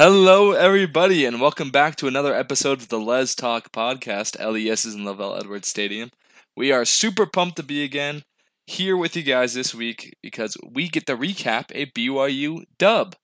Hello, 0.00 0.52
everybody, 0.52 1.24
and 1.24 1.40
welcome 1.40 1.70
back 1.70 1.96
to 1.96 2.06
another 2.06 2.32
episode 2.32 2.78
of 2.78 2.86
the 2.86 3.00
Les 3.00 3.34
Talk 3.34 3.72
podcast. 3.72 4.38
LES 4.38 4.84
is 4.84 4.94
in 4.94 5.02
LaVell 5.02 5.40
Edwards 5.40 5.66
Stadium. 5.66 6.10
We 6.56 6.70
are 6.70 6.84
super 6.84 7.26
pumped 7.26 7.56
to 7.56 7.64
be 7.64 7.82
again 7.82 8.22
here 8.68 8.96
with 8.96 9.16
you 9.16 9.24
guys 9.24 9.54
this 9.54 9.74
week 9.74 10.14
because 10.22 10.56
we 10.64 10.88
get 10.88 11.06
to 11.06 11.16
recap 11.16 11.72
a 11.74 11.86
BYU 11.86 12.62
dub. 12.78 13.16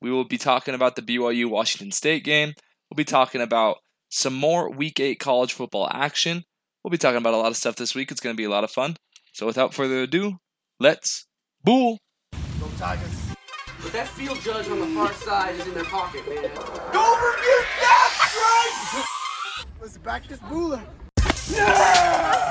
We 0.00 0.12
will 0.12 0.22
be 0.22 0.38
talking 0.38 0.76
about 0.76 0.94
the 0.94 1.02
BYU 1.02 1.50
Washington 1.50 1.90
State 1.90 2.22
game. 2.22 2.52
We'll 2.88 2.96
be 2.96 3.02
talking 3.02 3.40
about 3.40 3.78
some 4.08 4.34
more 4.34 4.70
Week 4.70 5.00
8 5.00 5.18
college 5.18 5.54
football 5.54 5.90
action. 5.92 6.44
We'll 6.84 6.92
be 6.92 6.98
talking 6.98 7.18
about 7.18 7.34
a 7.34 7.38
lot 7.38 7.50
of 7.50 7.56
stuff 7.56 7.74
this 7.74 7.96
week. 7.96 8.12
It's 8.12 8.20
going 8.20 8.32
to 8.32 8.40
be 8.40 8.44
a 8.44 8.48
lot 8.48 8.62
of 8.62 8.70
fun. 8.70 8.94
So, 9.32 9.44
without 9.44 9.74
further 9.74 10.02
ado, 10.02 10.36
let's 10.78 11.26
bool. 11.64 11.98
Go 12.60 12.68
Tigers. 12.78 13.25
But 13.86 13.92
that 13.92 14.08
field 14.08 14.40
judge 14.40 14.68
on 14.68 14.80
the 14.80 14.86
far 14.86 15.12
side 15.12 15.54
is 15.54 15.64
in 15.64 15.72
their 15.72 15.84
pocket, 15.84 16.26
man. 16.26 16.42
Go 16.42 17.06
forget 17.22 17.62
that 17.78 18.10
strike! 18.26 19.06
Let's 19.80 19.96
back 19.98 20.26
this 20.26 20.40
booler. 20.40 20.82
Ah! 21.54 22.50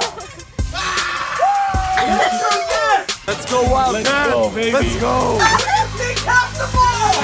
Let's 3.27 3.51
go 3.51 3.69
Wildcat! 3.69 4.31
go, 4.31 4.49
baby. 4.51 4.71
Let's 4.71 4.95
go. 4.95 5.37
Take 5.99 6.19
half 6.23 6.55
the 6.55 6.71
ball! 6.71 7.19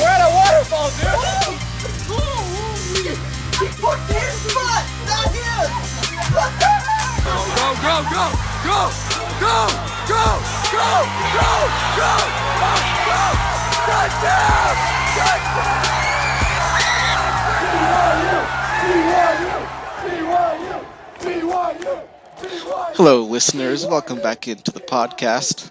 We're 0.00 0.08
at 0.08 0.24
a 0.24 0.32
waterfall, 0.32 0.88
dude! 0.96 1.60
He 3.60 3.68
put 3.76 4.00
his 4.08 4.32
foot, 4.48 4.84
not 5.04 5.28
his. 5.28 5.68
Go, 7.20 7.68
go, 7.82 8.00
go, 8.10 8.55
go, 8.66 8.90
go, 9.38 9.68
go, 10.08 10.10
go, 10.10 10.26
go, 10.74 10.90
go, 11.36 11.52
go, 11.96 12.12
go, 12.58 12.74
go! 13.06 13.22
Touchdown! 13.86 14.74
Touchdown! 15.14 15.82
Hello, 22.96 23.22
listeners. 23.22 23.86
Welcome 23.86 24.18
back 24.18 24.48
into 24.48 24.72
the 24.72 24.80
podcast. 24.80 25.70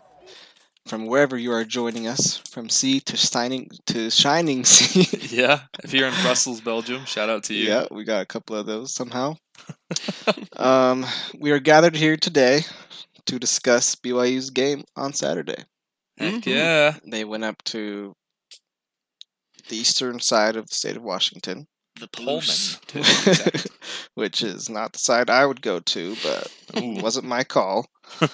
From 0.85 1.07
wherever 1.07 1.37
you 1.37 1.51
are 1.51 1.65
joining 1.65 2.07
us, 2.07 2.37
from 2.37 2.69
sea 2.69 3.01
to 3.01 3.17
shining 3.17 3.69
to 3.87 4.09
shining 4.09 4.63
sea. 4.65 5.35
Yeah, 5.35 5.63
if 5.83 5.93
you're 5.93 6.07
in 6.07 6.13
Brussels, 6.21 6.61
Belgium, 6.61 7.03
shout 7.03 7.29
out 7.29 7.43
to 7.45 7.53
you. 7.53 7.67
yeah, 7.67 7.87
we 7.91 8.05
got 8.05 8.21
a 8.21 8.25
couple 8.25 8.55
of 8.55 8.65
those 8.65 8.93
somehow. 8.93 9.35
um, 10.55 11.05
we 11.39 11.51
are 11.51 11.59
gathered 11.59 11.95
here 11.95 12.15
today 12.15 12.61
to 13.25 13.39
discuss 13.39 13.95
BYU's 13.95 14.49
game 14.49 14.83
on 14.95 15.13
Saturday. 15.13 15.63
Heck 16.17 16.35
mm-hmm. 16.35 16.49
yeah. 16.49 16.95
They 17.05 17.25
went 17.25 17.43
up 17.43 17.63
to 17.65 18.13
the 19.69 19.77
eastern 19.77 20.19
side 20.19 20.55
of 20.55 20.69
the 20.69 20.75
state 20.75 20.95
of 20.95 21.03
Washington, 21.03 21.67
The 21.99 22.07
Pullman. 22.07 22.43
which 24.13 24.43
is 24.43 24.69
not 24.69 24.93
the 24.93 24.99
side 24.99 25.29
I 25.29 25.45
would 25.45 25.61
go 25.61 25.79
to, 25.79 26.15
but 26.23 26.51
it 26.75 27.01
wasn't 27.03 27.25
my 27.25 27.43
call. 27.43 27.87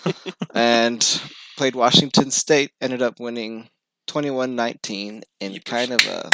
and 0.53 1.21
played 1.57 1.75
Washington 1.75 2.31
State, 2.31 2.71
ended 2.81 3.01
up 3.01 3.19
winning 3.19 3.69
21 4.07 4.55
19 4.55 5.23
in 5.39 5.59
kind 5.61 5.91
of 5.91 6.05
a. 6.05 6.29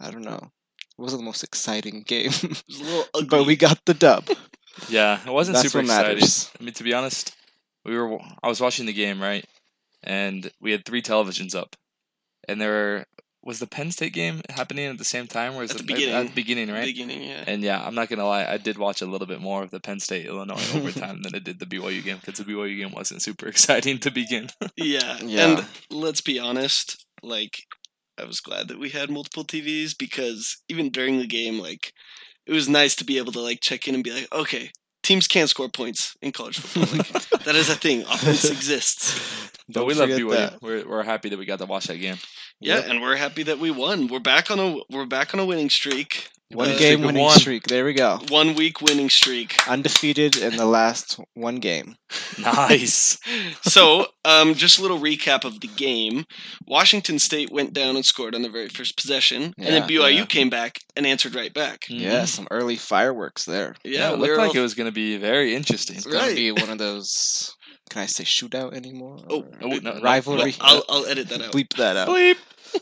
I 0.00 0.10
don't 0.10 0.24
know. 0.24 0.50
It 0.98 1.02
wasn't 1.02 1.22
the 1.22 1.26
most 1.26 1.44
exciting 1.44 2.02
game, 2.02 2.32
was 2.42 2.80
a 2.80 2.84
little 2.84 3.04
ugly. 3.14 3.28
but 3.28 3.46
we 3.46 3.56
got 3.56 3.84
the 3.84 3.94
dub. 3.94 4.28
Yeah, 4.88 5.18
it 5.26 5.32
wasn't 5.32 5.56
That's 5.56 5.70
super 5.70 5.78
what 5.82 5.86
exciting. 5.90 6.14
matters. 6.16 6.50
I 6.60 6.62
mean, 6.64 6.74
to 6.74 6.84
be 6.84 6.94
honest, 6.94 7.34
we 7.84 7.96
were 7.96 8.18
I 8.42 8.48
was 8.48 8.60
watching 8.60 8.86
the 8.86 8.92
game 8.92 9.20
right, 9.20 9.44
and 10.02 10.50
we 10.60 10.72
had 10.72 10.84
three 10.84 11.02
televisions 11.02 11.54
up, 11.54 11.76
and 12.48 12.60
there 12.60 12.70
were, 12.72 13.04
was 13.42 13.58
the 13.58 13.66
Penn 13.66 13.90
State 13.90 14.12
game 14.14 14.40
happening 14.48 14.86
at 14.86 14.96
the 14.98 15.04
same 15.04 15.26
time, 15.26 15.54
or 15.54 15.62
is 15.62 15.70
At 15.72 15.80
it 15.80 15.86
the 15.86 15.92
at 15.92 15.96
beginning. 15.98 16.26
the 16.26 16.32
beginning, 16.34 16.70
right? 16.70 16.84
beginning, 16.86 17.22
yeah. 17.22 17.44
And 17.46 17.62
yeah, 17.62 17.84
I'm 17.84 17.94
not 17.94 18.08
gonna 18.08 18.26
lie, 18.26 18.46
I 18.46 18.56
did 18.56 18.78
watch 18.78 19.02
a 19.02 19.06
little 19.06 19.26
bit 19.26 19.40
more 19.40 19.62
of 19.62 19.70
the 19.70 19.80
Penn 19.80 20.00
State 20.00 20.26
Illinois 20.26 20.74
overtime 20.74 21.22
than 21.22 21.34
I 21.34 21.38
did 21.40 21.58
the 21.58 21.66
BYU 21.66 22.02
game 22.02 22.18
because 22.24 22.38
the 22.38 22.44
BYU 22.50 22.78
game 22.78 22.92
wasn't 22.92 23.22
super 23.22 23.46
exciting 23.54 23.98
to 23.98 24.10
begin. 24.10 24.48
yeah. 24.76 25.18
Yeah. 25.22 25.58
And 25.58 25.66
let's 25.90 26.20
be 26.22 26.38
honest, 26.38 27.04
like 27.22 27.58
I 28.18 28.24
was 28.24 28.40
glad 28.40 28.68
that 28.68 28.78
we 28.78 28.90
had 28.90 29.10
multiple 29.10 29.44
TVs 29.44 29.96
because 29.98 30.56
even 30.68 30.90
during 30.90 31.18
the 31.18 31.26
game, 31.26 31.58
like 31.58 31.92
it 32.46 32.52
was 32.52 32.68
nice 32.68 32.94
to 32.96 33.04
be 33.04 33.18
able 33.18 33.32
to 33.32 33.40
like 33.40 33.60
check 33.60 33.88
in 33.88 33.94
and 33.94 34.04
be 34.04 34.12
like, 34.12 34.28
okay, 34.32 34.70
teams 35.02 35.26
can't 35.28 35.48
score 35.50 35.68
points 35.68 36.16
in 36.22 36.32
college 36.32 36.58
football. 36.58 36.96
Like, 36.98 37.42
that 37.44 37.54
is 37.54 37.68
a 37.70 37.74
thing. 37.74 38.02
Offense 38.02 38.44
exists. 38.50 39.50
but 39.68 39.74
Don't 39.74 39.86
we 39.86 39.94
love 39.94 40.10
forget 40.10 40.20
BYU. 40.26 40.30
that. 40.30 40.62
We're 40.62 40.88
we're 40.88 41.02
happy 41.02 41.28
that 41.30 41.38
we 41.38 41.46
got 41.46 41.58
to 41.60 41.66
watch 41.66 41.86
that 41.86 41.98
game. 41.98 42.16
Yeah, 42.60 42.76
Yep. 42.76 42.86
and 42.88 43.02
we're 43.02 43.16
happy 43.16 43.42
that 43.44 43.58
we 43.58 43.70
won. 43.70 44.08
We're 44.08 44.20
back 44.20 44.50
on 44.50 44.58
a 44.58 44.78
we're 44.90 45.06
back 45.06 45.34
on 45.34 45.40
a 45.40 45.44
winning 45.44 45.70
streak. 45.70 46.28
One 46.50 46.68
Uh, 46.70 46.72
game 46.78 46.78
streak 46.78 46.98
of 47.00 47.04
winning 47.06 47.22
one. 47.24 47.38
streak. 47.40 47.62
There 47.66 47.84
we 47.84 47.94
go. 47.94 48.20
One 48.28 48.54
week 48.54 48.80
winning 48.80 49.10
streak. 49.10 49.56
Undefeated 49.66 50.36
in 50.36 50.56
the 50.56 50.66
last 50.66 51.18
one 51.34 51.56
game. 51.56 51.96
Nice. 52.38 53.18
so, 53.62 54.06
um, 54.24 54.54
just 54.54 54.78
a 54.78 54.82
little 54.82 54.98
recap 55.00 55.44
of 55.44 55.60
the 55.60 55.66
game. 55.68 56.24
Washington 56.66 57.18
State 57.18 57.50
went 57.50 57.72
down 57.72 57.96
and 57.96 58.04
scored 58.04 58.34
on 58.34 58.42
the 58.42 58.48
very 58.48 58.68
first 58.68 58.96
possession, 58.96 59.52
and 59.58 59.66
then 59.66 59.82
Yeah, 59.82 59.88
BYU 59.88 60.14
yeah. 60.18 60.24
came 60.26 60.50
back 60.50 60.78
and 60.96 61.06
answered 61.06 61.34
right 61.34 61.52
back. 61.52 61.86
Yeah, 61.88 62.24
some 62.26 62.46
early 62.50 62.76
fireworks 62.76 63.44
there. 63.46 63.74
Yeah, 63.84 63.98
Yeah, 64.10 64.12
it 64.12 64.18
looked 64.18 64.36
like 64.38 64.50
all- 64.50 64.56
it 64.56 64.60
was 64.60 64.74
gonna 64.74 64.92
be 64.92 65.16
very 65.16 65.54
interesting. 65.54 65.96
It's 65.96 66.06
gonna 66.06 66.34
be 66.34 66.52
one 66.52 66.70
of 66.70 66.78
those. 66.78 67.53
Can 67.90 68.02
I 68.02 68.06
say 68.06 68.24
shootout 68.24 68.74
anymore? 68.74 69.18
Oh, 69.28 69.46
Oh, 69.60 69.68
no, 69.68 69.76
no. 69.78 70.00
rivalry. 70.00 70.54
I'll, 70.60 70.84
I'll 70.88 71.06
edit 71.06 71.28
that 71.28 71.42
out. 71.42 71.52
Bleep 71.52 71.74
that 71.76 71.96
out. 71.96 72.08
Bleep. 72.08 72.36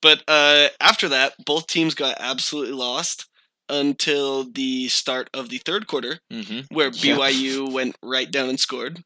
But 0.00 0.22
uh, 0.28 0.68
after 0.80 1.08
that, 1.08 1.32
both 1.44 1.66
teams 1.66 1.94
got 1.96 2.16
absolutely 2.20 2.74
lost 2.74 3.26
until 3.68 4.44
the 4.44 4.86
start 4.88 5.28
of 5.34 5.48
the 5.48 5.58
third 5.58 5.88
quarter, 5.88 6.20
Mm-hmm. 6.32 6.72
where 6.74 6.90
Yeah. 6.92 7.16
BYU 7.16 7.72
went 7.72 7.96
right 8.02 8.30
down 8.30 8.48
and 8.48 8.60
scored. 8.60 9.02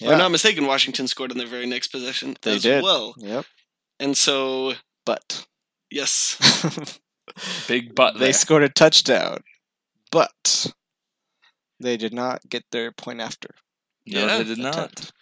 If 0.00 0.08
I'm 0.08 0.18
not 0.18 0.30
mistaken, 0.30 0.66
Washington 0.66 1.08
scored 1.08 1.32
on 1.32 1.38
their 1.38 1.48
very 1.48 1.66
next 1.66 1.88
possession 1.88 2.36
They 2.42 2.54
as 2.54 2.62
did. 2.62 2.84
well. 2.84 3.14
Yep. 3.18 3.44
And 3.98 4.16
so, 4.16 4.74
But 5.04 5.44
yes, 5.90 6.36
Big 7.66 7.96
they 7.96 8.12
there. 8.16 8.32
scored 8.32 8.62
a 8.62 8.68
touchdown, 8.68 9.38
but 10.12 10.72
they 11.80 11.96
did 11.96 12.14
not 12.14 12.48
get 12.48 12.64
their 12.70 12.92
point 12.92 13.20
after. 13.20 13.48
No, 14.08 14.26
Yeah. 14.26 14.38
they 14.38 14.44
did 14.44 14.58
not. 14.58 14.74
attempt. 14.74 15.12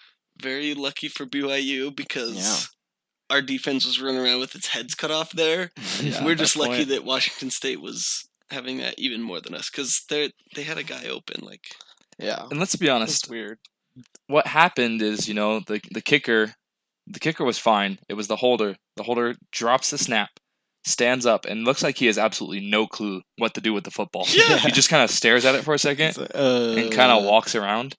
very 0.41 0.75
lucky 0.75 1.09
for 1.09 1.25
BYU 1.27 1.91
because 1.95 2.37
Yeah. 2.37 3.35
our 3.35 3.41
defense 3.43 3.87
was 3.87 4.01
running 4.01 4.21
around 4.21 4.41
with 4.41 4.55
its 4.55 4.69
heads 4.69 4.95
cut 4.95 5.11
off 5.11 5.33
there. 5.33 5.71
Yeah, 6.03 6.23
We're 6.25 6.35
just 6.35 6.57
lucky 6.57 6.77
point. 6.85 6.89
that 6.91 7.05
Washington 7.05 7.51
State 7.51 7.81
was 7.81 8.29
having 8.51 8.77
that 8.79 8.95
even 8.99 9.23
more 9.23 9.41
than 9.41 9.55
us 9.55 9.71
because 9.71 10.03
they 10.11 10.31
they 10.55 10.63
had 10.63 10.79
a 10.79 10.83
guy 10.85 11.07
open 11.07 11.45
like 11.45 11.65
Yeah. 12.19 12.47
And 12.51 12.61
let's 12.61 12.77
be 12.77 12.89
honest, 12.91 13.23
That's 13.23 13.31
weird. 13.31 13.59
what 14.27 14.47
happened 14.47 15.01
is, 15.03 15.27
you 15.27 15.35
know, 15.35 15.61
the 15.61 15.81
the 15.91 16.03
kicker, 16.03 16.55
the 17.07 17.19
kicker 17.21 17.45
was 17.45 17.59
fine. 17.59 17.99
It 18.09 18.15
was 18.15 18.27
the 18.29 18.37
holder. 18.37 18.77
The 18.97 19.03
holder 19.05 19.35
drops 19.53 19.91
the 19.91 19.99
snap, 19.99 20.31
stands 20.85 21.25
up, 21.27 21.45
and 21.47 21.65
looks 21.65 21.83
like 21.83 21.97
he 21.99 22.07
has 22.07 22.19
absolutely 22.19 22.61
no 22.69 22.87
clue 22.87 23.23
what 23.39 23.55
to 23.55 23.61
do 23.61 23.73
with 23.73 23.85
the 23.85 23.91
football. 23.91 24.27
Yeah. 24.29 24.59
he 24.59 24.71
just 24.71 24.89
kind 24.91 25.03
of 25.03 25.11
stares 25.11 25.45
at 25.45 25.55
it 25.55 25.65
for 25.65 25.73
a 25.75 25.79
second 25.79 26.17
like, 26.19 26.31
uh, 26.35 26.75
and 26.77 26.93
kind 26.93 27.11
of 27.13 27.25
walks 27.25 27.55
around. 27.55 27.95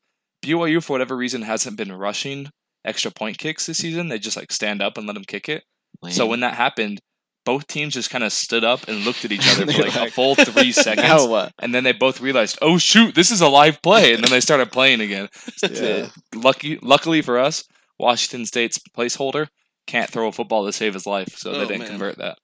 BYU, 0.47 0.83
for 0.83 0.93
whatever 0.93 1.15
reason, 1.15 1.41
hasn't 1.41 1.77
been 1.77 1.91
rushing 1.91 2.49
extra 2.85 3.11
point 3.11 3.37
kicks 3.37 3.65
this 3.65 3.79
season. 3.79 4.07
They 4.07 4.19
just 4.19 4.37
like 4.37 4.51
stand 4.51 4.81
up 4.81 4.97
and 4.97 5.05
let 5.07 5.13
them 5.13 5.23
kick 5.25 5.49
it. 5.49 5.63
So 6.09 6.25
when 6.27 6.39
that 6.41 6.53
happened, 6.53 6.99
both 7.45 7.65
teams 7.67 7.93
just 7.93 8.09
kind 8.09 8.23
of 8.23 8.31
stood 8.33 8.63
up 8.63 8.87
and 8.87 9.05
looked 9.05 9.25
at 9.25 9.31
each 9.31 9.47
other 9.51 9.65
for 9.71 9.77
were 9.77 9.85
like, 9.85 9.95
a 9.95 10.11
full 10.11 10.35
three 10.35 10.71
seconds. 10.73 11.51
And 11.59 11.73
then 11.73 11.83
they 11.83 11.91
both 11.93 12.21
realized, 12.21 12.57
oh 12.61 12.77
shoot, 12.77 13.15
this 13.15 13.31
is 13.31 13.41
a 13.41 13.47
live 13.47 13.81
play, 13.81 14.13
and 14.13 14.23
then 14.23 14.31
they 14.31 14.39
started 14.41 14.71
playing 14.71 15.01
again. 15.01 15.27
Yeah. 15.69 16.09
Lucky, 16.35 16.77
luckily 16.81 17.21
for 17.21 17.39
us, 17.39 17.63
Washington 17.99 18.45
State's 18.45 18.79
placeholder 18.95 19.47
can't 19.87 20.09
throw 20.09 20.27
a 20.27 20.31
football 20.31 20.65
to 20.65 20.73
save 20.73 20.93
his 20.93 21.05
life, 21.07 21.35
so 21.37 21.51
they 21.51 21.59
Oh, 21.59 21.65
didn't 21.65 21.79
man. 21.79 21.89
convert 21.89 22.17
that. 22.17 22.37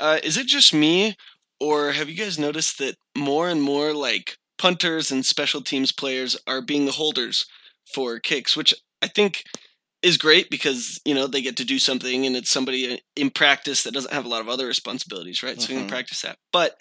Uh, 0.00 0.18
is 0.24 0.36
it 0.36 0.46
just 0.46 0.74
me, 0.74 1.14
or 1.60 1.92
have 1.92 2.08
you 2.08 2.16
guys 2.16 2.38
noticed 2.38 2.78
that 2.78 2.96
more 3.16 3.48
and 3.48 3.62
more 3.62 3.92
like 3.92 4.36
punters 4.58 5.10
and 5.10 5.24
special 5.26 5.60
teams 5.62 5.92
players 5.92 6.36
are 6.46 6.60
being 6.62 6.86
the 6.86 6.92
holders 6.92 7.46
for 7.94 8.18
kicks, 8.18 8.56
which 8.56 8.74
I 9.02 9.08
think 9.08 9.44
is 10.02 10.16
great 10.16 10.50
because 10.50 11.00
you 11.04 11.14
know 11.14 11.26
they 11.26 11.42
get 11.42 11.56
to 11.56 11.64
do 11.64 11.78
something 11.78 12.26
and 12.26 12.34
it's 12.36 12.50
somebody 12.50 13.00
in 13.16 13.30
practice 13.30 13.82
that 13.84 13.94
doesn't 13.94 14.12
have 14.12 14.24
a 14.24 14.28
lot 14.28 14.40
of 14.40 14.48
other 14.48 14.66
responsibilities, 14.66 15.42
right? 15.42 15.60
So 15.60 15.72
you 15.72 15.78
can 15.78 15.86
Mhm. 15.86 15.90
practice 15.90 16.22
that. 16.22 16.38
But 16.52 16.76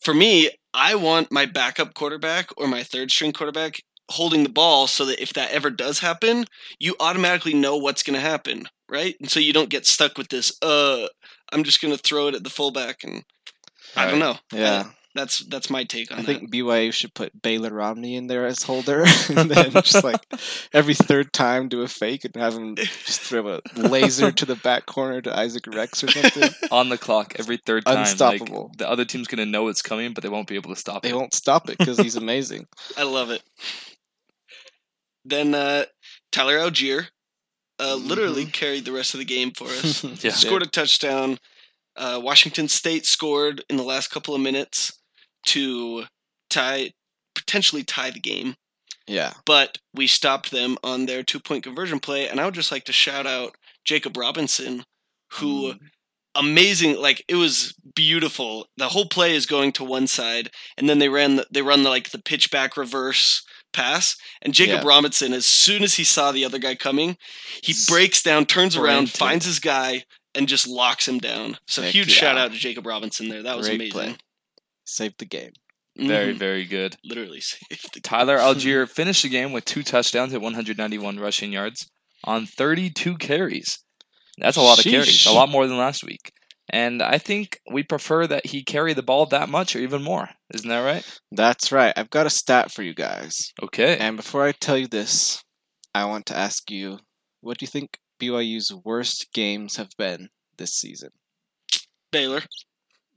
for 0.00 0.12
me, 0.14 0.50
I 0.74 0.94
want 0.94 1.32
my 1.32 1.46
backup 1.46 1.94
quarterback 1.94 2.50
or 2.58 2.66
my 2.68 2.82
third 2.82 3.10
string 3.10 3.32
quarterback 3.32 3.80
holding 4.10 4.42
the 4.42 4.48
ball 4.50 4.86
so 4.86 5.04
that 5.06 5.20
if 5.22 5.32
that 5.32 5.50
ever 5.50 5.70
does 5.70 5.98
happen, 6.00 6.44
you 6.78 6.94
automatically 7.00 7.54
know 7.54 7.76
what's 7.76 8.02
going 8.02 8.14
to 8.14 8.20
happen, 8.20 8.68
right? 8.88 9.16
And 9.20 9.30
so 9.30 9.40
you 9.40 9.52
don't 9.52 9.70
get 9.70 9.86
stuck 9.86 10.16
with 10.18 10.28
this. 10.28 10.52
Uh, 10.62 11.08
I'm 11.52 11.64
just 11.64 11.80
going 11.80 11.96
to 11.96 12.02
throw 12.02 12.28
it 12.28 12.34
at 12.34 12.44
the 12.44 12.50
fullback, 12.50 13.02
and 13.02 13.24
I 13.96 14.10
don't 14.10 14.20
know. 14.20 14.38
Yeah. 14.52 14.84
That's 15.16 15.38
that's 15.46 15.70
my 15.70 15.84
take 15.84 16.12
on 16.12 16.18
it. 16.18 16.20
I 16.20 16.24
that. 16.24 16.38
think 16.40 16.52
BYU 16.52 16.92
should 16.92 17.14
put 17.14 17.40
Baylor 17.40 17.72
Romney 17.72 18.16
in 18.16 18.26
there 18.26 18.44
as 18.44 18.62
holder, 18.62 19.04
and 19.34 19.50
then 19.50 19.70
just 19.70 20.04
like 20.04 20.20
every 20.74 20.92
third 20.92 21.32
time 21.32 21.68
do 21.68 21.80
a 21.80 21.88
fake 21.88 22.26
and 22.26 22.36
have 22.36 22.52
him 22.52 22.76
just 22.76 23.22
throw 23.22 23.48
a 23.48 23.62
laser 23.76 24.30
to 24.30 24.44
the 24.44 24.56
back 24.56 24.84
corner 24.84 25.22
to 25.22 25.34
Isaac 25.34 25.66
Rex 25.68 26.04
or 26.04 26.08
something. 26.08 26.50
On 26.70 26.90
the 26.90 26.98
clock 26.98 27.32
every 27.38 27.56
third 27.56 27.86
time. 27.86 28.00
Unstoppable. 28.00 28.68
Like, 28.68 28.76
the 28.76 28.90
other 28.90 29.06
team's 29.06 29.26
gonna 29.26 29.46
know 29.46 29.68
it's 29.68 29.80
coming, 29.80 30.12
but 30.12 30.22
they 30.22 30.28
won't 30.28 30.48
be 30.48 30.56
able 30.56 30.74
to 30.74 30.78
stop 30.78 31.02
They 31.02 31.08
it. 31.08 31.12
They 31.12 31.16
won't 31.16 31.32
stop 31.32 31.70
it 31.70 31.78
because 31.78 31.98
he's 31.98 32.16
amazing. 32.16 32.66
I 32.98 33.04
love 33.04 33.30
it. 33.30 33.42
Then 35.24 35.54
uh, 35.54 35.86
Tyler 36.30 36.58
Allgeier 36.58 37.06
uh, 37.80 37.94
literally 37.94 38.44
carried 38.44 38.84
the 38.84 38.92
rest 38.92 39.14
of 39.14 39.18
the 39.18 39.24
game 39.24 39.52
for 39.52 39.64
us. 39.64 40.04
Yeah. 40.22 40.32
scored 40.32 40.62
a 40.62 40.66
touchdown. 40.66 41.38
Uh, 41.96 42.20
Washington 42.22 42.68
State 42.68 43.06
scored 43.06 43.64
in 43.70 43.78
the 43.78 43.82
last 43.82 44.08
couple 44.08 44.34
of 44.34 44.42
minutes 44.42 44.95
to 45.46 46.04
tie, 46.50 46.92
potentially 47.34 47.82
tie 47.82 48.10
the 48.10 48.20
game. 48.20 48.54
Yeah, 49.08 49.34
But 49.44 49.78
we 49.94 50.08
stopped 50.08 50.50
them 50.50 50.76
on 50.82 51.06
their 51.06 51.22
two 51.22 51.38
point 51.38 51.62
conversion 51.62 52.00
play. 52.00 52.28
And 52.28 52.40
I 52.40 52.44
would 52.44 52.54
just 52.54 52.72
like 52.72 52.84
to 52.86 52.92
shout 52.92 53.24
out 53.26 53.54
Jacob 53.84 54.16
Robinson, 54.16 54.82
who 55.34 55.74
Mm. 55.74 55.78
amazing 56.34 57.00
like 57.00 57.24
it 57.28 57.36
was 57.36 57.74
beautiful 57.94 58.66
the 58.76 58.88
whole 58.90 59.06
play 59.08 59.34
is 59.34 59.46
going 59.46 59.72
to 59.72 59.82
one 59.84 60.06
side 60.06 60.50
and 60.76 60.86
then 60.88 60.98
they 60.98 61.08
ran 61.08 61.36
the, 61.36 61.46
they 61.50 61.62
run 61.62 61.82
the 61.82 61.88
like 61.88 62.10
the 62.10 62.18
pitch 62.18 62.50
back 62.50 62.76
reverse 62.76 63.42
pass 63.72 64.16
and 64.42 64.52
jacob 64.52 64.82
Yeah. 64.82 64.88
robinson 64.88 65.32
as 65.32 65.46
soon 65.46 65.82
as 65.82 65.94
he 65.94 66.04
saw 66.04 66.32
the 66.32 66.44
other 66.44 66.58
guy 66.58 66.74
coming 66.74 67.16
he 67.62 67.72
breaks 67.88 68.22
down 68.22 68.44
turns 68.44 68.76
around 68.76 69.10
finds 69.10 69.46
his 69.46 69.60
guy 69.60 70.04
and 70.34 70.46
just 70.46 70.68
locks 70.68 71.08
him 71.08 71.18
down 71.18 71.56
so 71.66 71.80
Heck 71.80 71.92
huge 71.92 72.08
yeah. 72.08 72.14
shout 72.14 72.36
out 72.38 72.52
to 72.52 72.58
jacob 72.58 72.84
robinson 72.86 73.28
there 73.28 73.42
that 73.42 73.56
was 73.56 73.68
Great 73.68 73.76
amazing 73.76 73.92
play. 73.92 74.16
Saved 74.86 75.18
the 75.18 75.26
game. 75.26 75.52
Very, 75.98 76.34
Mhm. 76.34 76.38
very 76.38 76.64
good. 76.64 76.96
literally 77.04 77.40
saved 77.42 77.92
the 77.94 78.00
Tyler 78.00 78.38
Allgeier 78.38 78.88
finished 79.00 79.22
the 79.22 79.28
game 79.28 79.52
with 79.52 79.64
two 79.64 79.82
touchdowns 79.82 80.32
at 80.32 80.40
191 80.40 81.18
rushing 81.18 81.52
yards 81.52 81.86
on 82.24 82.46
32 82.46 83.16
carries. 83.18 83.78
That's 84.38 84.56
a 84.56 84.62
lot 84.62 84.78
of 84.78 84.84
carries, 84.84 85.26
a 85.26 85.32
lot 85.32 85.48
more 85.48 85.66
than 85.66 85.76
last 85.78 86.04
week. 86.04 86.32
And 86.68 87.00
I 87.02 87.18
think 87.18 87.60
we 87.70 87.82
prefer 87.82 88.26
that 88.26 88.46
he 88.46 88.62
carry 88.64 88.92
the 88.92 89.02
ball 89.02 89.24
that 89.26 89.48
much 89.48 89.74
or 89.76 89.78
even 89.78 90.02
more. 90.02 90.28
Isn't 90.52 90.68
that 90.68 90.80
right? 90.80 91.20
That's 91.30 91.70
right. 91.72 91.94
I've 91.96 92.10
got 92.10 92.26
a 92.26 92.30
stat 92.30 92.70
for 92.72 92.82
you 92.82 92.92
guys. 92.92 93.52
Okay. 93.62 93.96
And 93.98 94.16
before 94.16 94.44
I 94.44 94.52
tell 94.52 94.76
you 94.76 94.88
this, 94.88 95.42
I 95.94 96.04
want 96.06 96.26
to 96.26 96.36
ask 96.36 96.70
you, 96.70 96.98
what 97.40 97.58
do 97.58 97.64
you 97.64 97.68
think 97.68 97.98
BYU's 98.20 98.72
worst 98.84 99.28
games 99.32 99.76
have 99.76 99.90
been 99.96 100.28
this 100.58 100.74
season? 100.74 101.10
baylor 102.12 102.42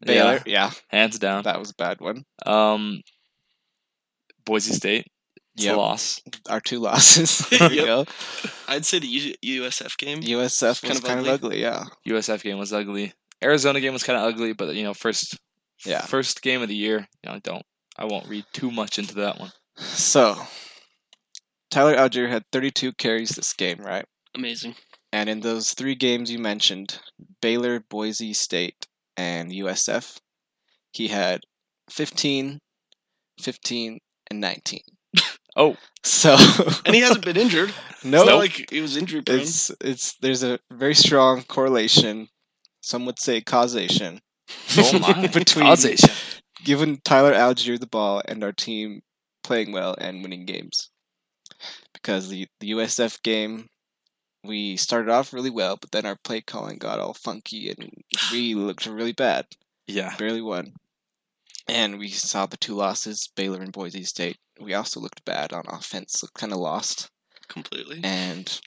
Baylor, 0.05 0.41
yeah, 0.45 0.71
Hands 0.89 1.17
down. 1.19 1.43
that 1.43 1.59
was 1.59 1.71
a 1.71 1.75
bad 1.75 1.99
one. 1.99 2.23
Um, 2.45 3.01
Boise 4.45 4.73
State. 4.73 5.07
It's 5.55 5.65
Yep. 5.65 5.75
a 5.75 5.77
loss. 5.77 6.21
Our 6.49 6.61
two 6.61 6.79
losses. 6.79 7.39
there 7.49 7.69
you 7.71 7.77
Yep. 7.77 7.85
go. 7.85 8.05
i'd 8.69 8.85
say 8.85 8.99
the 8.99 9.07
U- 9.07 9.61
usf 9.63 9.97
game 9.97 10.21
USF 10.21 10.81
Kind 10.81 10.89
was 10.91 10.99
of 10.99 11.03
kind 11.03 11.19
of 11.19 11.27
ugly, 11.27 11.61
yeah. 11.61 11.83
USF 12.07 12.43
game 12.43 12.57
was 12.57 12.71
ugly. 12.71 13.13
Arizona 13.43 13.81
game 13.81 13.93
was 13.93 14.03
kind 14.03 14.17
of 14.17 14.23
ugly, 14.23 14.53
but 14.53 14.73
you 14.75 14.83
know, 14.83 14.93
first 14.93 15.37
Yeah. 15.85 16.01
first 16.05 16.41
game 16.41 16.61
of 16.61 16.69
the 16.69 16.75
year. 16.75 16.99
You 17.23 17.29
know, 17.29 17.33
I 17.33 17.39
don't 17.39 17.65
I 17.97 18.05
won't 18.05 18.27
read 18.29 18.45
too 18.53 18.71
much 18.71 18.97
into 18.99 19.15
that 19.15 19.37
one. 19.39 19.51
So, 19.77 20.37
Tyler 21.69 21.95
Allgeier 21.97 22.29
had 22.29 22.43
32 22.51 22.93
carries 22.93 23.29
this 23.29 23.53
game, 23.53 23.79
right? 23.79 24.05
amazing 24.35 24.75
And 25.11 25.27
in 25.29 25.39
those 25.41 25.73
three 25.73 25.95
games 25.95 26.31
you 26.31 26.37
mentioned, 26.39 26.99
Baylor, 27.41 27.79
Boise 27.89 28.33
State, 28.33 28.87
and 29.19 29.51
USF, 29.51 30.17
he 30.91 31.09
had 31.09 31.41
15, 31.89 32.59
15, 33.41 33.99
and 34.31 34.41
19. 34.41 34.79
Oh. 35.55 35.75
So, 36.03 36.37
and 36.85 36.95
he 36.95 37.01
hasn't 37.01 37.25
been 37.25 37.35
injured 37.35 37.73
no, 38.03 38.23
not 38.23 38.37
like 38.37 38.69
he 38.69 38.81
was 38.81 38.95
injury 38.97 39.21
prone 39.21 39.39
it's 39.39 39.71
it's 39.81 40.15
there's 40.21 40.43
a 40.43 40.59
very 40.71 40.95
strong 40.95 41.43
correlation. 41.43 42.29
Some 42.81 43.05
would 43.05 43.19
say 43.19 43.41
causation. 43.41 44.19
Oh 44.77 44.99
my 44.99 45.27
between 45.27 45.65
causation. 45.65 46.09
giving 46.63 46.99
Tyler 47.03 47.33
Allgeier 47.33 47.79
the 47.79 47.87
ball 47.87 48.21
and 48.25 48.43
our 48.43 48.53
team 48.53 49.01
playing 49.43 49.71
well 49.71 49.95
and 49.99 50.23
winning 50.23 50.45
games. 50.45 50.89
Because 51.93 52.29
the, 52.29 52.47
the 52.61 52.71
USF 52.71 53.21
game, 53.21 53.67
we 54.43 54.77
started 54.77 55.11
off 55.11 55.33
really 55.33 55.49
well, 55.49 55.77
but 55.79 55.91
then 55.91 56.05
our 56.05 56.17
play 56.23 56.41
calling 56.41 56.77
got 56.77 56.99
all 56.99 57.13
funky 57.13 57.69
and 57.69 57.89
we 58.31 58.55
looked 58.55 58.85
really 58.85 59.11
bad. 59.13 59.45
Yeah. 59.87 60.15
Barely 60.17 60.41
won. 60.41 60.73
And 61.67 61.99
we 61.99 62.09
saw 62.09 62.45
the 62.45 62.57
two 62.57 62.73
losses, 62.75 63.29
Baylor 63.35 63.61
and 63.61 63.71
Boise 63.71 64.03
State. 64.03 64.37
We 64.59 64.73
also 64.73 64.99
looked 64.99 65.23
bad 65.25 65.53
on 65.53 65.63
offense, 65.67 66.21
looked 66.23 66.35
kind 66.35 66.51
of 66.53 66.59
lost, 66.59 67.09
completely 67.47 67.99
and 68.03 68.59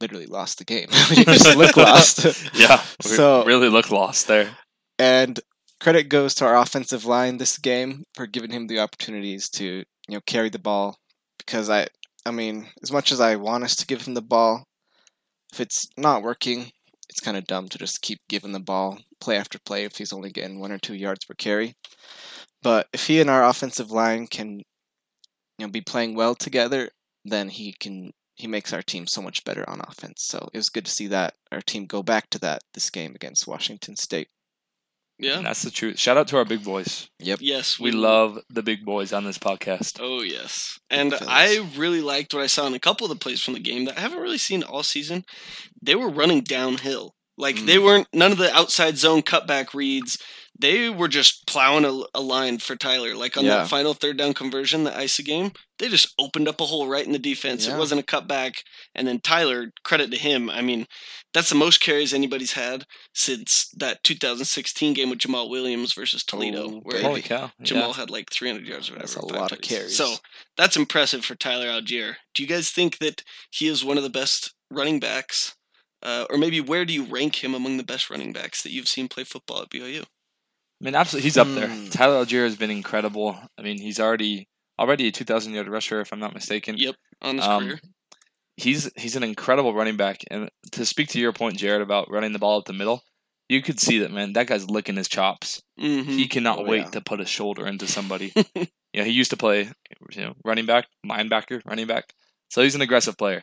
literally 0.00 0.26
lost 0.26 0.58
the 0.58 0.64
game. 0.64 0.88
we 1.10 1.24
just 1.24 1.56
look 1.56 1.76
lost. 1.76 2.24
Yeah. 2.54 2.82
We 3.04 3.10
So- 3.10 3.44
really 3.44 3.68
look 3.68 3.90
lost 3.90 4.28
there. 4.28 4.56
And 4.98 5.38
credit 5.80 6.04
goes 6.08 6.34
to 6.36 6.46
our 6.46 6.56
offensive 6.56 7.04
line 7.04 7.36
this 7.36 7.58
game 7.58 8.04
for 8.14 8.26
giving 8.26 8.50
him 8.50 8.66
the 8.66 8.78
opportunities 8.78 9.50
to, 9.50 9.64
you 9.64 9.84
know, 10.08 10.20
carry 10.26 10.48
the 10.48 10.58
ball. 10.58 10.96
Because 11.38 11.68
I, 11.68 11.88
I 12.24 12.30
mean, 12.30 12.66
as 12.82 12.90
much 12.90 13.12
as 13.12 13.20
I 13.20 13.36
want 13.36 13.64
us 13.64 13.76
to 13.76 13.86
give 13.86 14.02
him 14.02 14.14
the 14.14 14.22
ball, 14.22 14.64
if 15.56 15.60
it's 15.60 15.88
not 15.96 16.22
working, 16.22 16.70
it's 17.08 17.20
kind 17.20 17.36
of 17.36 17.46
dumb 17.46 17.66
to 17.68 17.78
just 17.78 18.02
keep 18.02 18.20
giving 18.28 18.52
the 18.52 18.60
ball 18.60 18.98
play 19.20 19.38
after 19.38 19.58
play 19.58 19.84
if 19.84 19.96
he's 19.96 20.12
only 20.12 20.30
getting 20.30 20.60
one 20.60 20.70
or 20.70 20.78
two 20.78 20.94
yards 20.94 21.24
per 21.24 21.32
carry. 21.32 21.74
But 22.62 22.88
if 22.92 23.06
he 23.06 23.22
and 23.22 23.30
our 23.30 23.42
offensive 23.42 23.90
line 23.90 24.26
can, 24.26 24.58
you 24.58 25.66
know, 25.66 25.68
be 25.68 25.80
playing 25.80 26.14
well 26.14 26.34
together, 26.34 26.90
then 27.24 27.48
he 27.48 27.72
can 27.72 28.12
he 28.34 28.46
makes 28.46 28.74
our 28.74 28.82
team 28.82 29.06
so 29.06 29.22
much 29.22 29.44
better 29.44 29.68
on 29.68 29.80
offense. 29.80 30.24
So 30.24 30.50
it 30.52 30.58
was 30.58 30.68
good 30.68 30.84
to 30.84 30.90
see 30.90 31.06
that 31.06 31.32
our 31.50 31.62
team 31.62 31.86
go 31.86 32.02
back 32.02 32.28
to 32.30 32.38
that 32.40 32.60
this 32.74 32.90
game 32.90 33.14
against 33.14 33.46
Washington 33.46 33.96
State. 33.96 34.28
Yeah 35.18 35.36
And 35.38 35.46
that's 35.46 35.62
the 35.62 35.70
truth. 35.70 35.98
Shout 35.98 36.16
out 36.16 36.28
to 36.28 36.36
our 36.36 36.44
big 36.44 36.62
boys. 36.64 37.08
Yep. 37.20 37.38
Yes 37.42 37.78
We 37.80 37.90
love 37.90 38.38
the 38.50 38.62
big 38.62 38.84
boys 38.84 39.12
on 39.12 39.24
this 39.24 39.38
podcast. 39.38 39.98
Oh 40.00 40.22
yes, 40.22 40.78
and. 40.90 41.14
I 41.26 41.66
really 41.76 42.00
liked 42.02 42.34
what 42.34 42.42
I 42.42 42.46
saw 42.48 42.66
in 42.66 42.74
a 42.74 42.78
couple 42.78 43.04
of 43.06 43.10
the 43.10 43.16
plays 43.22 43.42
from 43.42 43.54
the 43.54 43.60
game 43.60 43.84
that 43.86 43.96
I 43.98 44.00
haven't 44.00 44.20
really 44.20 44.38
seen 44.38 44.62
all 44.62 44.82
season. 44.82 45.24
They 45.82 45.94
were 45.94 46.08
running 46.10 46.42
downhill, 46.42 47.14
like 47.38 47.56
Mm. 47.56 47.66
they 47.66 47.78
weren't 47.78 48.08
none 48.12 48.32
of 48.32 48.38
the 48.38 48.54
outside 48.54 48.98
zone 48.98 49.22
cutback 49.22 49.74
reads. 49.74 50.18
They 50.58 50.88
were 50.88 51.08
just 51.08 51.46
plowing 51.46 51.84
a, 51.84 52.18
a 52.18 52.20
line 52.22 52.58
for 52.58 52.76
Tyler. 52.76 53.14
Like 53.14 53.36
on 53.36 53.44
Yeah. 53.44 53.56
that 53.58 53.68
final 53.68 53.92
third 53.92 54.16
down 54.16 54.32
conversion, 54.32 54.84
the 54.84 55.02
ISA 55.02 55.22
game, 55.22 55.52
they 55.78 55.88
just 55.88 56.14
opened 56.18 56.48
up 56.48 56.60
a 56.60 56.64
hole 56.64 56.88
right 56.88 57.04
in 57.04 57.12
the 57.12 57.18
defense. 57.18 57.66
Yeah. 57.66 57.74
It 57.74 57.78
wasn't 57.78 58.00
a 58.00 58.04
cutback, 58.04 58.62
and 58.94 59.06
then 59.06 59.20
Tyler, 59.20 59.72
credit 59.84 60.10
to 60.12 60.16
him. 60.16 60.48
I 60.48 60.62
mean, 60.62 60.86
that's 61.34 61.50
the 61.50 61.54
most 61.56 61.80
carries 61.82 62.14
anybody's 62.14 62.52
had 62.54 62.84
since 63.14 63.68
that 63.76 64.02
2016 64.02 64.94
game 64.94 65.10
with 65.10 65.18
Jamaal 65.18 65.50
Williams 65.50 65.92
versus 65.92 66.24
Toledo, 66.24 66.64
Oh, 66.76 66.80
where 66.84 67.02
Holy 67.02 67.20
cow. 67.22 67.50
Jamaal 67.62 67.88
Yeah. 67.88 67.92
had 67.94 68.10
like 68.10 68.30
300 68.30 68.66
yards 68.66 68.88
or 68.88 68.94
whatever. 68.94 69.12
That's 69.12 69.16
a 69.16 69.26
lot 69.26 69.52
of 69.52 69.58
touchdowns. 69.58 69.68
carries. 69.68 69.96
So 69.96 70.14
that's 70.56 70.76
impressive 70.76 71.24
for 71.24 71.34
Tyler 71.34 71.66
Allgeier. 71.66 72.16
Do 72.34 72.42
you 72.42 72.48
guys 72.48 72.70
think 72.70 72.96
that 72.98 73.22
he 73.50 73.66
is 73.66 73.84
one 73.84 73.98
of 73.98 74.02
the 74.04 74.10
best 74.10 74.54
running 74.70 75.00
backs? 75.00 75.54
Uh, 76.02 76.24
or 76.30 76.38
maybe 76.38 76.60
where 76.60 76.84
do 76.84 76.92
you 76.94 77.04
rank 77.04 77.42
him 77.44 77.54
among 77.54 77.76
the 77.76 77.82
best 77.82 78.08
running 78.10 78.32
backs 78.32 78.62
that 78.62 78.70
you've 78.70 78.88
seen 78.88 79.08
play 79.08 79.24
football 79.24 79.60
at 79.62 79.70
BYU? 79.70 80.04
I 80.80 80.84
mean, 80.84 80.94
absolutely, 80.94 81.26
he's 81.26 81.38
up 81.38 81.48
there. 81.48 81.68
Hmm. 81.68 81.88
Tyler 81.88 82.24
Allgeier 82.24 82.44
has 82.44 82.56
been 82.56 82.70
incredible. 82.70 83.38
I 83.58 83.62
mean, 83.62 83.78
he's 83.80 83.98
already 84.00 84.48
already 84.78 85.08
a 85.08 85.12
2,000 85.12 85.54
yard 85.54 85.68
rusher, 85.68 86.00
if 86.00 86.12
I'm 86.12 86.20
not 86.20 86.34
mistaken. 86.34 86.76
Yep, 86.76 86.94
on 87.22 87.36
his 87.36 87.46
Um, 87.46 87.64
career. 87.64 87.80
He's 88.58 88.90
he's 88.96 89.16
an 89.16 89.22
incredible 89.22 89.74
running 89.74 89.96
back. 89.96 90.22
And 90.30 90.50
to 90.72 90.86
speak 90.86 91.08
to 91.10 91.20
your 91.20 91.32
point, 91.32 91.58
Jared, 91.58 91.82
about 91.82 92.10
running 92.10 92.32
the 92.32 92.38
ball 92.38 92.58
up 92.58 92.64
the 92.66 92.72
middle, 92.72 93.02
you 93.48 93.62
could 93.62 93.78
see 93.80 93.98
that 94.00 94.10
man. 94.10 94.32
That 94.34 94.46
guy's 94.46 94.68
licking 94.70 94.96
his 94.96 95.08
chops. 95.08 95.62
hmm 95.78 96.02
He 96.02 96.26
cannot 96.28 96.60
Oh, 96.60 96.64
wait 96.64 96.84
yeah. 96.84 96.90
to 96.90 97.00
put 97.00 97.20
a 97.20 97.26
shoulder 97.26 97.66
into 97.66 97.86
somebody. 97.86 98.32
you 98.54 98.66
know, 98.94 99.04
he 99.04 99.12
used 99.12 99.30
to 99.30 99.36
play, 99.36 99.70
you 100.12 100.20
know, 100.22 100.34
running 100.44 100.66
back, 100.66 100.86
linebacker, 101.06 101.60
running 101.66 101.86
back. 101.86 102.04
So 102.48 102.62
he's 102.62 102.74
an 102.74 102.80
aggressive 102.82 103.18
player. 103.18 103.42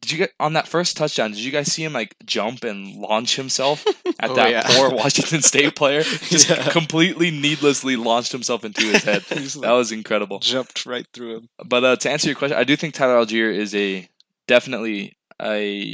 Did 0.00 0.12
you 0.12 0.18
get 0.18 0.32
on 0.38 0.52
that 0.54 0.68
first 0.68 0.96
touchdown? 0.96 1.30
Did 1.32 1.40
you 1.40 1.50
guys 1.50 1.72
see 1.72 1.82
him 1.84 1.92
like 1.92 2.14
jump 2.24 2.64
and 2.64 2.94
launch 2.96 3.36
himself 3.36 3.84
at 4.20 4.30
Oh, 4.30 4.34
that 4.34 4.50
yeah. 4.50 4.62
poor 4.66 4.90
Washington 4.90 5.42
State 5.42 5.74
player? 5.76 6.02
Just 6.04 6.48
Yeah. 6.48 6.70
completely 6.70 7.30
needlessly 7.30 7.96
launched 7.96 8.32
himself 8.32 8.64
into 8.64 8.82
his 8.82 9.02
head. 9.02 9.22
That 9.28 9.72
was 9.72 9.90
incredible. 9.92 10.38
jumped 10.38 10.86
right 10.86 11.06
through 11.12 11.36
him. 11.38 11.48
But 11.64 11.84
uh, 11.84 11.96
to 11.96 12.10
answer 12.10 12.28
your 12.28 12.36
question, 12.36 12.56
I 12.56 12.64
do 12.64 12.76
think 12.76 12.94
Tyler 12.94 13.16
Allgeier 13.24 13.52
is 13.54 13.74
a 13.74 14.08
definitely 14.46 15.16
a 15.42 15.92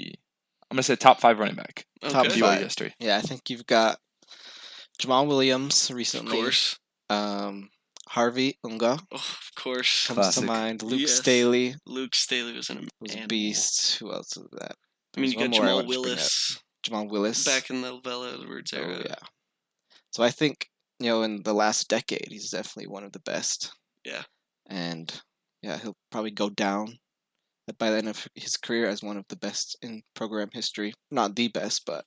I'm 0.70 0.76
gonna 0.76 0.82
say 0.82 0.96
top 0.96 1.20
five 1.20 1.38
running 1.38 1.54
back 1.56 1.87
Top 2.02 2.26
in 2.26 2.32
five. 2.32 2.61
History. 2.62 2.94
Yeah, 2.99 3.16
I 3.16 3.20
think 3.20 3.49
you've 3.49 3.66
got 3.66 3.99
Jamaal 5.00 5.26
Williams 5.26 5.90
Of 5.90 5.96
recently. 5.96 6.32
course. 6.32 6.78
Um, 7.11 7.70
Harvey 8.08 8.58
Unga 8.64 8.99
Oh, 9.12 9.16
of 9.16 9.50
course. 9.56 10.06
comes 10.06 10.16
Classic. 10.18 10.40
to 10.42 10.46
mind. 10.46 10.82
Luke 10.82 11.00
Yes. 11.00 11.16
Staley 11.16 11.75
Luke 11.87 12.14
Staley 12.14 12.52
was 12.52 12.70
an 12.70 12.88
was 13.00 13.14
a 13.14 13.26
beast. 13.26 13.99
Who 13.99 14.12
else 14.12 14.37
was 14.37 14.49
that? 14.52 14.76
I 15.16 15.20
mean, 15.20 15.32
you 15.32 15.38
one 15.38 15.50
got 15.50 15.56
more 15.56 15.61
Jamal 15.61 15.75
wanted 15.76 15.82
to 15.82 15.88
bring 15.88 15.99
up. 16.00 16.04
Willis 16.06 16.58
Jamal 16.82 17.08
Willis. 17.08 17.44
back 17.44 17.70
in 17.70 17.80
the 17.80 17.99
Lavella 18.00 18.34
Edwards 18.40 18.73
era. 18.73 18.87
Oh, 18.87 18.90
era. 18.92 19.04
yeah. 19.08 19.26
So 20.11 20.23
I 20.23 20.30
think 20.30 20.68
you 21.00 21.08
know, 21.08 21.23
in 21.23 21.42
the 21.42 21.52
last 21.54 21.88
decade, 21.88 22.28
he's 22.30 22.50
definitely 22.50 22.87
one 22.87 23.02
of 23.04 23.12
the 23.12 23.20
best. 23.20 23.73
Yeah. 24.04 24.23
And 24.66 25.12
yeah, 25.62 25.78
he'll 25.78 25.96
probably 26.11 26.30
go 26.30 26.49
down 26.50 26.99
by 27.78 27.90
the 27.90 27.96
end 27.96 28.08
of 28.08 28.28
his 28.34 28.56
career 28.56 28.87
as 28.87 29.02
one 29.02 29.16
of 29.16 29.25
the 29.28 29.37
best 29.37 29.76
in 29.82 30.02
program 30.14 30.50
history. 30.52 30.92
Not 31.11 31.34
the 31.34 31.49
best, 31.49 31.82
but 31.87 32.04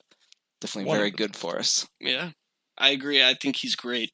definitely 0.62 0.88
One 0.88 0.98
very 1.00 1.12
good 1.12 1.36
for 1.36 1.58
us. 1.58 1.86
Yeah, 2.00 2.30
I 2.78 2.92
agree. 2.92 3.24
I 3.24 3.34
think 3.42 3.56
he's 3.58 3.76
great. 3.76 4.12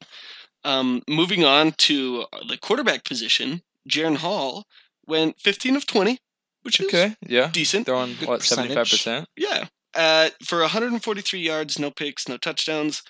Um, 0.64 1.02
moving 1.08 1.44
on 1.44 1.72
to 1.78 2.24
the 2.48 2.56
quarterback 2.56 3.04
position, 3.04 3.62
Jaren 3.88 4.16
Hall 4.16 4.64
went 5.06 5.38
15 5.40 5.76
of 5.76 5.86
20, 5.86 6.18
which 6.62 6.80
is 6.80 6.86
Okay, 6.86 7.16
yeah. 7.26 7.50
decent. 7.52 7.86
Throwing 7.86 8.14
Good 8.18 8.28
what 8.28 8.40
75%? 8.40 9.26
Yeah. 9.36 9.66
Uh, 9.94 10.30
for 10.44 10.60
143 10.60 11.38
yards, 11.40 11.78
no 11.78 11.90
picks, 11.90 12.26
no 12.28 12.36
touchdowns. 12.36 13.02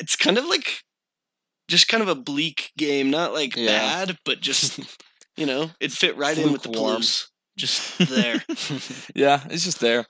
It's 0.00 0.16
kind 0.16 0.38
of 0.38 0.46
like 0.46 0.82
just 1.68 1.86
kind 1.88 2.02
of 2.02 2.08
a 2.08 2.14
bleak 2.14 2.72
game. 2.78 3.10
Not 3.10 3.32
like 3.32 3.54
Yeah. 3.56 3.66
bad, 4.06 4.18
but 4.24 4.40
just, 4.40 4.80
you 5.36 5.46
know, 5.46 5.70
it 5.80 5.92
fit 5.92 6.16
right 6.16 6.36
in 6.36 6.52
with 6.52 6.62
the. 6.62 6.70
Blues. 6.70 7.28
Just 7.56 7.98
there. 8.10 8.42
Yeah, 9.14 9.40
it's 9.50 9.64
just 9.64 9.80
there. 9.80 10.06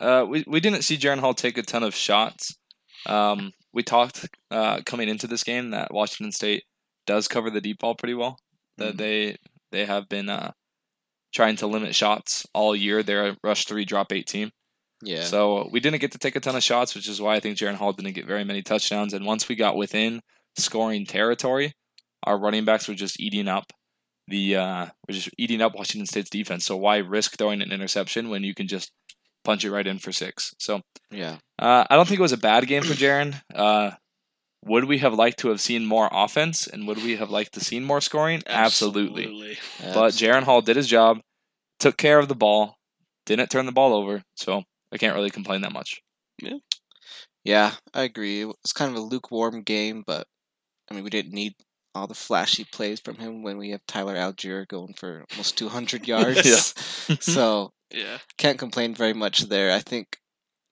Uh, 0.00 0.24
we 0.28 0.44
we 0.46 0.60
didn't 0.60 0.82
see 0.82 0.96
Jaren 0.98 1.18
Hall 1.18 1.34
take 1.34 1.56
a 1.58 1.62
ton 1.62 1.82
of 1.82 1.94
shots. 1.94 2.56
Um, 3.06 3.52
we 3.72 3.82
talked 3.82 4.28
uh, 4.50 4.80
coming 4.84 5.08
into 5.08 5.26
this 5.26 5.44
game 5.44 5.70
that 5.70 5.92
Washington 5.92 6.32
State 6.32 6.64
does 7.06 7.28
cover 7.28 7.50
the 7.50 7.60
deep 7.60 7.78
ball 7.78 7.94
pretty 7.94 8.14
well. 8.14 8.38
That 8.78 8.94
Mhm. 8.94 8.98
they 8.98 9.36
they 9.72 9.84
have 9.86 10.08
been 10.08 10.28
uh, 10.28 10.52
trying 11.32 11.56
to 11.56 11.66
limit 11.66 11.94
shots 11.94 12.46
all 12.54 12.74
year. 12.74 13.02
They're 13.02 13.28
a 13.28 13.36
rush 13.44 13.64
three, 13.66 13.84
drop 13.84 14.12
eight 14.12 14.26
team. 14.26 14.50
yeah. 15.02 15.22
So 15.22 15.68
we 15.70 15.80
didn't 15.80 16.00
get 16.00 16.12
to 16.12 16.18
take 16.18 16.36
a 16.36 16.40
ton 16.40 16.56
of 16.56 16.62
shots, 16.62 16.94
which 16.94 17.08
is 17.08 17.20
why 17.22 17.36
I 17.36 17.40
think 17.40 17.56
Jaren 17.56 17.76
Hall 17.76 17.92
didn't 17.92 18.14
get 18.14 18.26
very 18.26 18.44
many 18.44 18.62
touchdowns. 18.62 19.14
And 19.14 19.24
once 19.24 19.48
we 19.48 19.54
got 19.54 19.76
within 19.76 20.20
scoring 20.58 21.06
territory, 21.06 21.72
our 22.24 22.36
running 22.38 22.64
backs 22.64 22.86
were 22.88 22.94
just 22.94 23.18
eating 23.20 23.48
up 23.48 23.72
the 24.28 24.56
uh, 24.56 24.86
were 25.08 25.14
just 25.14 25.30
eating 25.38 25.60
up 25.62 25.74
Washington 25.74 26.06
State's 26.06 26.30
defense. 26.30 26.64
So 26.66 26.76
why 26.76 26.98
risk 26.98 27.38
throwing 27.38 27.62
an 27.62 27.72
interception 27.72 28.28
when 28.28 28.42
you 28.44 28.54
can 28.54 28.66
just 28.68 28.90
punch 29.44 29.64
it 29.64 29.70
right 29.70 29.86
in 29.86 29.98
for 29.98 30.12
six? 30.12 30.54
So 30.58 30.80
yeah. 31.10 31.36
uh, 31.58 31.84
I 31.88 31.96
don't 31.96 32.06
think 32.06 32.18
it 32.18 32.22
was 32.22 32.32
a 32.32 32.38
bad 32.38 32.66
game 32.66 32.82
for 32.82 32.94
Jaren. 32.94 33.40
Uh, 33.54 33.92
would 34.64 34.84
we 34.84 34.98
have 34.98 35.14
liked 35.14 35.38
to 35.40 35.48
have 35.48 35.60
seen 35.60 35.86
more 35.86 36.08
offense 36.12 36.66
and 36.66 36.86
would 36.86 36.98
we 36.98 37.16
have 37.16 37.30
liked 37.30 37.54
to 37.54 37.60
seen 37.60 37.84
more 37.84 38.00
scoring? 38.00 38.42
Absolutely. 38.46 39.58
But 39.82 40.12
Jaren 40.12 40.42
Hall 40.42 40.60
did 40.60 40.76
his 40.76 40.86
job, 40.86 41.20
took 41.78 41.96
care 41.96 42.18
of 42.18 42.28
the 42.28 42.34
ball, 42.34 42.76
didn't 43.26 43.50
turn 43.50 43.66
the 43.66 43.72
ball 43.72 43.94
over. 43.94 44.22
So 44.36 44.62
I 44.92 44.98
can't 44.98 45.14
really 45.14 45.30
complain 45.30 45.62
that 45.62 45.72
much. 45.72 46.02
Yeah, 46.42 46.58
Yeah, 47.44 47.72
I 47.94 48.02
agree. 48.02 48.42
It 48.42 48.46
was 48.46 48.72
kind 48.74 48.90
of 48.90 48.96
a 48.96 49.06
lukewarm 49.06 49.62
game, 49.62 50.04
but 50.06 50.26
I 50.90 50.94
mean, 50.94 51.04
we 51.04 51.10
didn't 51.10 51.32
need 51.32 51.54
all 51.94 52.06
the 52.06 52.14
flashy 52.14 52.64
plays 52.64 53.00
from 53.00 53.16
him 53.16 53.42
when 53.42 53.58
we 53.58 53.70
have 53.70 53.80
Tyler 53.86 54.14
Allgeier 54.14 54.66
going 54.66 54.94
for 54.94 55.24
almost 55.32 55.58
200 55.58 56.06
yards. 56.08 56.74
so 57.20 57.72
Yeah. 57.90 58.18
can't 58.38 58.58
complain 58.58 58.94
very 58.94 59.12
much 59.14 59.40
there. 59.48 59.72
I 59.72 59.80
think 59.80 60.18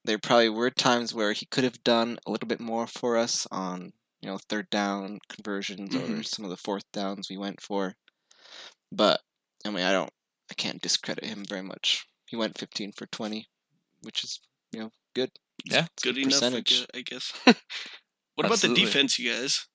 there 0.05 0.17
probably 0.19 0.49
were 0.49 0.69
times 0.69 1.13
where 1.13 1.33
he 1.33 1.45
could 1.45 1.63
have 1.63 1.83
done 1.83 2.17
a 2.25 2.31
little 2.31 2.47
bit 2.47 2.59
more 2.61 2.87
for 2.87 3.17
us 3.17 3.45
on 3.51 3.91
you 4.21 4.29
know 4.29 4.37
third 4.49 4.69
down 4.69 5.19
conversions 5.29 5.95
or 5.95 5.99
Mhm. 5.99 6.25
some 6.25 6.45
of 6.45 6.51
the 6.51 6.57
fourth 6.57 6.85
downs 6.93 7.29
we 7.29 7.37
went 7.37 7.61
for. 7.61 7.95
But 8.91 9.21
I 9.65 9.69
mean, 9.71 9.83
I 9.83 9.91
don't, 9.91 10.11
I 10.49 10.53
can't 10.55 10.81
discredit 10.81 11.25
him 11.25 11.43
very 11.45 11.61
much. 11.61 12.05
He 12.25 12.35
went 12.35 12.57
15 12.57 12.91
for 12.93 13.05
20, 13.07 13.47
which 14.01 14.23
is 14.23 14.39
you 14.71 14.79
know 14.79 14.91
good. 15.13 15.31
Yeah, 15.65 15.87
It's 15.93 16.03
Good 16.03 16.15
good 16.15 16.21
enough, 16.23 16.33
I 16.43 16.47
percentage. 16.61 16.85
I 16.93 17.01
guess. 17.01 17.33
what 18.35 18.45
about 18.47 18.59
the 18.59 18.73
defense, 18.73 19.19
you 19.19 19.31
guys? 19.31 19.67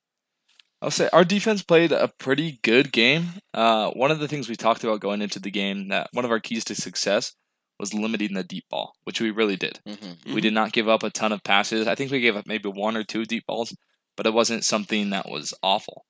I'll 0.85 0.91
say 0.91 1.09
our 1.13 1.25
defense 1.25 1.63
played 1.63 1.93
a 1.93 2.13
pretty 2.19 2.61
good 2.63 2.93
game. 2.93 3.29
Uh, 3.55 3.91
one 3.93 4.11
of 4.11 4.19
the 4.21 4.29
things 4.29 4.49
we 4.49 4.55
talked 4.57 4.85
about 4.85 5.01
going 5.01 5.23
into 5.23 5.41
the 5.41 5.51
game 5.51 5.89
that 5.89 6.09
one 6.13 6.25
of 6.27 6.31
our 6.31 6.41
keys 6.41 6.65
to 6.67 6.75
success 6.75 7.33
was 7.81 7.95
limiting 7.95 8.35
the 8.35 8.45
deep 8.45 8.65
ball, 8.71 8.93
which 9.05 9.21
we 9.21 9.31
really 9.31 9.57
did. 9.57 9.81
hmm 9.89 10.33
We 10.35 10.41
did 10.43 10.53
not 10.53 10.73
give 10.73 10.89
up 10.89 11.03
a 11.03 11.11
ton 11.11 11.33
of 11.33 11.43
passes. 11.43 11.89
I 11.89 11.95
think 11.95 12.11
we 12.13 12.21
gave 12.21 12.37
up 12.37 12.47
maybe 12.47 12.69
one 12.69 12.97
or 12.99 13.03
two 13.03 13.25
deep 13.25 13.47
balls, 13.47 13.75
but 14.17 14.27
it 14.27 14.35
wasn't 14.35 14.63
something 14.65 15.11
that 15.11 15.29
was 15.29 15.55
awful. 15.63 16.05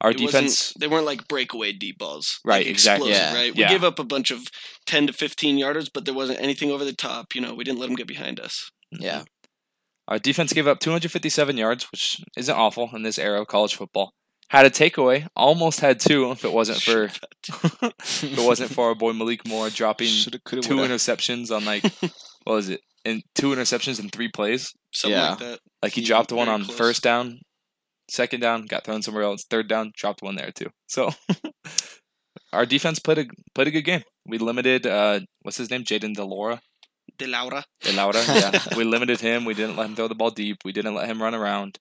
Our 0.00 0.10
It 0.12 0.18
defense, 0.18 0.74
they 0.78 0.86
weren't 0.86 1.06
like 1.06 1.26
breakaway 1.26 1.72
deep 1.72 1.98
balls. 1.98 2.38
Right, 2.44 2.58
like 2.58 2.66
exactly. 2.66 3.10
explosive, 3.10 3.34
Yeah, 3.34 3.40
right? 3.40 3.54
We 3.56 3.62
yeah. 3.62 3.68
gave 3.70 3.82
up 3.82 3.98
a 3.98 4.04
bunch 4.04 4.30
of 4.30 4.46
10 4.86 5.08
to 5.08 5.12
15 5.12 5.58
yarders, 5.58 5.88
but 5.92 6.04
there 6.04 6.14
wasn't 6.14 6.40
anything 6.40 6.70
over 6.70 6.84
the 6.84 6.92
top. 6.92 7.34
You 7.34 7.40
know, 7.40 7.54
we 7.54 7.64
didn't 7.64 7.80
let 7.80 7.86
them 7.86 7.96
get 7.96 8.06
behind 8.06 8.38
us. 8.38 8.70
Yeah. 8.92 9.24
our 10.06 10.18
defense 10.18 10.52
gave 10.52 10.68
up 10.68 10.78
257 10.80 11.56
yards, 11.56 11.90
which 11.90 12.20
isn't 12.36 12.54
awful 12.54 12.90
in 12.94 13.02
this 13.02 13.18
era 13.18 13.40
of 13.40 13.48
college 13.48 13.74
football. 13.74 14.12
Had 14.50 14.64
a 14.64 14.70
takeaway, 14.70 15.26
almost 15.36 15.80
had 15.80 16.00
two 16.00 16.30
if 16.30 16.42
it 16.44 16.52
wasn't 16.52 16.80
for 16.80 17.04
if 17.04 18.24
it 18.24 18.38
wasn't 18.38 18.72
for 18.72 18.88
our 18.88 18.94
boy 18.94 19.12
Malik 19.12 19.46
Moore 19.46 19.68
dropping 19.68 20.06
Shoulda, 20.08 20.38
coulda, 20.44 20.66
two 20.66 20.76
woulda. 20.76 20.94
interceptions 20.94 21.54
on 21.54 21.64
like 21.66 21.82
what 22.44 22.54
was 22.54 22.68
it? 22.70 22.80
In 23.04 23.20
two 23.34 23.48
interceptions 23.48 24.00
in 24.00 24.08
three 24.08 24.28
plays. 24.28 24.72
Something 24.92 25.18
Yeah. 25.18 25.30
like 25.30 25.38
that. 25.40 25.58
Like 25.82 25.92
he 25.92 26.00
He- 26.00 26.06
dropped 26.06 26.32
one 26.32 26.46
very 26.46 26.54
on 26.54 26.64
close. 26.64 26.76
first 26.78 27.02
down, 27.02 27.40
second 28.10 28.40
down, 28.40 28.64
got 28.64 28.84
thrown 28.84 29.02
somewhere 29.02 29.24
else, 29.24 29.44
third 29.50 29.68
down, 29.68 29.92
dropped 29.94 30.22
one 30.22 30.36
there 30.36 30.50
too. 30.50 30.70
So 30.86 31.10
our 32.52 32.64
defense 32.66 32.98
played 32.98 33.18
a 33.18 33.26
played 33.54 33.68
a 33.68 33.70
good 33.70 33.84
game. 33.84 34.02
We 34.26 34.38
limited 34.38 34.86
uh 34.86 35.20
what's 35.42 35.58
his 35.58 35.70
name? 35.70 35.84
Jayden 35.84 36.14
de 36.14 36.24
Laura. 36.24 36.60
De 37.18 37.26
Laura. 37.26 37.64
De 37.82 37.92
Laura. 37.92 38.22
Yeah. 38.26 38.58
we 38.76 38.84
limited 38.84 39.20
him. 39.20 39.44
We 39.44 39.54
didn't 39.54 39.76
let 39.76 39.88
him 39.88 39.96
throw 39.96 40.08
the 40.08 40.14
ball 40.14 40.30
deep. 40.30 40.58
We 40.64 40.72
didn't 40.72 40.94
let 40.94 41.08
him 41.08 41.20
run 41.22 41.34
around. 41.34 41.78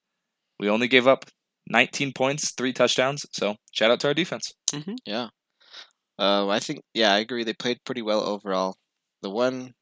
We 0.60 0.70
only 0.70 0.88
gave 0.88 1.08
up 1.08 1.26
19 1.70 2.14
points, 2.14 2.52
three 2.56 2.74
touchdowns. 2.74 3.26
So 3.34 3.56
shout 3.72 3.92
out 3.92 4.00
to 4.02 4.08
our 4.08 4.14
defense. 4.14 4.54
Yeah. 5.06 5.30
Uh, 6.20 6.48
I 6.48 6.60
think 6.60 6.82
yeah, 6.94 7.14
I 7.14 7.20
agree. 7.20 7.44
They 7.44 7.54
played 7.54 7.78
pretty 7.86 8.02
well 8.02 8.22
overall. 8.22 8.76
The 9.22 9.30
one 9.30 9.74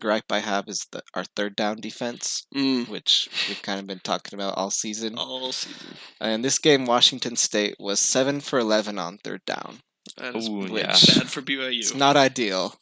gripe 0.00 0.24
I 0.30 0.40
have 0.40 0.64
is 0.66 0.86
the 0.90 1.02
our 1.14 1.24
third 1.36 1.54
down 1.54 1.80
defense, 1.80 2.46
Mm, 2.54 2.88
which 2.88 3.28
we've 3.48 3.62
kind 3.62 3.78
of 3.78 3.86
been 3.86 4.00
talking 4.02 4.34
about 4.36 4.56
all 4.56 4.70
season. 4.70 5.14
all 5.16 5.52
season. 5.52 5.96
And 6.20 6.44
this 6.44 6.58
game, 6.58 6.84
Washington 6.84 7.36
State 7.36 7.76
was 7.78 8.00
seven 8.00 8.40
for 8.40 8.58
eleven 8.58 8.98
on 8.98 9.18
third 9.22 9.42
down. 9.46 9.78
That 10.16 10.34
is 10.34 10.48
Ooh, 10.48 10.58
which- 10.62 10.72
yeah. 10.72 10.88
bad 11.18 11.30
for 11.30 11.42
BYU. 11.42 11.78
It's 11.78 11.94
not 11.94 12.16
ideal. 12.16 12.74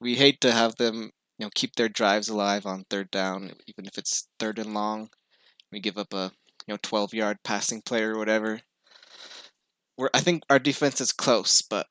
We 0.00 0.14
hate 0.14 0.40
to 0.42 0.52
have 0.52 0.76
them, 0.76 1.10
you 1.38 1.46
know, 1.46 1.50
keep 1.54 1.74
their 1.74 1.88
drives 1.88 2.28
alive 2.28 2.64
on 2.66 2.84
third 2.90 3.10
down, 3.10 3.50
even 3.66 3.86
if 3.86 3.98
it's 3.98 4.28
third 4.38 4.58
and 4.60 4.72
long. 4.72 5.08
We 5.72 5.80
give 5.80 5.98
up 5.98 6.12
a 6.14 6.30
you 6.66 6.74
know 6.74 6.78
twelve 6.82 7.14
yard 7.14 7.38
passing 7.44 7.82
play 7.82 8.02
or 8.02 8.18
whatever. 8.18 8.60
We're, 9.98 10.10
I 10.14 10.20
think 10.20 10.42
our 10.50 10.58
defense 10.58 11.00
is 11.00 11.12
close, 11.12 11.62
but 11.62 11.86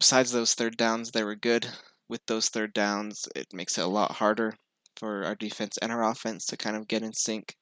besides 0.00 0.32
those 0.32 0.54
third 0.54 0.76
downs, 0.76 1.12
they 1.12 1.24
were 1.24 1.36
good. 1.36 1.68
With 2.08 2.26
those 2.26 2.48
third 2.50 2.72
downs, 2.74 3.28
it 3.36 3.48
makes 3.52 3.78
it 3.78 3.84
a 3.84 3.88
lot 3.88 4.12
harder 4.12 4.56
for 4.96 5.24
our 5.24 5.34
defense 5.36 5.78
and 5.78 5.92
our 5.92 6.04
offense 6.04 6.46
to 6.46 6.56
kind 6.56 6.76
of 6.76 6.88
get 6.88 7.02
in 7.02 7.12
sync. 7.12 7.56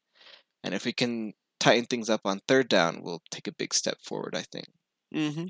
And 0.64 0.74
if 0.74 0.84
we 0.84 0.92
can 0.92 1.34
tighten 1.60 1.86
things 1.86 2.10
up 2.10 2.22
on 2.24 2.40
third 2.48 2.68
down, 2.68 3.02
we'll 3.02 3.22
take 3.30 3.48
a 3.48 3.52
big 3.52 3.74
step 3.74 3.98
forward. 4.04 4.36
I 4.36 4.42
think. 4.42 4.66
hmm 5.12 5.46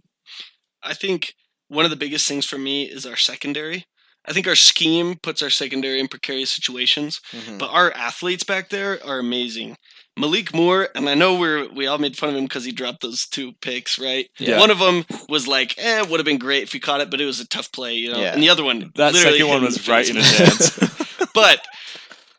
I 0.83 0.95
think 0.95 1.35
one 1.69 1.85
of 1.85 1.91
the 1.91 1.97
biggest 1.97 2.29
things 2.29 2.47
for 2.47 2.59
me 2.59 2.85
is 2.91 3.07
our 3.07 3.17
secondary. 3.17 3.87
I 4.27 4.33
think 4.33 4.47
our 4.47 4.57
scheme 4.57 5.17
puts 5.23 5.43
our 5.43 5.51
secondary 5.51 6.01
in 6.01 6.09
precarious 6.09 6.53
situations, 6.53 7.21
Mhm. 7.33 7.59
but 7.59 7.71
our 7.71 7.93
athletes 7.93 8.45
back 8.45 8.71
there 8.71 9.05
are 9.07 9.19
amazing. 9.19 9.77
Malik 10.17 10.55
Moore, 10.55 10.89
and 10.95 11.09
I 11.09 11.15
know 11.15 11.39
we're 11.39 11.69
we 11.73 11.87
all 11.87 11.99
made 11.99 12.17
fun 12.17 12.29
of 12.31 12.37
him 12.37 12.45
because 12.45 12.65
he 12.65 12.73
dropped 12.73 13.03
those 13.03 13.27
two 13.27 13.53
picks, 13.61 13.99
right? 13.99 14.29
Yeah. 14.39 14.59
One 14.61 14.71
of 14.71 14.79
them 14.79 15.05
was 15.29 15.49
like, 15.49 15.75
eh, 15.79 16.03
would 16.09 16.21
have 16.21 16.25
been 16.25 16.39
great 16.39 16.63
if 16.63 16.73
he 16.73 16.81
caught 16.81 17.01
it, 17.01 17.11
but 17.11 17.21
it 17.21 17.25
was 17.27 17.41
a 17.41 17.47
tough 17.49 17.73
play, 17.73 17.95
you 17.95 18.13
know. 18.13 18.19
Yeah. 18.21 18.33
And 18.33 18.43
the 18.43 18.49
other 18.49 18.63
one, 18.65 18.93
That 18.95 19.13
literally 19.13 19.39
second 19.39 19.53
one 19.55 19.63
was 19.65 19.89
right 19.89 20.09
in 20.09 20.17
his 20.17 20.39
hands. 20.39 21.27
but 21.35 21.61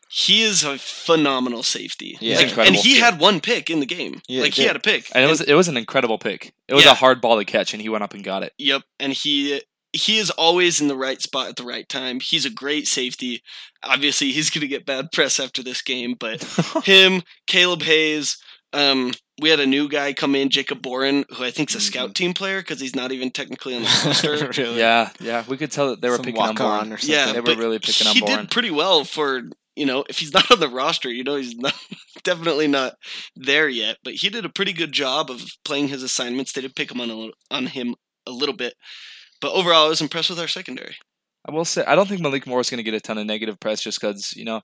he 0.08 0.42
is 0.42 0.64
a 0.64 0.78
phenomenal 0.78 1.62
safety. 1.62 2.16
Yeah. 2.20 2.36
Like, 2.38 2.56
and 2.58 2.74
he 2.74 2.98
had 2.98 3.20
one 3.20 3.40
pick 3.40 3.68
in 3.68 3.80
the 3.80 3.86
game. 3.86 4.22
Yeah, 4.26 4.42
like 4.42 4.54
he 4.54 4.62
he 4.62 4.68
did. 4.68 4.68
had 4.68 4.76
a 4.76 4.80
pick. 4.80 5.10
and 5.14 5.22
it 5.22 5.28
was 5.28 5.42
it 5.42 5.54
was 5.54 5.68
an 5.68 5.76
incredible 5.76 6.16
pick. 6.18 6.54
It 6.68 6.74
was 6.74 6.84
Yeah. 6.86 6.92
a 6.92 6.94
hard 6.94 7.20
ball 7.20 7.36
to 7.38 7.44
catch, 7.44 7.74
and 7.74 7.82
he 7.82 7.88
went 7.90 8.02
up 8.04 8.14
and 8.14 8.24
got 8.24 8.42
it. 8.42 8.54
Yep, 8.56 8.82
and 8.98 9.12
he 9.12 9.60
he 9.96 10.18
is 10.18 10.30
always 10.30 10.80
in 10.80 10.88
the 10.88 10.96
right 10.96 11.20
spot 11.20 11.48
at 11.48 11.56
the 11.56 11.64
right 11.64 11.88
time. 11.88 12.20
He's 12.20 12.44
a 12.44 12.50
great 12.50 12.86
safety. 12.86 13.42
Obviously, 13.82 14.32
he's 14.32 14.50
going 14.50 14.60
to 14.62 14.68
get 14.68 14.86
bad 14.86 15.10
press 15.12 15.40
after 15.40 15.62
this 15.62 15.82
game, 15.82 16.14
but 16.18 16.42
him, 16.84 17.22
Caleb 17.46 17.82
Hayes, 17.82 18.36
um, 18.72 19.12
we 19.40 19.48
had 19.50 19.60
a 19.60 19.66
new 19.66 19.88
guy 19.88 20.12
come 20.12 20.34
in, 20.34 20.48
Jacob 20.50 20.82
Boren, 20.82 21.24
who 21.30 21.44
I 21.44 21.50
think's 21.50 21.74
a 21.74 21.80
scout 21.80 22.14
team 22.14 22.32
player 22.34 22.60
because 22.60 22.80
he's 22.80 22.96
not 22.96 23.12
even 23.12 23.30
technically 23.30 23.74
on 23.76 23.82
the 23.82 23.88
roster. 24.06 24.50
really? 24.62 24.78
yeah, 24.78 25.10
yeah, 25.20 25.44
we 25.48 25.56
could 25.56 25.70
tell 25.70 25.90
that 25.90 26.00
they 26.00 26.08
were 26.08 26.16
Some 26.16 26.24
picking 26.24 26.40
on 26.40 26.48
walk 26.48 26.56
Bourne. 26.58 26.70
on 26.70 26.92
or 26.92 26.98
something. 26.98 27.14
yeah, 27.16 27.32
They 27.32 27.40
were 27.40 27.56
really 27.60 27.78
picking 27.78 28.06
on 28.06 28.14
he 28.14 28.20
did 28.20 28.50
pretty 28.50 28.70
well 28.70 29.04
for 29.04 29.42
you 29.76 29.84
know 29.86 30.04
if 30.08 30.18
he's 30.18 30.32
not 30.34 30.50
on 30.50 30.60
the 30.60 30.68
roster, 30.68 31.10
you 31.10 31.22
know 31.24 31.36
he's 31.36 31.54
not 31.56 31.74
definitely 32.24 32.66
not 32.66 32.94
there 33.36 33.68
yet. 33.68 33.98
But 34.02 34.14
he 34.14 34.28
did 34.30 34.44
a 34.44 34.50
pretty 34.50 34.72
good 34.72 34.92
job 34.92 35.30
of 35.30 35.42
playing 35.64 35.88
his 35.88 36.02
assignments. 36.02 36.52
They 36.52 36.62
did 36.62 36.74
pick 36.74 36.90
him 36.90 37.00
on 37.00 37.10
a 37.10 37.14
little, 37.14 37.34
on 37.50 37.66
him 37.66 37.94
a 38.26 38.30
little 38.30 38.54
bit, 38.56 38.74
but 39.40 39.52
overall, 39.52 39.86
I 39.86 39.88
was 39.88 40.00
impressed 40.00 40.30
with 40.30 40.38
our 40.40 40.48
secondary. 40.48 40.96
I 41.46 41.52
will 41.52 41.64
say 41.64 41.84
I 41.86 41.94
don't 41.94 42.08
think 42.08 42.20
Malik 42.20 42.46
Moore 42.46 42.60
is 42.60 42.70
going 42.70 42.78
to 42.78 42.82
get 42.82 42.94
a 42.94 43.00
ton 43.00 43.18
of 43.18 43.26
negative 43.26 43.60
press 43.60 43.80
just 43.82 44.00
because 44.00 44.34
you 44.36 44.44
know 44.44 44.62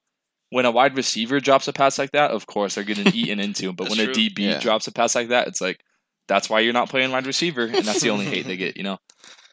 when 0.50 0.66
a 0.66 0.70
wide 0.70 0.96
receiver 0.96 1.40
drops 1.40 1.68
a 1.68 1.72
pass 1.72 1.98
like 1.98 2.10
that, 2.12 2.30
of 2.32 2.46
course 2.46 2.74
they're 2.74 2.84
getting 2.84 3.14
eaten 3.14 3.40
into. 3.40 3.72
But 3.72 3.88
when 3.90 4.00
a 4.00 4.04
true. 4.06 4.14
DB 4.14 4.38
Yeah. 4.40 4.60
drops 4.60 4.86
a 4.86 4.92
pass 4.92 5.14
like 5.14 5.28
that, 5.28 5.48
it's 5.48 5.60
like 5.60 5.80
that's 6.28 6.50
why 6.50 6.60
you're 6.60 6.72
not 6.72 6.88
playing 6.90 7.10
wide 7.10 7.26
receiver, 7.26 7.64
and 7.64 7.84
that's 7.84 8.00
the 8.00 8.10
only 8.10 8.24
hate 8.26 8.46
they 8.46 8.56
get, 8.56 8.76
you 8.76 8.82
know. 8.82 8.98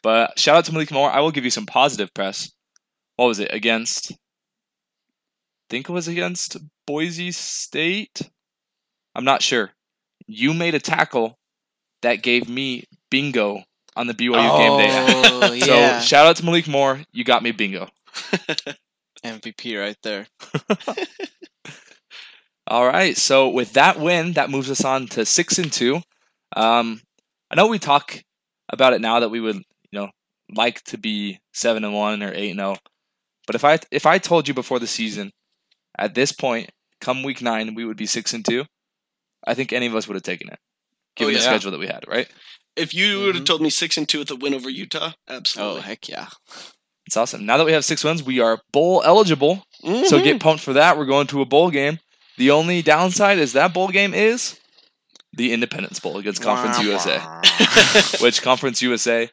But 0.02 0.38
shout 0.38 0.56
out 0.56 0.64
to 0.66 0.72
Malik 0.72 0.90
Moore. 0.90 1.10
I 1.10 1.20
will 1.20 1.30
give 1.30 1.44
you 1.44 1.50
some 1.50 1.66
positive 1.66 2.12
press. 2.14 2.50
What 3.16 3.26
was 3.26 3.38
it 3.38 3.52
against? 3.52 4.12
think 5.68 5.88
it 5.88 5.92
was 5.92 6.08
against 6.08 6.56
Boise 6.86 7.30
State. 7.30 8.22
I'm 9.14 9.24
not 9.24 9.40
sure. 9.40 9.70
You 10.26 10.52
made 10.52 10.74
a 10.74 10.80
tackle 10.80 11.38
that 12.02 12.22
gave 12.22 12.48
me 12.48 12.84
bingo 13.10 13.62
on 13.96 14.06
the 14.06 14.14
BYU 14.14 14.58
game 14.58 14.78
day. 14.78 15.26
Oh, 15.42 15.52
yeah. 15.52 16.00
So 16.00 16.06
shout 16.06 16.26
out 16.26 16.36
to 16.36 16.44
Malik 16.44 16.68
Moore. 16.68 17.00
You 17.12 17.24
got 17.24 17.42
me 17.42 17.50
bingo. 17.52 17.88
MVP 19.24 19.80
right 19.80 19.96
there. 20.02 20.26
All 22.66 22.86
right. 22.86 23.16
So 23.16 23.48
with 23.48 23.72
that 23.72 23.98
win, 23.98 24.34
that 24.34 24.50
moves 24.50 24.70
us 24.70 24.84
on 24.84 25.06
to 25.08 25.24
six 25.24 25.58
and 25.58 25.72
two. 25.72 26.02
Um, 26.54 27.00
I 27.50 27.56
know 27.56 27.66
we 27.66 27.78
talk 27.78 28.22
about 28.68 28.92
it 28.92 29.00
now 29.00 29.20
that 29.20 29.30
we 29.30 29.40
would, 29.40 29.56
you 29.56 29.64
know, 29.92 30.10
like 30.54 30.82
to 30.84 30.98
be 30.98 31.40
seven 31.52 31.84
and 31.84 31.94
one 31.94 32.22
or 32.22 32.32
eight 32.32 32.50
and 32.50 32.60
zero. 32.60 32.76
But 33.46 33.56
if 33.56 33.64
I 33.64 33.78
if 33.90 34.06
I 34.06 34.18
told 34.18 34.46
you 34.46 34.54
before 34.54 34.78
the 34.78 34.86
season, 34.86 35.32
at 35.98 36.14
this 36.14 36.32
point, 36.32 36.70
come 37.00 37.22
week 37.22 37.42
nine, 37.42 37.74
we 37.74 37.84
would 37.84 37.96
be 37.96 38.06
six 38.06 38.32
and 38.32 38.44
two, 38.44 38.64
I 39.44 39.54
think 39.54 39.72
any 39.72 39.86
of 39.86 39.96
us 39.96 40.06
would 40.06 40.14
have 40.14 40.22
taken 40.22 40.48
it, 40.48 40.58
given 41.16 41.34
the 41.34 41.40
yeah. 41.40 41.46
schedule 41.46 41.72
that 41.72 41.80
we 41.80 41.86
had. 41.86 42.04
Right? 42.06 42.28
If 42.76 42.94
you 42.94 43.20
would 43.20 43.34
have 43.34 43.44
told 43.44 43.60
me 43.60 43.70
six 43.70 43.96
and 43.96 44.08
two 44.08 44.20
with 44.20 44.30
a 44.30 44.36
win 44.36 44.54
over 44.54 44.70
Utah, 44.70 45.12
absolutely. 45.28 45.78
Oh 45.78 45.80
heck 45.82 46.08
yeah! 46.08 46.28
It's 47.06 47.16
awesome. 47.16 47.44
Now 47.44 47.56
that 47.58 47.66
we 47.66 47.72
have 47.72 47.84
six 47.84 48.04
wins, 48.04 48.22
we 48.22 48.40
are 48.40 48.60
bowl 48.72 49.02
eligible. 49.04 49.64
So 49.82 49.88
Mhm. 50.18 50.24
get 50.24 50.40
pumped 50.40 50.62
for 50.62 50.72
that. 50.74 50.96
We're 50.96 51.04
going 51.06 51.26
to 51.28 51.40
a 51.42 51.46
bowl 51.46 51.70
game. 51.70 51.98
The 52.38 52.50
only 52.52 52.80
downside 52.82 53.38
is 53.38 53.52
that 53.54 53.74
bowl 53.74 53.88
game 53.88 54.14
is 54.14 54.58
the 55.32 55.52
Independence 55.52 55.98
Bowl 56.00 56.18
against 56.18 56.42
Conference 56.42 56.80
USA. 56.80 57.18
which 58.20 58.42
Conference 58.42 58.80
USA 58.82 59.28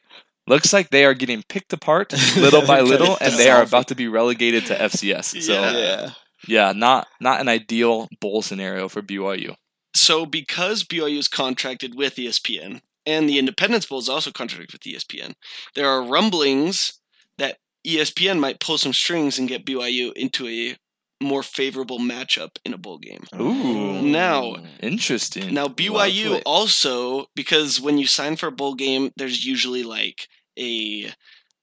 looks 0.46 0.72
like 0.72 0.90
they 0.90 1.04
are 1.04 1.14
getting 1.14 1.42
picked 1.48 1.72
apart 1.72 2.12
little 2.36 2.66
by 2.66 2.80
little, 2.92 3.16
and 3.20 3.34
they 3.34 3.50
are 3.50 3.62
about 3.62 3.88
to 3.88 3.94
be 3.94 4.08
relegated 4.08 4.66
to 4.66 4.74
FCS. 4.74 5.42
So 5.42 5.52
Yeah. 5.52 5.72
yeah, 5.72 6.10
yeah. 6.46 6.72
not 6.72 7.06
not 7.20 7.40
an 7.40 7.48
ideal 7.48 8.08
bowl 8.20 8.42
scenario 8.42 8.88
for 8.88 9.02
BYU. 9.02 9.54
So 9.94 10.26
because 10.26 10.84
BYU 10.84 11.18
is 11.18 11.28
contracted 11.28 11.94
with 11.94 12.16
ESPN 12.16 12.80
and 13.08 13.28
the 13.28 13.38
Independence 13.38 13.86
Bowl 13.86 13.98
is 13.98 14.08
also 14.08 14.30
contracted 14.30 14.70
with 14.72 14.82
ESPN, 14.82 15.32
there 15.74 15.88
are 15.88 16.02
rumblings 16.02 17.00
that 17.38 17.56
ESPN 17.86 18.38
might 18.38 18.60
pull 18.60 18.76
some 18.78 18.92
strings 18.92 19.38
and 19.38 19.48
get 19.48 19.64
BYU 19.64 20.12
into 20.14 20.46
a 20.46 20.76
more 21.20 21.42
favorable 21.42 21.98
matchup 21.98 22.50
in 22.64 22.72
a 22.74 22.78
bowl 22.78 22.98
game. 22.98 23.24
Ooh. 23.40 24.02
Now- 24.02 24.56
Interesting. 24.80 25.52
Now 25.54 25.66
BYU 25.66 26.24
Lovely. 26.26 26.42
also 26.44 27.26
because 27.34 27.80
when 27.80 27.98
you 27.98 28.06
sign 28.06 28.36
for 28.36 28.46
a 28.48 28.52
bowl 28.52 28.74
game, 28.74 29.10
there's 29.16 29.44
usually 29.44 29.82
like 29.82 30.28
a 30.58 31.10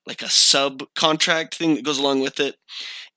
like 0.08 0.22
a 0.22 0.26
subcontract 0.26 1.54
thing 1.56 1.76
that 1.76 1.84
goes 1.86 1.98
along 2.00 2.20
with 2.22 2.40
it, 2.40 2.56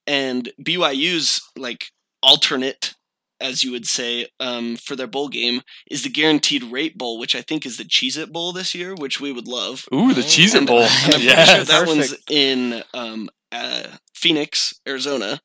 and 0.06 0.50
BYU's 0.62 1.40
like 1.56 1.87
alternate, 2.23 2.94
as 3.40 3.62
you 3.64 3.71
would 3.73 3.87
say, 3.87 4.26
um, 4.40 4.76
for 4.76 4.97
their 4.97 5.07
bowl 5.07 5.28
game 5.28 5.62
is 5.90 6.02
the 6.02 6.09
Guaranteed 6.11 6.64
Rate 6.64 6.97
Bowl, 6.99 7.18
which 7.18 7.35
I 7.35 7.42
think 7.42 7.64
is 7.64 7.76
the 7.76 7.85
Cheez 7.85 8.16
It 8.18 8.33
Bowl 8.33 8.52
this 8.52 8.75
year, 8.75 8.95
which 8.95 9.21
we 9.21 9.33
would 9.33 9.47
love. 9.49 9.87
Ooh, 9.95 10.12
the 10.14 10.23
Cheez 10.23 10.54
It 10.54 10.66
Bowl. 10.66 10.80
and 10.83 10.90
I'm 10.90 11.11
pretty 11.11 11.25
yes. 11.26 11.49
sure 11.57 11.64
that 11.64 11.87
one's 11.87 12.14
in 12.28 12.83
um, 12.95 13.28
uh, 13.52 13.85
Phoenix, 14.14 14.75
Arizona. 14.87 15.40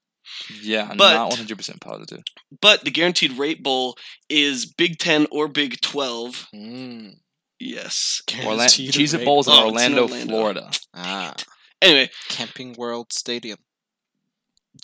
yeah, 0.61 0.87
I'm 0.89 0.97
but- 0.97 1.13
not 1.13 1.31
100% 1.33 1.81
positive. 1.81 2.23
But 2.61 2.83
the 2.85 2.91
Guaranteed 2.91 3.33
Rate 3.37 3.61
Bowl 3.63 3.95
is 4.29 4.65
Big 4.65 4.97
Ten 4.97 5.27
or 5.31 5.47
Big 5.47 5.81
Twelve. 5.81 6.47
Mm. 6.53 7.15
Yes. 7.59 8.21
Orla- 8.45 8.65
Cheez 8.65 9.13
It 9.13 9.17
rate. 9.19 9.25
Bowl's 9.25 9.47
in 9.47 9.53
Oh, 9.53 9.69
it's 9.69 9.83
in 9.83 9.93
Orlando, 9.93 10.01
Orlando. 10.03 10.27
Florida. 10.33 10.71
Ah, 10.93 11.33
Anyway, 11.81 12.09
Camping 12.29 12.73
World 12.77 13.11
Stadium. 13.13 13.57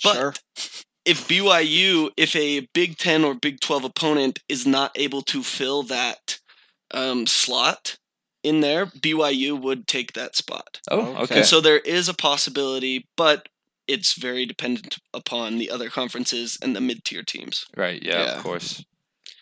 But- 0.04 0.16
sure. 0.16 0.34
If 1.10 1.28
BYU, 1.28 2.10
if 2.18 2.36
a 2.36 2.68
Big 2.74 2.98
Ten 2.98 3.24
or 3.24 3.34
Big 3.34 3.60
Twelve 3.60 3.84
opponent 3.84 4.40
is 4.48 4.66
not 4.68 4.92
able 4.96 5.22
to 5.24 5.42
fill 5.44 5.84
that 5.84 6.40
um, 6.92 7.26
slot 7.28 7.98
in 8.44 8.62
there, 8.62 8.86
BYU 8.86 9.60
would 9.62 9.88
take 9.88 10.14
that 10.14 10.36
spot. 10.36 10.80
Oh, 10.90 11.00
Okay. 11.02 11.22
okay. 11.24 11.36
And 11.38 11.46
so 11.46 11.60
there 11.62 11.80
is 11.80 12.08
a 12.10 12.14
possibility, 12.14 13.08
but 13.18 13.50
it's 13.88 14.14
very 14.14 14.46
dependent 14.46 14.98
upon 15.14 15.58
the 15.58 15.70
other 15.72 15.90
conferences 15.90 16.58
and 16.62 16.76
the 16.76 16.82
mid-tier 16.82 17.24
teams. 17.24 17.66
Right. 17.76 18.02
Yeah, 18.02 18.22
Yeah. 18.24 18.36
of 18.38 18.44
course. 18.44 18.84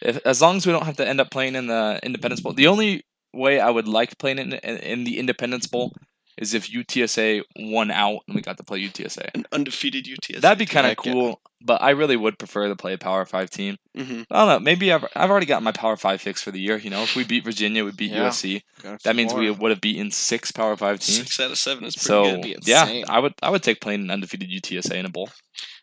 If 0.01 0.17
as 0.25 0.41
long 0.41 0.57
as 0.57 0.65
we 0.65 0.71
don't 0.71 0.85
have 0.85 0.97
to 0.97 1.07
end 1.07 1.19
up 1.19 1.31
playing 1.31 1.55
in 1.55 1.67
the 1.67 1.99
Independence 2.03 2.41
Bowl, 2.41 2.53
the 2.53 2.67
only 2.67 3.03
way 3.33 3.59
I 3.59 3.69
would 3.69 3.87
like 3.87 4.17
playing 4.17 4.39
in 4.39 4.53
in, 4.53 4.77
in 4.77 5.03
the 5.03 5.19
Independence 5.19 5.67
Bowl 5.67 5.93
is 6.37 6.53
if 6.53 6.69
UTSA 6.71 7.41
won 7.57 7.89
out 7.91 8.19
and 8.27 8.35
we 8.35 8.41
got 8.41 8.57
to 8.57 8.63
play 8.63 8.81
UTSA. 8.81 9.29
An 9.33 9.45
undefeated 9.51 10.05
UTSA. 10.05 10.41
That'd 10.41 10.59
be 10.59 10.65
kind 10.65 10.85
of 10.85 10.91
Heck 10.91 11.05
yeah. 11.05 11.11
cool, 11.13 11.41
but 11.61 11.81
I 11.81 11.91
really 11.91 12.15
would 12.15 12.37
prefer 12.37 12.67
to 12.67 12.75
play 12.75 12.93
a 12.93 12.97
Power 12.97 13.25
Five 13.25 13.49
team. 13.49 13.77
hmm 13.95 14.21
I 14.29 14.39
don't 14.39 14.47
know. 14.47 14.59
Maybe 14.59 14.93
I've 14.93 15.05
I've 15.15 15.29
already 15.31 15.45
got 15.47 15.63
my 15.63 15.71
Power 15.71 15.97
Five 15.97 16.21
fix 16.21 16.41
for 16.41 16.51
the 16.51 16.59
year. 16.59 16.77
You 16.77 16.89
know, 16.89 17.01
if 17.03 17.15
we 17.15 17.23
beat 17.23 17.43
Virginia, 17.43 17.83
we 17.83 17.91
beat 17.91 18.11
Yeah. 18.11 18.29
USC. 18.29 18.61
That 19.03 19.15
means 19.15 19.33
we 19.33 19.49
would 19.49 19.71
have 19.71 19.81
beaten 19.81 20.11
six 20.11 20.51
Power 20.51 20.75
Five 20.77 20.99
teams. 20.99 21.17
Six 21.17 21.39
out 21.39 21.51
of 21.51 21.57
seven 21.57 21.83
is 21.85 21.95
pretty 21.95 22.05
So 22.05 22.41
yeah. 22.65 23.03
I 23.09 23.19
would 23.19 23.33
I 23.41 23.49
would 23.49 23.63
take 23.63 23.81
playing 23.81 24.01
an 24.01 24.11
undefeated 24.11 24.49
UTSA 24.49 24.95
in 24.95 25.05
a 25.05 25.09
bowl. 25.09 25.29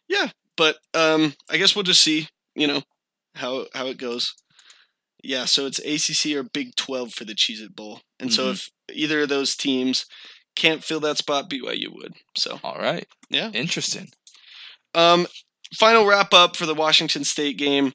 Yeah, 0.08 0.28
but 0.56 0.76
um, 0.94 1.34
I 1.50 1.56
guess 1.56 1.74
we'll 1.74 1.82
just 1.82 2.02
see, 2.02 2.28
you 2.54 2.66
know, 2.66 2.82
how 3.34 3.66
how 3.74 3.86
it 3.86 3.98
goes. 3.98 4.34
Yeah, 5.26 5.46
so 5.46 5.64
it's 5.66 5.78
ACC 5.78 6.36
or 6.36 6.42
Big 6.42 6.76
Twelve 6.76 7.12
for 7.14 7.24
the 7.24 7.34
Cheez 7.34 7.60
It 7.62 7.74
Bowl, 7.74 8.02
and 8.20 8.30
so 8.32 8.44
Mhm. 8.48 8.52
if 8.52 8.70
either 8.92 9.22
of 9.22 9.30
those 9.30 9.56
teams 9.56 10.04
can't 10.54 10.84
fill 10.84 11.00
that 11.00 11.18
spot, 11.18 11.50
BYU 11.50 11.92
would. 11.94 12.14
So 12.36 12.60
All 12.62 12.78
right, 12.78 13.06
yeah. 13.28 13.50
interesting. 13.52 14.08
Um, 14.94 15.26
final 15.74 16.06
wrap 16.06 16.32
up 16.32 16.56
for 16.56 16.66
the 16.66 16.74
Washington 16.74 17.24
State 17.24 17.56
game. 17.58 17.92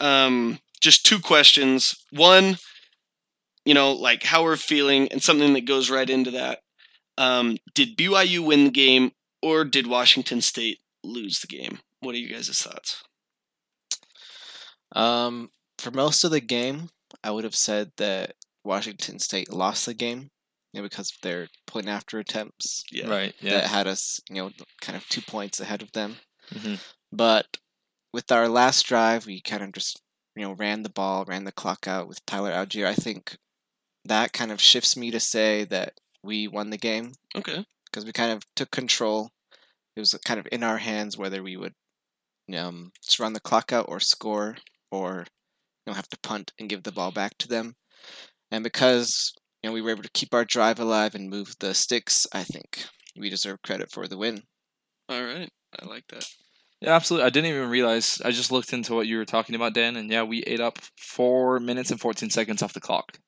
Um, 0.00 0.58
just 0.80 1.04
two 1.04 1.18
questions. 1.18 1.94
One, 2.10 2.56
you 3.64 3.74
know, 3.74 3.92
like 3.92 4.22
how 4.22 4.44
we're 4.44 4.56
feeling, 4.56 5.08
and 5.08 5.22
something 5.22 5.52
that 5.54 5.66
goes 5.66 5.90
right 5.90 6.08
into 6.08 6.30
that. 6.32 6.60
Um, 7.18 7.58
did 7.74 7.96
BYU 7.96 8.44
win 8.46 8.64
the 8.64 8.70
game, 8.70 9.12
or 9.42 9.64
did 9.64 9.86
Washington 9.86 10.40
State 10.40 10.78
lose 11.02 11.40
the 11.40 11.48
game? 11.48 11.80
What 12.00 12.14
are 12.14 12.18
you 12.18 12.32
guys' 12.32 12.48
thoughts? 12.62 13.02
Um, 14.94 15.50
for 15.78 15.90
most 15.90 16.24
of 16.24 16.30
the 16.30 16.40
game, 16.40 16.90
I 17.22 17.30
would 17.30 17.44
have 17.44 17.54
said 17.56 17.90
that 17.96 18.34
Washington 18.64 19.18
State 19.18 19.52
lost 19.52 19.86
the 19.86 19.94
game, 19.94 20.30
you 20.78 20.82
know, 20.82 20.88
because 20.88 21.10
of 21.10 21.20
their 21.22 21.48
point 21.66 21.88
after 21.88 22.18
attempts 22.20 22.84
Yeah. 22.92 23.08
Right. 23.08 23.34
Yeah. 23.40 23.54
that 23.54 23.64
had 23.68 23.86
us, 23.88 24.20
you 24.30 24.36
know, 24.36 24.50
kind 24.80 24.96
of 24.96 25.06
two 25.08 25.20
points 25.22 25.58
ahead 25.60 25.82
of 25.82 25.90
them. 25.92 26.16
Mhm. 26.50 26.78
But 27.10 27.58
with 28.12 28.30
our 28.30 28.48
last 28.48 28.86
drive, 28.86 29.26
we 29.26 29.40
kind 29.40 29.62
of 29.64 29.72
just, 29.72 30.00
you 30.36 30.42
know, 30.42 30.52
ran 30.52 30.82
the 30.84 30.88
ball, 30.88 31.24
ran 31.24 31.42
the 31.44 31.52
clock 31.52 31.88
out 31.88 32.06
with 32.06 32.24
Tyler 32.26 32.52
Allgeier. 32.52 32.86
I 32.86 32.94
think 32.94 33.36
that 34.04 34.32
kind 34.32 34.52
of 34.52 34.60
shifts 34.60 34.96
me 34.96 35.10
to 35.10 35.18
say 35.20 35.64
that 35.64 35.94
we 36.22 36.46
won 36.46 36.70
the 36.70 36.78
game 36.78 37.12
Okay. 37.34 37.64
because 37.86 38.04
we 38.04 38.12
kind 38.12 38.30
of 38.32 38.42
took 38.54 38.70
control. 38.70 39.30
It 39.96 40.00
was 40.00 40.14
kind 40.24 40.38
of 40.38 40.46
in 40.52 40.62
our 40.62 40.78
hands 40.78 41.18
whether 41.18 41.42
we 41.42 41.56
would 41.56 41.74
um, 42.54 42.92
just 43.04 43.18
run 43.18 43.32
the 43.32 43.40
clock 43.40 43.72
out 43.72 43.86
or 43.88 43.98
score 44.00 44.56
or 44.92 45.26
you 45.84 45.90
know 45.90 45.94
have 45.94 46.08
to 46.08 46.18
punt 46.20 46.52
and 46.58 46.68
give 46.68 46.84
the 46.84 46.92
ball 46.92 47.10
back 47.10 47.36
to 47.38 47.48
them. 47.48 47.74
And 48.50 48.64
because 48.64 49.34
you 49.62 49.70
know 49.70 49.74
we 49.74 49.82
were 49.82 49.90
able 49.90 50.02
to 50.02 50.10
keep 50.12 50.34
our 50.34 50.44
drive 50.44 50.78
alive 50.80 51.14
and 51.14 51.30
move 51.30 51.54
the 51.60 51.74
sticks, 51.74 52.26
I 52.32 52.44
think 52.44 52.84
we 53.16 53.30
deserve 53.30 53.62
credit 53.62 53.90
for 53.90 54.06
the 54.06 54.16
win. 54.18 54.42
All 55.08 55.22
right. 55.24 55.48
I 55.80 55.86
like 55.86 56.04
that. 56.08 56.26
Yeah, 56.80 56.94
absolutely. 56.94 57.26
I 57.26 57.30
didn't 57.30 57.50
even 57.50 57.68
realize. 57.70 58.22
I 58.24 58.30
just 58.30 58.52
looked 58.52 58.72
into 58.72 58.94
what 58.94 59.06
you 59.08 59.16
were 59.16 59.24
talking 59.24 59.54
about, 59.56 59.74
Dan, 59.74 59.96
and 59.96 60.08
yeah, 60.10 60.22
we 60.22 60.42
ate 60.44 60.60
up 60.60 60.78
four 60.96 61.58
minutes 61.58 61.90
and 61.90 62.00
fourteen 62.00 62.30
seconds 62.30 62.62
off 62.62 62.72
the 62.72 62.80
clock, 62.80 63.18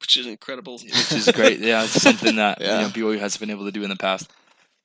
Which 0.00 0.16
is 0.16 0.26
incredible. 0.26 0.74
which 0.82 1.12
is 1.12 1.30
great. 1.34 1.58
yeah, 1.60 1.84
it's 1.84 2.00
something 2.00 2.36
that 2.36 2.60
Yeah. 2.60 2.78
you 2.80 2.82
know, 2.86 3.12
BYU 3.14 3.18
has 3.20 3.36
been 3.36 3.50
able 3.50 3.66
to 3.66 3.72
do 3.72 3.82
in 3.82 3.90
the 3.90 3.96
past. 3.96 4.30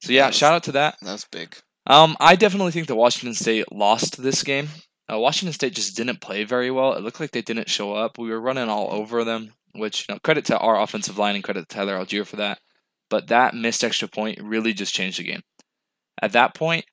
So 0.02 0.12
yeah, 0.12 0.26
Yes. 0.26 0.36
shout 0.36 0.54
out 0.54 0.64
to 0.64 0.74
that. 0.74 0.98
That 1.02 1.14
was 1.14 1.26
big. 1.32 1.56
Um, 1.88 2.18
I 2.20 2.36
definitely 2.36 2.72
think 2.74 2.88
that 2.88 2.96
Washington 2.96 3.34
State 3.36 3.72
lost 3.72 4.22
this 4.22 4.44
game. 4.44 4.68
Uh, 5.12 5.20
Washington 5.20 5.54
State 5.54 5.74
just 5.76 5.96
didn't 5.96 6.20
play 6.20 6.44
very 6.44 6.72
well. 6.72 6.94
It 6.94 7.04
looked 7.04 7.20
like 7.20 7.32
they 7.32 7.44
didn't 7.44 7.70
show 7.70 7.94
up. 7.94 8.18
We 8.18 8.30
were 8.30 8.42
running 8.42 8.68
all 8.70 8.92
over 8.92 9.24
them, 9.24 9.54
which 9.78 10.08
you 10.08 10.16
know, 10.16 10.20
credit 10.24 10.46
to 10.46 10.58
our 10.58 10.80
offensive 10.80 11.18
line 11.18 11.36
and 11.36 11.44
credit 11.44 11.68
to 11.68 11.76
Tyler 11.76 11.98
Allgeier 11.98 12.26
for 12.26 12.38
that. 12.38 12.60
But 13.10 13.28
that 13.28 13.54
missed 13.54 13.84
extra 13.84 14.08
point 14.08 14.40
really 14.42 14.74
just 14.74 14.94
changed 14.94 15.20
the 15.20 15.24
game. 15.24 15.42
At 16.22 16.32
that 16.32 16.56
point, 16.56 16.86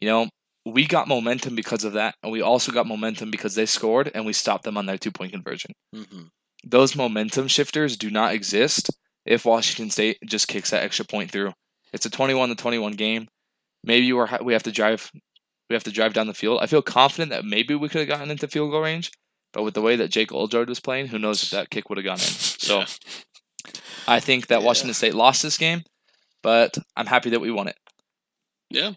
you 0.00 0.08
know, 0.08 0.28
we 0.66 0.86
got 0.86 1.08
momentum 1.08 1.54
because 1.54 1.84
of 1.84 1.92
that, 1.94 2.14
and 2.22 2.32
we 2.32 2.40
also 2.40 2.72
got 2.72 2.86
momentum 2.86 3.30
because 3.30 3.54
they 3.54 3.66
scored 3.66 4.10
and 4.14 4.24
we 4.24 4.32
stopped 4.32 4.64
them 4.64 4.76
on 4.76 4.86
their 4.86 4.98
two 4.98 5.12
point 5.12 5.32
conversion. 5.32 5.72
hmm 5.94 6.24
Those 6.64 6.96
momentum 6.96 7.48
shifters 7.48 7.96
do 7.96 8.10
not 8.10 8.34
exist 8.34 8.90
if 9.26 9.44
Washington 9.44 9.90
State 9.90 10.18
just 10.26 10.48
kicks 10.48 10.70
that 10.70 10.82
extra 10.82 11.04
point 11.04 11.30
through. 11.30 11.52
It's 11.92 12.06
a 12.06 12.10
21 12.10 12.48
to 12.50 12.54
21 12.54 12.92
game. 12.92 13.28
Maybe 13.84 14.12
we're, 14.12 14.28
we 14.42 14.52
have 14.52 14.62
to 14.64 14.72
drive 14.72 15.10
we 15.70 15.74
have 15.74 15.84
to 15.84 15.92
drive 15.92 16.12
down 16.12 16.26
the 16.26 16.34
field. 16.34 16.60
I 16.62 16.66
feel 16.66 16.82
confident 16.82 17.30
that 17.30 17.44
maybe 17.44 17.74
we 17.74 17.88
could 17.88 18.00
have 18.00 18.08
gotten 18.08 18.30
into 18.30 18.48
field 18.48 18.70
goal 18.70 18.82
range, 18.82 19.10
but 19.54 19.62
with 19.62 19.72
the 19.72 19.80
way 19.80 19.96
that 19.96 20.08
Jake 20.10 20.32
Oldroyd 20.32 20.68
was 20.68 20.80
playing, 20.80 21.06
who 21.06 21.18
knows 21.18 21.42
if 21.42 21.50
that 21.50 21.70
kick 21.70 21.88
would 21.88 21.96
have 21.96 22.04
gone 22.04 22.18
in. 22.18 22.24
So 22.64 22.80
Yeah. 22.80 22.86
I 24.06 24.20
think 24.20 24.48
that 24.48 24.60
Yeah. 24.60 24.66
Washington 24.66 24.92
State 24.94 25.14
lost 25.14 25.42
this 25.42 25.56
game, 25.56 25.82
but 26.42 26.76
I'm 26.96 27.06
happy 27.06 27.30
that 27.30 27.40
we 27.40 27.50
won 27.50 27.68
it. 27.68 27.76
Yeah. 28.68 28.92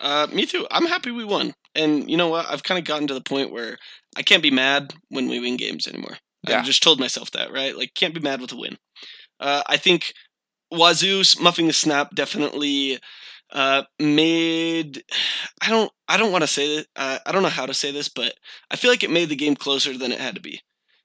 Uh, 0.00 0.26
me 0.32 0.46
too. 0.46 0.66
I'm 0.70 0.86
happy 0.86 1.10
we 1.12 1.24
won. 1.24 1.54
And 1.74 2.10
you 2.10 2.16
know 2.16 2.28
what? 2.28 2.46
I've 2.48 2.62
kind 2.64 2.78
of 2.78 2.84
gotten 2.84 3.06
to 3.08 3.14
the 3.14 3.20
point 3.20 3.52
where 3.52 3.76
I 4.16 4.22
can't 4.22 4.42
be 4.42 4.50
mad 4.50 4.94
when 5.10 5.28
we 5.28 5.38
win 5.38 5.56
games 5.56 5.86
anymore. 5.86 6.18
Yeah. 6.48 6.58
I've 6.60 6.64
just 6.64 6.82
told 6.82 6.98
myself 6.98 7.30
that, 7.32 7.52
right? 7.52 7.76
Like, 7.76 7.94
can't 7.94 8.14
be 8.14 8.20
mad 8.20 8.40
with 8.40 8.52
a 8.52 8.56
win. 8.56 8.78
Uh, 9.40 9.62
I 9.66 9.76
think 9.76 10.12
Wazzu 10.72 11.40
muffing 11.40 11.66
the 11.66 11.72
snap 11.72 12.14
definitely 12.14 12.98
uh, 13.52 13.82
made. 13.98 15.02
I 15.62 15.70
don't. 15.70 15.90
I 16.08 16.16
don't 16.16 16.32
want 16.32 16.42
to 16.42 16.48
say 16.48 16.76
that. 16.76 16.86
Uh, 16.96 17.18
I 17.26 17.32
don't 17.32 17.42
know 17.42 17.48
how 17.48 17.66
to 17.66 17.74
say 17.74 17.90
this, 17.90 18.08
but 18.08 18.34
I 18.70 18.76
feel 18.76 18.90
like 18.90 19.02
it 19.02 19.10
made 19.10 19.28
the 19.28 19.36
game 19.36 19.56
closer 19.56 19.96
than 19.96 20.12
it 20.12 20.20
had 20.20 20.34
to 20.36 20.40
be. 20.40 20.60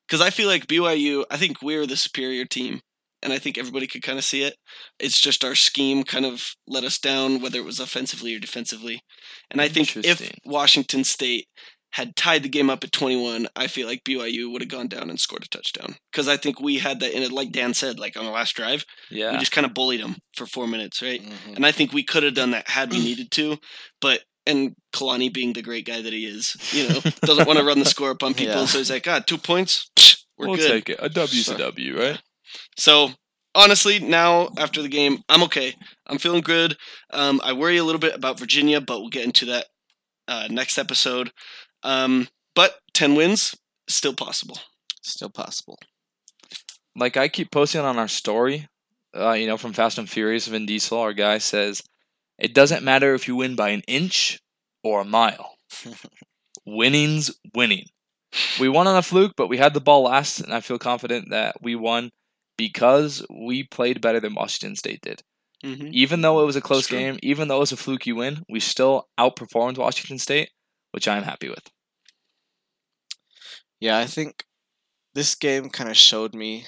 Because 0.07 0.21
I 0.21 0.29
feel 0.29 0.47
like 0.47 0.67
BYU. 0.67 1.25
I 1.29 1.37
think 1.37 1.61
we're 1.61 1.85
the 1.85 1.97
superior 1.97 2.45
team, 2.45 2.81
and 3.21 3.33
I 3.33 3.39
think 3.39 3.57
everybody 3.57 3.87
could 3.87 4.03
kind 4.03 4.17
of 4.17 4.25
see 4.25 4.43
it. 4.43 4.55
It's 4.99 5.19
just 5.19 5.43
our 5.43 5.55
scheme 5.55 6.03
kind 6.03 6.25
of 6.25 6.55
let 6.67 6.83
us 6.83 6.99
down, 6.99 7.41
whether 7.41 7.59
it 7.59 7.65
was 7.65 7.79
offensively 7.79 8.35
or 8.35 8.39
defensively. 8.39 9.01
And 9.49 9.61
I 9.61 9.67
think 9.67 9.95
if 9.97 10.31
Washington 10.45 11.03
State 11.03 11.47
had 11.93 12.15
tied 12.15 12.43
the 12.43 12.49
game 12.49 12.69
up 12.69 12.83
at 12.83 12.91
21, 12.91 13.47
I 13.55 13.67
feel 13.67 13.87
like 13.87 14.03
BYU 14.03 14.51
would 14.51 14.61
have 14.61 14.69
gone 14.69 14.87
down 14.87 15.09
and 15.09 15.19
scored 15.19 15.43
a 15.43 15.47
touchdown. 15.47 15.95
Because 16.11 16.27
I 16.27 16.37
think 16.37 16.59
we 16.59 16.77
had 16.79 16.99
that 16.99 17.15
in 17.15 17.23
it, 17.23 17.31
like 17.31 17.51
Dan 17.51 17.73
said, 17.73 17.99
like 17.99 18.17
on 18.17 18.25
the 18.25 18.31
last 18.31 18.55
drive, 18.55 18.85
Yeah. 19.09 19.31
we 19.31 19.37
just 19.39 19.51
kind 19.51 19.65
of 19.65 19.73
bullied 19.73 20.01
them 20.01 20.17
for 20.35 20.45
four 20.45 20.67
minutes, 20.67 21.01
right? 21.01 21.21
Mhm. 21.23 21.55
And 21.55 21.65
I 21.65 21.71
think 21.71 21.93
we 21.93 22.03
could 22.03 22.23
have 22.23 22.33
done 22.35 22.51
that 22.51 22.67
had 22.69 22.91
we 22.91 22.99
needed 23.03 23.31
to, 23.31 23.57
but. 24.01 24.21
And 24.45 24.75
Kalani 24.93 25.33
being 25.33 25.53
the 25.53 25.61
great 25.61 25.85
guy 25.85 26.01
that 26.01 26.11
he 26.11 26.25
is, 26.25 26.57
you 26.73 26.89
know, 26.89 26.99
doesn't 27.21 27.47
want 27.47 27.59
to 27.59 27.63
run 27.65 27.79
the 27.79 27.85
score 27.85 28.11
up 28.11 28.23
on 28.23 28.33
people. 28.41 28.55
Yeah. 28.55 28.65
So 28.65 28.79
he's 28.79 28.91
like, 28.91 29.03
God, 29.03 29.25
two 29.25 29.37
points, 29.37 29.89
we're 30.37 30.47
we'll 30.47 30.57
good. 30.57 30.67
take 30.69 30.89
it. 30.89 30.99
A 31.01 31.07
W's 31.07 31.45
So- 31.45 31.55
a 31.55 31.57
W, 31.59 31.97
right? 31.97 32.21
So 32.77 33.11
honestly, 33.55 33.99
now 33.99 34.49
after 34.57 34.81
the 34.81 34.89
game, 34.89 35.19
I'm 35.29 35.43
okay. 35.43 35.75
I'm 36.07 36.17
feeling 36.17 36.41
good. 36.41 36.75
Um, 37.11 37.39
I 37.41 37.53
worry 37.53 37.77
a 37.77 37.85
little 37.85 37.99
bit 38.01 38.15
about 38.15 38.37
Virginia, 38.37 38.81
but 38.81 38.99
we'll 38.99 39.07
get 39.09 39.23
into 39.23 39.45
that 39.45 39.67
uh, 40.27 40.49
next 40.51 40.77
episode. 40.77 41.31
Um, 41.83 42.27
but 42.55 42.79
ten 42.93 43.15
wins 43.15 43.55
still 43.87 44.13
possible. 44.13 44.59
Still 45.01 45.29
possible. 45.29 45.79
like 46.95 47.17
I 47.17 47.27
keep 47.27 47.51
posting 47.51 47.81
on 47.81 47.97
our 47.97 48.07
story, 48.07 48.67
uh, 49.15 49.31
you 49.33 49.47
know, 49.47 49.57
from 49.57 49.73
Fast 49.73 49.97
and 49.97 50.09
Furious, 50.09 50.47
Vin 50.47 50.65
Diesel, 50.65 50.97
our 50.97 51.13
guy 51.13 51.37
says, 51.37 51.81
it 52.37 52.53
doesn't 52.53 52.83
matter 52.83 53.13
if 53.13 53.27
you 53.27 53.35
win 53.35 53.55
by 53.55 53.69
an 53.69 53.83
inch 53.87 54.39
or 54.83 55.01
a 55.01 55.05
mile. 55.05 55.55
Winning's 56.65 57.31
winning. 57.53 57.85
We 58.59 58.69
won 58.69 58.87
on 58.87 58.97
a 58.97 59.03
fluke, 59.03 59.33
but 59.37 59.47
we 59.47 59.57
had 59.57 59.73
the 59.73 59.81
ball 59.81 60.03
last, 60.03 60.39
and 60.39 60.53
I 60.53 60.61
feel 60.61 60.79
confident 60.79 61.29
that 61.29 61.61
we 61.61 61.75
won 61.75 62.09
because 62.57 63.25
we 63.29 63.63
played 63.63 64.01
better 64.01 64.19
than 64.19 64.33
Washington 64.33 64.75
State 64.75 65.01
did. 65.01 65.21
Mm-hmm. 65.63 65.89
Even 65.91 66.21
though 66.21 66.41
it 66.41 66.45
was 66.45 66.55
a 66.55 66.61
close 66.61 66.87
game, 66.87 67.19
even 67.21 67.47
though 67.47 67.57
it 67.57 67.61
was 67.61 67.71
a 67.71 67.77
fluky 67.77 68.11
win, 68.11 68.43
we 68.49 68.59
still 68.59 69.07
outperformed 69.19 69.77
Washington 69.77 70.19
State, 70.19 70.49
which 70.93 71.07
I'm 71.07 71.23
happy 71.23 71.49
with. 71.49 71.69
Yeah, 73.79 73.97
I 73.97 74.05
think 74.05 74.45
this 75.13 75.35
game 75.35 75.69
kind 75.69 75.89
of 75.89 75.97
showed 75.97 76.33
me 76.33 76.65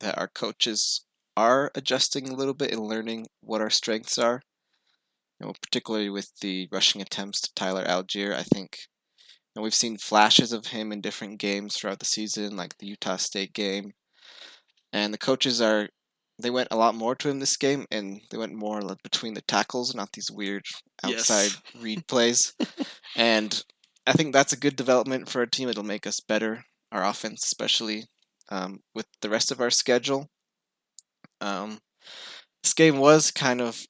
that 0.00 0.18
our 0.18 0.28
coaches 0.28 1.04
are 1.36 1.70
adjusting 1.74 2.28
a 2.28 2.34
little 2.34 2.54
bit 2.54 2.70
and 2.70 2.80
learning 2.80 3.26
what 3.40 3.60
our 3.60 3.70
strengths 3.70 4.18
are. 4.18 4.42
You 5.40 5.46
know, 5.46 5.54
particularly 5.62 6.10
with 6.10 6.30
the 6.40 6.68
rushing 6.70 7.00
attempts 7.00 7.40
to 7.40 7.54
Tyler 7.54 7.84
Allgeier, 7.84 8.34
I 8.34 8.42
think 8.42 8.86
you 9.54 9.60
know, 9.60 9.62
we've 9.62 9.74
seen 9.74 9.96
flashes 9.96 10.52
of 10.52 10.66
him 10.66 10.92
in 10.92 11.00
different 11.00 11.38
games 11.38 11.76
throughout 11.76 11.98
the 11.98 12.04
season, 12.04 12.56
like 12.56 12.78
the 12.78 12.86
Utah 12.86 13.16
State 13.16 13.52
game. 13.52 13.92
And 14.92 15.12
the 15.12 15.18
coaches 15.18 15.60
are 15.60 15.88
they 16.42 16.50
went 16.50 16.68
a 16.70 16.76
lot 16.76 16.94
more 16.94 17.14
to 17.16 17.28
him 17.28 17.38
this 17.40 17.56
game, 17.56 17.86
and 17.90 18.20
they 18.30 18.38
went 18.38 18.54
more 18.54 18.80
like 18.82 19.02
between 19.02 19.34
the 19.34 19.42
tackles, 19.42 19.94
not 19.94 20.12
these 20.12 20.30
weird 20.30 20.62
Yes. 21.06 21.30
outside 21.30 21.50
read 21.80 22.06
plays. 22.08 22.54
And 23.16 23.62
I 24.06 24.12
think 24.12 24.32
that's 24.32 24.52
a 24.52 24.58
good 24.58 24.76
development 24.76 25.28
for 25.28 25.40
our 25.40 25.46
team. 25.46 25.68
It'll 25.68 25.82
make 25.82 26.06
us 26.06 26.20
better, 26.20 26.64
our 26.92 27.04
offense, 27.04 27.44
especially 27.44 28.04
um, 28.50 28.80
with 28.94 29.06
the 29.20 29.30
rest 29.30 29.50
of 29.50 29.60
our 29.60 29.70
schedule. 29.70 30.28
Um, 31.40 31.78
this 32.62 32.74
game 32.74 32.98
was 32.98 33.30
kind 33.30 33.60
of 33.60 33.80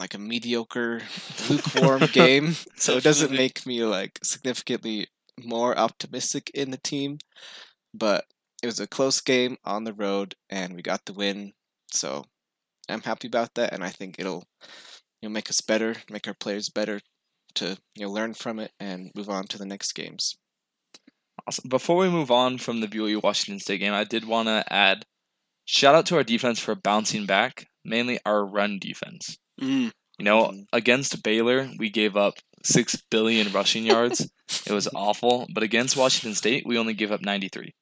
like 0.00 0.14
a 0.14 0.18
mediocre, 0.18 1.02
lukewarm 1.50 2.06
game, 2.12 2.54
so 2.76 2.96
it 2.96 3.04
doesn't 3.04 3.30
make 3.32 3.66
me 3.66 3.84
like 3.84 4.18
significantly 4.22 5.08
more 5.42 5.76
optimistic 5.78 6.50
in 6.54 6.70
the 6.70 6.78
team. 6.78 7.18
But 7.92 8.24
it 8.62 8.66
was 8.66 8.80
a 8.80 8.86
close 8.86 9.20
game 9.20 9.56
on 9.64 9.84
the 9.84 9.92
road, 9.92 10.34
and 10.48 10.74
we 10.74 10.82
got 10.82 11.04
the 11.04 11.12
win. 11.12 11.52
So 11.94 12.24
I'm 12.88 13.02
happy 13.02 13.28
about 13.28 13.54
that, 13.54 13.72
and 13.72 13.82
I 13.84 13.90
think 13.90 14.16
it'll 14.18 14.44
you 15.22 15.28
know 15.28 15.32
make 15.32 15.48
us 15.50 15.60
better, 15.60 15.94
make 16.10 16.26
our 16.28 16.34
players 16.34 16.68
better 16.68 17.00
to 17.56 17.78
you 17.94 18.06
know 18.06 18.12
learn 18.12 18.34
from 18.34 18.58
it 18.58 18.72
and 18.80 19.10
move 19.14 19.28
on 19.30 19.44
to 19.48 19.58
the 19.58 19.66
next 19.66 19.92
games. 19.94 20.36
Awesome. 21.46 21.68
Before 21.68 21.96
we 21.96 22.08
move 22.08 22.30
on 22.30 22.58
from 22.58 22.80
the 22.80 22.86
BYU 22.88 23.22
Washington 23.22 23.60
State 23.60 23.78
game, 23.78 23.92
I 23.92 24.04
did 24.04 24.24
want 24.26 24.48
to 24.48 24.64
add 24.72 25.04
shout 25.66 25.94
out 25.94 26.06
to 26.06 26.16
our 26.16 26.22
defense 26.24 26.58
for 26.58 26.74
bouncing 26.74 27.26
back, 27.26 27.66
mainly 27.84 28.18
our 28.24 28.44
run 28.44 28.78
defense. 28.80 29.36
Mm. 29.60 29.92
You 30.18 30.24
know, 30.24 30.48
Mhm. 30.48 30.64
against 30.72 31.22
Baylor, 31.22 31.70
we 31.78 31.90
gave 31.90 32.16
up 32.16 32.34
6 32.64 32.96
billion 33.10 33.50
rushing 33.52 33.84
yards. 33.84 34.30
it 34.66 34.72
was 34.72 34.88
awful. 34.94 35.46
But 35.52 35.62
against 35.62 35.96
Washington 35.96 36.34
State, 36.34 36.64
we 36.66 36.78
only 36.78 36.94
gave 36.94 37.10
up 37.12 37.20
93. 37.22 37.72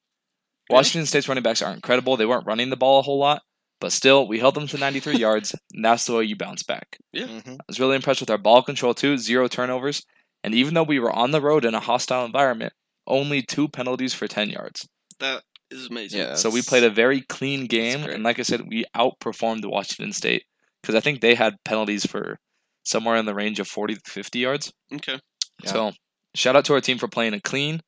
Washington 0.71 1.07
State's 1.07 1.29
running 1.29 1.43
backs 1.43 1.61
aren't 1.61 1.77
incredible. 1.77 2.17
They 2.17 2.25
weren't 2.27 2.47
running 2.47 2.71
the 2.71 2.77
ball 2.77 3.01
a 3.01 3.03
whole 3.03 3.19
lot, 3.19 3.43
but 3.83 3.91
still, 3.91 4.29
we 4.29 4.39
held 4.39 4.55
them 4.55 4.69
to 4.69 4.79
93 4.79 5.17
yards, 5.19 5.57
and 5.75 5.85
that's 5.85 6.07
the 6.07 6.15
way 6.15 6.23
you 6.23 6.37
bounce 6.37 6.63
back. 6.63 6.99
Yeah. 7.13 7.27
hmm 7.27 7.55
I 7.55 7.65
was 7.67 7.81
really 7.81 7.97
impressed 7.97 8.21
with 8.21 8.31
our 8.31 8.39
ball 8.39 8.63
control 8.63 8.95
too, 8.95 9.19
zero 9.19 9.49
turnovers, 9.49 10.07
and 10.45 10.55
even 10.55 10.75
though 10.75 10.85
we 10.85 11.01
were 11.01 11.13
on 11.13 11.33
the 11.33 11.41
road 11.41 11.65
in 11.65 11.75
a 11.75 11.81
hostile 11.81 12.25
environment, 12.25 12.73
only 13.09 13.43
two 13.43 13.69
penalties 13.69 14.15
for 14.15 14.29
10 14.29 14.51
yards. 14.51 14.89
That 15.19 15.43
is 15.73 15.89
amazing. 15.89 16.21
Yeah. 16.21 16.37
So 16.37 16.49
we 16.49 16.63
played 16.63 16.85
a 16.85 16.91
very 16.91 17.23
clean 17.23 17.67
game, 17.67 18.05
and 18.05 18.23
like 18.23 18.39
I 18.39 18.43
said, 18.43 18.69
we 18.69 18.85
outperformed 18.97 19.69
Washington 19.69 20.13
State 20.13 20.45
because 20.81 20.95
I 20.95 21.01
think 21.01 21.21
they 21.21 21.35
had 21.35 21.57
penalties 21.65 22.07
for 22.07 22.39
somewhere 22.85 23.17
in 23.17 23.27
the 23.27 23.35
range 23.35 23.59
of 23.59 23.67
40 23.67 23.97
to 23.97 24.01
50 24.11 24.39
yards. 24.39 24.73
Okay. 24.95 25.19
Yeah. 25.65 25.71
So 25.71 25.93
shout 26.37 26.55
out 26.55 26.65
to 26.67 26.75
our 26.75 26.81
team 26.81 26.99
for 26.99 27.09
playing 27.09 27.35
a 27.35 27.41
clean, 27.41 27.81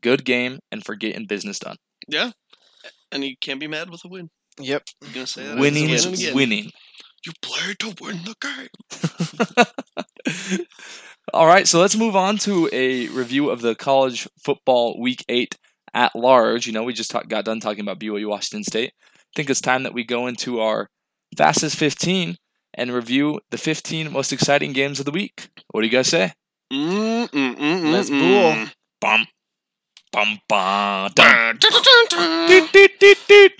good 0.00 0.24
game 0.24 0.60
and 0.70 0.84
for 0.84 0.94
getting 0.94 1.26
business 1.26 1.58
done. 1.58 1.76
Yeah. 2.06 2.30
And 3.10 3.24
you 3.24 3.34
can't 3.40 3.58
be 3.58 3.66
mad 3.66 3.90
with 3.90 4.04
a 4.04 4.08
win. 4.08 4.30
Yep. 4.60 4.82
I'm 5.04 5.12
gonna 5.12 5.26
say 5.26 5.44
that 5.46 5.56
Winning 5.58 5.84
again 5.84 5.94
is 5.94 6.06
again. 6.06 6.34
winning. 6.34 6.70
You 7.26 7.32
play 7.42 7.74
to 7.80 7.94
win 8.00 8.20
the 8.24 8.34
game. 8.40 8.68
All 11.32 11.46
right, 11.46 11.66
so 11.66 11.80
let's 11.80 11.96
move 11.96 12.14
on 12.16 12.36
to 12.38 12.68
a 12.72 13.08
review 13.08 13.50
of 13.50 13.60
the 13.62 13.74
college 13.74 14.28
football 14.42 15.00
week 15.00 15.24
eight 15.28 15.56
at 15.94 16.14
large. 16.14 16.66
You 16.66 16.72
know, 16.72 16.82
we 16.84 16.92
just 16.92 17.10
talk, 17.10 17.28
got 17.28 17.44
done 17.44 17.60
talking 17.60 17.80
about 17.80 17.98
BYU 17.98 18.28
Washington 18.28 18.64
State. 18.64 18.92
I 19.14 19.32
think 19.36 19.50
it's 19.50 19.60
time 19.60 19.82
that 19.84 19.94
we 19.94 20.04
go 20.04 20.26
into 20.26 20.60
our 20.60 20.88
fastest 21.36 21.76
15 21.76 22.36
and 22.74 22.92
review 22.92 23.40
the 23.50 23.58
15 23.58 24.12
most 24.12 24.32
exciting 24.32 24.72
games 24.72 24.98
of 24.98 25.06
the 25.06 25.10
week. 25.12 25.48
What 25.70 25.80
do 25.80 25.86
you 25.86 25.92
guys 25.92 26.08
say? 26.08 26.32
Mm, 26.72 27.28
mm, 27.30 27.56
mm, 27.56 27.92
Let's 27.92 28.10
mm, 28.10 28.18
bool. 28.20 28.52
mm. 28.52 28.72
Bum, 29.00 29.26
bum. 30.14 30.38
Dun, 30.48 31.58
dun, 31.58 31.72
dun. 32.10 32.68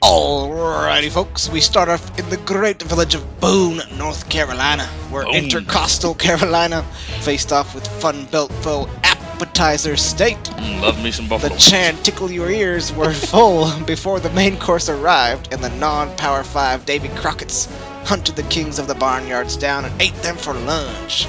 Alrighty, 0.02 1.10
folks. 1.10 1.48
We 1.48 1.60
start 1.60 1.88
off 1.88 2.16
in 2.18 2.28
the 2.30 2.36
great 2.38 2.80
village 2.82 3.14
of 3.14 3.40
Boone, 3.40 3.80
North 3.96 4.28
Carolina, 4.28 4.84
where 5.10 5.24
Boone. 5.24 5.34
Intercoastal 5.34 6.16
Carolina 6.18 6.82
faced 7.20 7.52
off 7.52 7.74
with 7.74 7.86
Fun 8.00 8.26
Belt 8.26 8.52
foe 8.62 8.88
Appetizer 9.02 9.96
State. 9.96 10.36
Mm, 10.44 10.80
love 10.80 11.02
me 11.02 11.10
some 11.10 11.24
The 11.24 11.30
buffalo. 11.30 11.56
chant 11.56 12.04
tickle 12.04 12.30
your 12.30 12.50
ears 12.50 12.92
were 12.92 13.12
full 13.32 13.70
before 13.84 14.20
the 14.20 14.30
main 14.30 14.56
course 14.58 14.88
arrived, 14.88 15.52
and 15.52 15.62
the 15.62 15.70
non-Power 15.70 16.44
5 16.44 16.86
Davy 16.86 17.08
Crockett's 17.08 17.66
hunted 18.04 18.36
the 18.36 18.42
kings 18.44 18.78
of 18.78 18.86
the 18.86 18.94
barnyards 18.94 19.56
down 19.58 19.84
and 19.86 20.02
ate 20.02 20.14
them 20.22 20.36
for 20.36 20.54
lunch. 20.54 21.26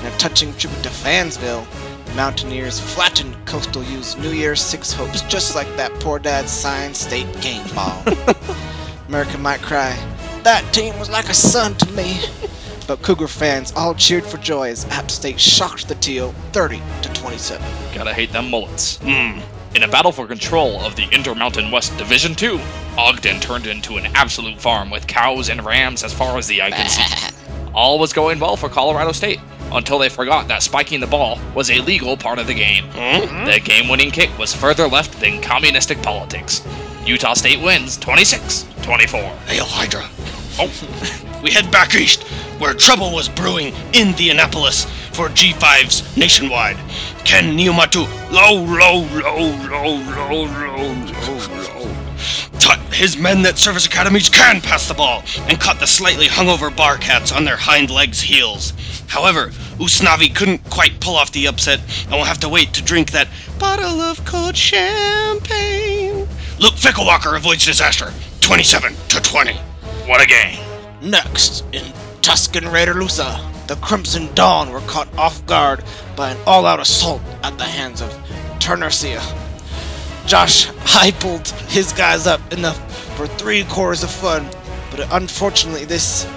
In 0.00 0.06
a 0.06 0.16
touching 0.18 0.52
tribute 0.54 0.82
to 0.82 0.88
Fansville, 0.88 1.64
the 1.87 1.87
Mountaineers 2.16 2.80
flattened 2.80 3.34
Coastal 3.46 3.82
U's 3.84 4.16
New 4.16 4.30
Year's 4.30 4.60
Six 4.60 4.92
hopes 4.92 5.22
just 5.22 5.54
like 5.54 5.68
that 5.76 5.92
poor 6.00 6.18
dad's 6.18 6.50
Science 6.50 6.98
State 7.00 7.26
game 7.40 7.66
ball. 7.74 8.02
America 9.08 9.38
might 9.38 9.60
cry, 9.62 9.96
that 10.42 10.62
team 10.72 10.98
was 10.98 11.10
like 11.10 11.28
a 11.28 11.34
son 11.34 11.74
to 11.76 11.92
me. 11.92 12.20
But 12.86 13.02
Cougar 13.02 13.28
fans 13.28 13.72
all 13.76 13.94
cheered 13.94 14.24
for 14.24 14.38
joy 14.38 14.70
as 14.70 14.86
App 14.86 15.10
State 15.10 15.38
shocked 15.38 15.88
the 15.88 15.94
Teal 15.96 16.32
30 16.52 16.80
to 17.02 17.12
27. 17.12 17.66
Gotta 17.94 18.14
hate 18.14 18.32
them 18.32 18.50
mullets. 18.50 18.98
Hmm. 19.02 19.40
In 19.74 19.82
a 19.82 19.88
battle 19.88 20.10
for 20.10 20.26
control 20.26 20.80
of 20.80 20.96
the 20.96 21.06
Intermountain 21.12 21.70
West 21.70 21.96
Division 21.98 22.34
2, 22.34 22.58
Ogden 22.96 23.40
turned 23.40 23.66
into 23.66 23.96
an 23.98 24.06
absolute 24.14 24.58
farm 24.58 24.90
with 24.90 25.06
cows 25.06 25.50
and 25.50 25.64
rams 25.64 26.02
as 26.02 26.14
far 26.14 26.38
as 26.38 26.46
the 26.46 26.62
eye 26.62 26.70
could 26.70 26.88
see. 26.88 27.34
All 27.74 27.98
was 27.98 28.12
going 28.12 28.38
well 28.38 28.56
for 28.56 28.68
Colorado 28.68 29.12
State, 29.12 29.40
until 29.72 29.98
they 29.98 30.08
forgot 30.08 30.48
that 30.48 30.62
spiking 30.62 31.00
the 31.00 31.06
ball 31.06 31.38
was 31.54 31.70
a 31.70 31.80
legal 31.80 32.16
part 32.16 32.38
of 32.38 32.46
the 32.46 32.54
game. 32.54 32.84
Hmm? 32.92 33.44
The 33.44 33.60
game 33.60 33.88
winning 33.88 34.10
kick 34.10 34.36
was 34.38 34.54
further 34.54 34.86
left 34.86 35.20
than 35.20 35.40
communistic 35.40 36.02
politics. 36.02 36.66
Utah 37.04 37.34
State 37.34 37.60
wins 37.62 37.96
26 37.96 38.66
24. 38.82 39.20
Hail 39.20 39.64
Hydra. 39.64 40.08
Oh, 40.58 41.40
we 41.42 41.50
head 41.50 41.70
back 41.70 41.94
east, 41.94 42.22
where 42.58 42.74
trouble 42.74 43.12
was 43.12 43.28
brewing 43.28 43.74
in 43.92 44.12
the 44.16 44.30
Annapolis 44.30 44.84
for 45.12 45.28
G5's 45.28 46.16
nationwide. 46.16 46.76
Ken 47.24 47.56
Niumatu, 47.56 48.06
low, 48.32 48.54
low, 48.64 49.06
low, 49.18 49.52
low, 49.68 49.96
low, 50.08 50.44
low, 50.44 50.94
low, 50.94 51.74
low. 51.74 51.77
Taught 52.58 52.80
his 52.92 53.16
men 53.16 53.42
that 53.42 53.58
service 53.58 53.86
academies 53.86 54.28
can 54.28 54.60
pass 54.60 54.88
the 54.88 54.94
ball 54.94 55.22
and 55.48 55.60
cut 55.60 55.80
the 55.80 55.86
slightly 55.86 56.26
hungover 56.26 56.70
Barcats 56.70 57.34
on 57.34 57.44
their 57.44 57.56
hind 57.56 57.90
legs' 57.90 58.20
heels. 58.20 58.72
However, 59.08 59.48
Usnavi 59.78 60.34
couldn't 60.34 60.68
quite 60.70 61.00
pull 61.00 61.16
off 61.16 61.32
the 61.32 61.46
upset 61.46 61.80
and 62.04 62.12
will 62.12 62.24
have 62.24 62.40
to 62.40 62.48
wait 62.48 62.74
to 62.74 62.82
drink 62.82 63.12
that 63.12 63.28
bottle 63.58 64.00
of 64.00 64.24
cold 64.24 64.56
champagne. 64.56 66.28
Luke 66.58 66.74
Fickelwalker 66.74 67.36
avoids 67.36 67.64
disaster, 67.64 68.12
27 68.40 68.94
to 69.08 69.20
20. 69.20 69.54
What 70.06 70.20
a 70.20 70.26
game. 70.26 70.58
Next, 71.00 71.64
in 71.72 71.92
Tuscan 72.22 72.64
Raiderlusa, 72.64 73.66
the 73.68 73.76
Crimson 73.76 74.28
Dawn 74.34 74.72
were 74.72 74.80
caught 74.80 75.08
off 75.16 75.44
guard 75.46 75.84
by 76.16 76.30
an 76.30 76.38
all-out 76.46 76.80
assault 76.80 77.22
at 77.44 77.56
the 77.58 77.64
hands 77.64 78.00
of 78.00 78.10
Turnercia. 78.58 79.22
Josh 80.28 80.66
hyped 80.84 81.50
his 81.70 81.90
guys 81.94 82.26
up 82.26 82.52
enough 82.52 82.76
for 83.16 83.26
three 83.26 83.64
quarters 83.64 84.02
of 84.02 84.10
fun, 84.10 84.46
but 84.90 85.10
unfortunately 85.12 85.86
this 85.86 86.28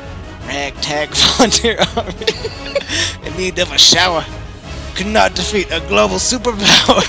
ragtag 0.48 1.10
volunteer 1.14 1.78
army 1.98 2.26
in 3.26 3.36
need 3.36 3.60
of 3.60 3.70
a 3.74 3.78
shower 3.78 4.24
could 4.96 5.08
not 5.08 5.36
defeat 5.36 5.68
a 5.72 5.82
global 5.90 6.16
superpower. 6.16 7.04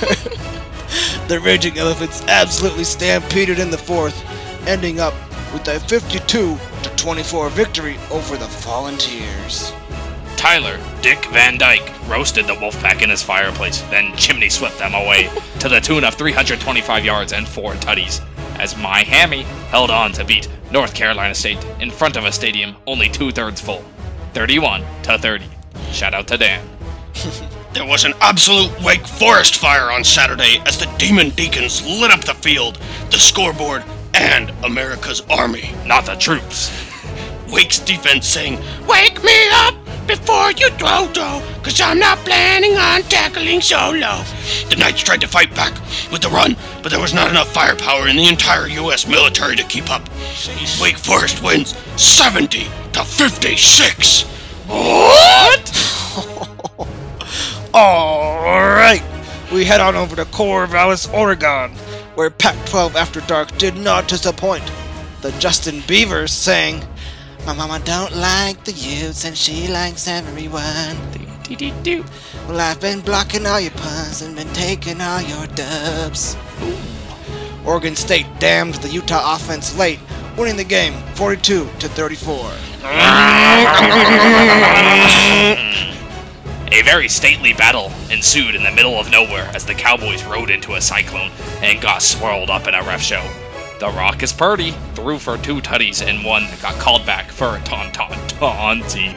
the 1.29 1.39
Raging 1.39 1.79
Elephants 1.79 2.21
absolutely 2.27 2.83
stampeded 2.83 3.61
in 3.61 3.71
the 3.71 3.79
fourth, 3.79 4.21
ending 4.67 4.99
up 4.99 5.15
with 5.53 5.69
a 5.69 5.79
52 5.79 6.59
to 6.83 6.91
24 6.97 7.49
victory 7.51 7.97
over 8.11 8.37
the 8.37 8.49
Volunteers. 8.65 9.73
Tyler, 10.37 10.79
Dick 11.03 11.25
Van 11.27 11.57
Dyke, 11.59 11.93
roasted 12.09 12.47
the 12.47 12.55
Wolfpack 12.55 13.03
in 13.03 13.11
his 13.11 13.23
fireplace, 13.23 13.81
then 13.83 14.17
chimney 14.17 14.49
swept 14.49 14.79
them 14.79 14.95
away 14.95 15.31
to 15.61 15.69
the 15.69 15.81
tune 15.81 16.05
of 16.05 16.15
325 16.15 17.05
yards 17.05 17.33
and 17.33 17.47
four 17.47 17.75
tutties, 17.75 18.21
as 18.59 18.77
My 18.77 19.03
Hammy 19.03 19.43
held 19.71 19.91
on 19.91 20.13
to 20.13 20.25
beat 20.25 20.49
North 20.71 20.95
Carolina 20.95 21.35
State 21.35 21.65
in 21.81 21.91
front 21.91 22.17
of 22.17 22.25
a 22.25 22.33
stadium 22.33 22.77
only 22.87 23.09
two 23.09 23.31
thirds 23.31 23.61
full, 23.61 23.85
31 24.35 24.83
to 25.05 25.19
30. 25.19 25.47
Shout 25.93 26.15
out 26.15 26.27
to 26.29 26.39
Dan. 26.39 26.67
There 27.73 27.87
was 27.87 28.05
an 28.05 28.13
absolute 28.21 28.71
Wake 28.83 29.07
Forest 29.07 29.57
fire 29.57 29.91
on 29.91 30.05
Saturday 30.05 30.59
as 30.67 30.79
the 30.79 30.95
Demon 30.99 31.31
Deacons 31.31 31.83
lit 31.83 32.11
up 32.11 32.21
the 32.21 32.35
field, 32.35 32.79
the 33.11 33.17
scoreboard, 33.17 33.83
and 34.13 34.51
America's 34.63 35.23
Army. 35.31 35.71
Not 35.87 36.05
the 36.05 36.15
troops. 36.17 36.71
Wake's 37.51 37.79
defense 37.79 38.27
saying, 38.27 38.61
Wake 38.87 39.25
me 39.25 39.49
up 39.53 39.75
before 40.07 40.51
you 40.53 40.69
throw 40.71 41.09
dough, 41.13 41.43
cause 41.63 41.81
I'm 41.81 41.99
not 41.99 42.19
planning 42.19 42.77
on 42.77 43.03
tackling 43.03 43.61
solo. 43.61 44.23
The 44.69 44.77
Knights 44.79 45.03
tried 45.03 45.21
to 45.23 45.29
fight 45.29 45.55
back 45.55 45.73
with 46.11 46.23
the 46.23 46.29
run, 46.29 46.57
but 46.83 46.91
there 46.91 47.01
was 47.01 47.15
not 47.15 47.31
enough 47.31 47.53
firepower 47.53 48.09
in 48.09 48.17
the 48.17 48.29
entire 48.29 48.67
U.S. 48.67 49.07
military 49.07 49.57
to 49.57 49.65
keep 49.65 49.91
up. 49.91 50.03
Wake 50.81 50.99
Forest 50.99 51.43
wins 51.43 51.77
70 52.01 52.65
to 52.93 53.05
56. 53.05 54.23
What? 54.67 55.69
Alright, 57.75 59.03
we 59.53 59.65
head 59.65 59.81
on 59.81 59.97
over 59.97 60.17
to 60.17 60.25
Corvallis, 60.27 61.13
Oregon, 61.13 61.71
where 62.17 62.31
Pac 62.31 62.67
12 62.67 62.97
After 62.97 63.21
Dark 63.23 63.57
did 63.57 63.77
not 63.77 64.09
disappoint. 64.09 64.71
The 65.23 65.33
Justin 65.33 65.83
Beavers 65.87 66.33
sang, 66.33 66.85
My 67.45 67.53
mama 67.55 67.81
don't 67.85 68.15
like 68.15 68.63
the 68.65 68.73
youths 68.73 69.25
and 69.25 69.37
she 69.37 69.67
likes 69.67 70.07
everyone. 70.07 70.97
Well, 72.47 72.61
I've 72.61 72.81
been 72.81 73.01
blocking 73.01 73.47
all 73.47 73.59
your 73.61 73.73
puns 73.73 74.23
and 74.23 74.37
been 74.37 74.53
taking 74.53 75.01
all 75.01 75.21
your 75.21 75.47
dubs. 75.49 76.37
Oregon 77.65 77.97
State 77.97 78.27
damned 78.39 78.75
the 78.75 78.89
Utah 78.89 79.35
offense 79.35 79.77
late, 79.77 79.99
winning 80.37 80.57
the 80.57 80.65
game 80.65 80.95
42 81.15 81.69
to 81.81 81.89
34. 81.89 82.37
A 86.73 86.83
very 86.83 87.09
stately 87.09 87.53
battle 87.53 87.93
ensued 88.11 88.55
in 88.55 88.63
the 88.63 88.71
middle 88.71 88.95
of 88.95 89.11
nowhere 89.11 89.51
as 89.55 89.67
the 89.67 89.75
Cowboys 89.75 90.25
rode 90.25 90.49
into 90.51 90.75
a 90.75 90.81
cyclone 90.81 91.31
and 91.61 91.81
got 91.81 92.03
swirled 92.03 92.51
up 92.51 92.67
in 92.67 92.75
a 92.75 92.83
ref 92.83 93.03
show. 93.03 93.23
The 93.83 93.89
raucous 93.89 94.33
Purdy 94.33 94.71
threw 94.95 95.19
for 95.19 95.37
two 95.37 95.57
tutties 95.57 96.07
and 96.07 96.25
one 96.25 96.47
got 96.63 96.75
called 96.75 97.05
back 97.05 97.33
for 97.33 97.57
a 97.57 97.61
taunt 97.65 97.93
taunt 97.93 98.15
taunting. 98.29 99.09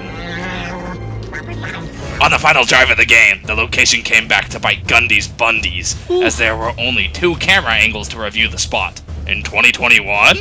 On 2.20 2.32
the 2.32 2.40
final 2.40 2.64
drive 2.64 2.90
of 2.90 2.98
the 2.98 3.06
game, 3.06 3.44
the 3.44 3.54
location 3.54 4.02
came 4.02 4.28
back 4.28 4.50
to 4.50 4.60
bite 4.60 4.88
Gundy's 4.88 5.28
Bundies, 5.28 5.96
as 6.24 6.40
there 6.40 6.58
were 6.58 6.74
only 6.80 7.10
two 7.10 7.36
camera 7.36 7.74
angles 7.74 8.08
to 8.08 8.20
review 8.20 8.48
the 8.48 8.58
spot. 8.58 9.04
In 9.28 9.44
2021? 9.44 10.38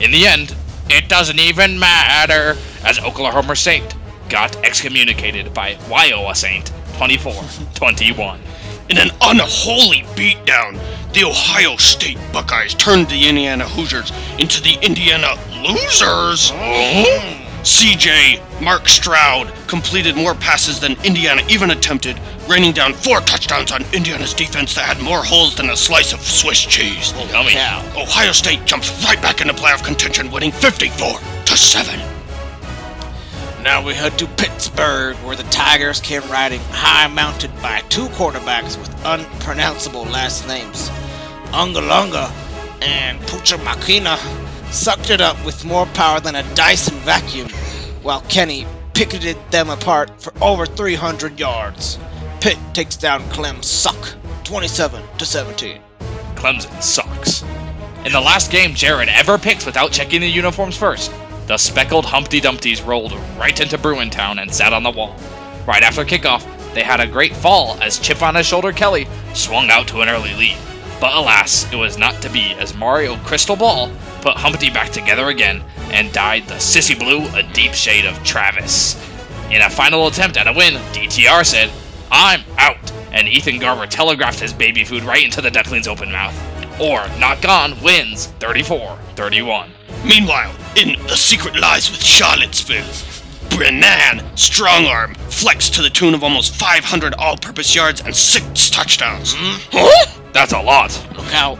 In 0.00 0.10
the 0.10 0.26
end, 0.26 0.56
it 0.88 1.10
doesn't 1.10 1.38
even 1.38 1.78
matter, 1.78 2.56
as 2.82 2.98
Oklahoma 2.98 3.56
Saint 3.56 3.94
got 4.30 4.56
excommunicated 4.64 5.52
by 5.52 5.76
Iowa 5.94 6.34
Saint 6.34 6.72
24-21. 6.94 8.38
In 8.90 8.98
an 8.98 9.10
unholy 9.22 10.02
beatdown, 10.16 10.76
the 11.12 11.22
Ohio 11.22 11.76
State 11.76 12.18
Buckeyes 12.32 12.74
turned 12.74 13.08
the 13.08 13.28
Indiana 13.28 13.64
Hoosiers 13.68 14.10
into 14.40 14.60
the 14.60 14.76
Indiana 14.82 15.36
Losers. 15.62 16.50
Oh. 16.52 17.36
CJ 17.62 18.60
Mark 18.60 18.88
Stroud 18.88 19.52
completed 19.68 20.16
more 20.16 20.34
passes 20.34 20.80
than 20.80 20.96
Indiana 21.04 21.42
even 21.48 21.70
attempted, 21.70 22.18
raining 22.48 22.72
down 22.72 22.92
four 22.92 23.20
touchdowns 23.20 23.70
on 23.70 23.84
Indiana's 23.94 24.34
defense 24.34 24.74
that 24.74 24.86
had 24.86 25.00
more 25.00 25.22
holes 25.22 25.54
than 25.54 25.70
a 25.70 25.76
slice 25.76 26.12
of 26.12 26.20
Swiss 26.20 26.58
cheese. 26.58 27.12
Yummy. 27.30 27.54
Ohio 27.96 28.32
State 28.32 28.64
jumps 28.64 28.90
right 29.04 29.22
back 29.22 29.40
into 29.40 29.54
playoff 29.54 29.84
contention, 29.84 30.32
winning 30.32 30.50
54 30.50 31.20
to 31.44 31.56
7. 31.56 32.19
Now 33.62 33.84
we 33.84 33.92
head 33.92 34.18
to 34.18 34.26
Pittsburgh, 34.26 35.16
where 35.16 35.36
the 35.36 35.42
Tigers 35.44 36.00
came 36.00 36.22
riding 36.30 36.60
high 36.70 37.08
mounted 37.08 37.54
by 37.60 37.82
two 37.90 38.06
quarterbacks 38.08 38.78
with 38.78 38.88
unpronounceable 39.04 40.04
last 40.04 40.48
names. 40.48 40.88
Ungalunga 41.52 42.30
and 42.80 43.20
Pucha 43.22 43.58
Makina 43.58 44.16
sucked 44.72 45.10
it 45.10 45.20
up 45.20 45.36
with 45.44 45.66
more 45.66 45.84
power 45.86 46.20
than 46.20 46.36
a 46.36 46.54
Dyson 46.54 46.96
vacuum, 47.00 47.50
while 48.02 48.22
Kenny 48.22 48.66
picketed 48.94 49.36
them 49.50 49.68
apart 49.68 50.22
for 50.22 50.32
over 50.40 50.64
300 50.64 51.38
yards. 51.38 51.98
Pitt 52.40 52.58
takes 52.72 52.96
down 52.96 53.22
Clem 53.28 53.62
Suck, 53.62 54.14
27 54.44 55.02
to 55.18 55.26
17. 55.26 55.82
Clemson 56.34 56.82
sucks. 56.82 57.42
In 58.06 58.12
the 58.12 58.20
last 58.20 58.50
game 58.50 58.74
Jared 58.74 59.10
ever 59.10 59.36
picked 59.36 59.66
without 59.66 59.92
checking 59.92 60.22
the 60.22 60.30
uniforms 60.30 60.78
first, 60.78 61.12
the 61.50 61.58
speckled 61.58 62.04
Humpty 62.04 62.38
Dumpties 62.38 62.80
rolled 62.80 63.12
right 63.36 63.60
into 63.60 63.76
Bruintown 63.76 64.40
and 64.40 64.54
sat 64.54 64.72
on 64.72 64.84
the 64.84 64.90
wall. 64.92 65.16
Right 65.66 65.82
after 65.82 66.04
kickoff, 66.04 66.46
they 66.74 66.84
had 66.84 67.00
a 67.00 67.08
great 67.08 67.34
fall 67.34 67.76
as 67.82 67.98
chip 67.98 68.22
on 68.22 68.36
his 68.36 68.46
shoulder 68.46 68.72
Kelly 68.72 69.08
swung 69.34 69.68
out 69.68 69.88
to 69.88 70.00
an 70.00 70.08
early 70.08 70.32
lead. 70.34 70.56
But 71.00 71.12
alas, 71.12 71.68
it 71.72 71.74
was 71.74 71.98
not 71.98 72.22
to 72.22 72.30
be 72.30 72.52
as 72.60 72.76
Mario 72.76 73.16
Crystal 73.24 73.56
Ball 73.56 73.90
put 74.20 74.36
Humpty 74.36 74.70
back 74.70 74.90
together 74.90 75.26
again 75.26 75.64
and 75.90 76.12
dyed 76.12 76.46
the 76.46 76.54
sissy 76.54 76.96
blue 76.96 77.26
a 77.36 77.42
deep 77.52 77.72
shade 77.72 78.06
of 78.06 78.22
Travis. 78.22 78.94
In 79.50 79.60
a 79.60 79.68
final 79.68 80.06
attempt 80.06 80.36
at 80.36 80.46
a 80.46 80.52
win, 80.52 80.74
DTR 80.92 81.44
said, 81.44 81.72
I'm 82.12 82.44
out, 82.58 82.92
and 83.10 83.26
Ethan 83.26 83.58
Garber 83.58 83.88
telegraphed 83.88 84.38
his 84.38 84.52
baby 84.52 84.84
food 84.84 85.02
right 85.02 85.24
into 85.24 85.40
the 85.40 85.50
duckling's 85.50 85.88
open 85.88 86.12
mouth. 86.12 86.80
Or, 86.80 87.08
Not 87.18 87.42
Gone 87.42 87.82
wins 87.82 88.26
34 88.38 88.96
31. 89.16 89.72
Meanwhile, 90.04 90.54
in 90.76 91.00
The 91.06 91.16
Secret 91.16 91.58
Lies 91.58 91.90
with 91.90 92.02
Charlottesville, 92.02 92.86
Brennan, 93.50 94.24
strong 94.36 94.86
arm, 94.86 95.14
flexed 95.28 95.74
to 95.74 95.82
the 95.82 95.90
tune 95.90 96.14
of 96.14 96.24
almost 96.24 96.54
500 96.56 97.14
all 97.14 97.36
purpose 97.36 97.74
yards 97.74 98.00
and 98.00 98.16
six 98.16 98.70
touchdowns. 98.70 99.34
Hmm? 99.36 99.58
Huh? 99.70 100.12
That's 100.32 100.52
a 100.52 100.62
lot. 100.62 100.90
Look 101.16 101.34
out. 101.34 101.58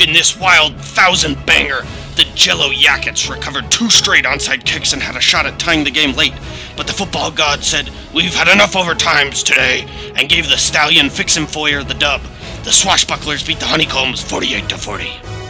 In 0.00 0.12
this 0.12 0.38
wild 0.38 0.76
thousand 0.76 1.44
banger, 1.44 1.82
the 2.14 2.24
Jello 2.34 2.70
Yakets 2.70 3.28
recovered 3.28 3.70
two 3.70 3.90
straight 3.90 4.26
onside 4.26 4.64
kicks 4.64 4.92
and 4.92 5.02
had 5.02 5.16
a 5.16 5.20
shot 5.20 5.46
at 5.46 5.58
tying 5.58 5.82
the 5.82 5.90
game 5.90 6.14
late. 6.14 6.34
But 6.76 6.86
the 6.86 6.92
football 6.92 7.30
god 7.30 7.64
said, 7.64 7.90
We've 8.14 8.34
had 8.34 8.48
enough 8.48 8.74
overtimes 8.74 9.42
today, 9.42 9.88
and 10.14 10.28
gave 10.28 10.48
the 10.48 10.58
stallion 10.58 11.10
Fixin' 11.10 11.46
Foyer 11.46 11.82
the 11.82 11.94
dub. 11.94 12.20
The 12.64 12.70
swashbucklers 12.70 13.46
beat 13.46 13.58
the 13.58 13.66
Honeycombs 13.66 14.22
48 14.22 14.68
to 14.68 14.78
40. 14.78 15.41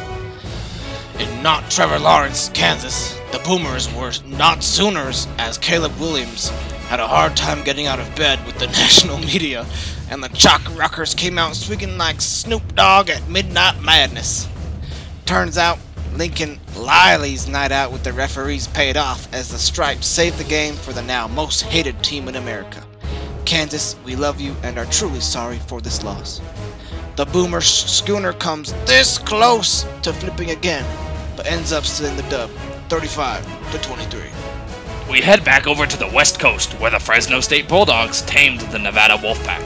Not 1.43 1.71
Trevor 1.71 1.99
Lawrence, 1.99 2.51
Kansas, 2.55 3.15
The 3.33 3.41
Boomers 3.45 3.93
were 3.95 4.13
not 4.27 4.63
Sooners, 4.63 5.27
as 5.39 5.59
Caleb 5.59 5.99
Williams 5.99 6.51
had 6.89 7.01
a 7.01 7.07
hard 7.07 7.37
time 7.37 7.65
getting 7.65 7.87
out 7.87 7.99
of 7.99 8.15
bed 8.15 8.45
with 8.47 8.59
the 8.59 8.67
national 8.79 9.19
media, 9.19 9.67
and 10.11 10.23
the 10.23 10.29
Chalk 10.29 10.63
Rockers 10.77 11.15
came 11.15 11.39
out 11.39 11.57
swinging 11.57 11.97
like 11.97 12.21
Snoop 12.21 12.75
Dogg 12.75 13.11
at 13.11 13.29
Midnight 13.29 13.83
Madness. 13.83 14.49
Turns 15.25 15.59
out, 15.59 15.79
Lincoln 16.15 16.61
Liley's 16.77 17.49
night 17.49 17.73
out 17.73 17.93
with 17.93 18.05
the 18.05 18.13
referees 18.13 18.67
paid 18.69 18.97
off 18.97 19.33
as 19.33 19.49
the 19.49 19.59
Stripes 19.59 20.07
saved 20.07 20.39
the 20.39 20.45
game 20.45 20.75
for 20.75 20.93
the 20.93 21.03
now 21.03 21.27
most 21.29 21.63
hated 21.63 22.03
team 22.03 22.29
in 22.29 22.37
America. 22.37 22.83
Kansas, 23.45 23.97
we 24.05 24.17
love 24.17 24.41
you 24.41 24.55
and 24.63 24.79
are 24.79 24.87
truly 24.87 25.21
sorry 25.21 25.59
for 25.59 25.81
this 25.81 26.03
loss. 26.03 26.41
The 27.17 27.27
Boomer 27.27 27.61
schooner 27.61 28.33
comes 28.33 28.73
this 28.85 29.19
close 29.19 29.87
to 30.03 30.13
flipping 30.13 30.51
again, 30.51 30.85
but 31.37 31.47
ends 31.47 31.73
up 31.73 31.85
stealing 31.85 32.17
the 32.17 32.23
dub, 32.25 32.51
35 32.89 33.73
to 33.73 33.79
23. 33.79 34.23
We 35.11 35.21
head 35.21 35.45
back 35.45 35.67
over 35.67 35.87
to 35.87 35.97
the 35.97 36.09
West 36.09 36.39
Coast, 36.39 36.73
where 36.75 36.91
the 36.91 36.99
Fresno 37.01 37.41
State 37.41 37.69
Bulldogs 37.69 38.23
tamed 38.23 38.61
the 38.61 38.79
Nevada 38.79 39.17
Wolfpack. 39.17 39.63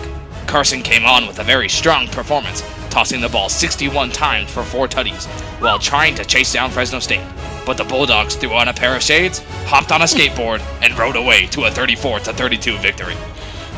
Carson 0.46 0.83
came 0.83 1.05
on 1.05 1.26
with 1.26 1.38
a 1.38 1.44
very 1.44 1.68
strong 1.68 2.09
performance, 2.09 2.62
tossing 2.90 3.20
the 3.20 3.29
ball 3.29 3.48
61 3.48 4.11
times 4.11 4.50
for 4.50 4.62
four 4.62 4.88
tutties, 4.88 5.26
while 5.61 5.79
trying 5.79 6.14
to 6.14 6.24
chase 6.24 6.52
down 6.52 6.70
Fresno 6.70 6.98
State. 6.98 7.24
But 7.66 7.76
the 7.76 7.85
Bulldogs 7.85 8.37
threw 8.37 8.55
on 8.55 8.68
a 8.68 8.74
pair 8.74 8.96
of 8.96 9.02
shades, 9.02 9.40
hopped 9.66 9.92
on 9.92 10.02
a 10.02 10.05
skateboard, 10.05 10.62
and 10.83 10.96
rode 10.98 11.16
away 11.16 11.46
to 11.48 11.64
a 11.64 11.70
34 11.70 12.20
to 12.20 12.33
32 12.33 12.79
victory. 12.79 13.14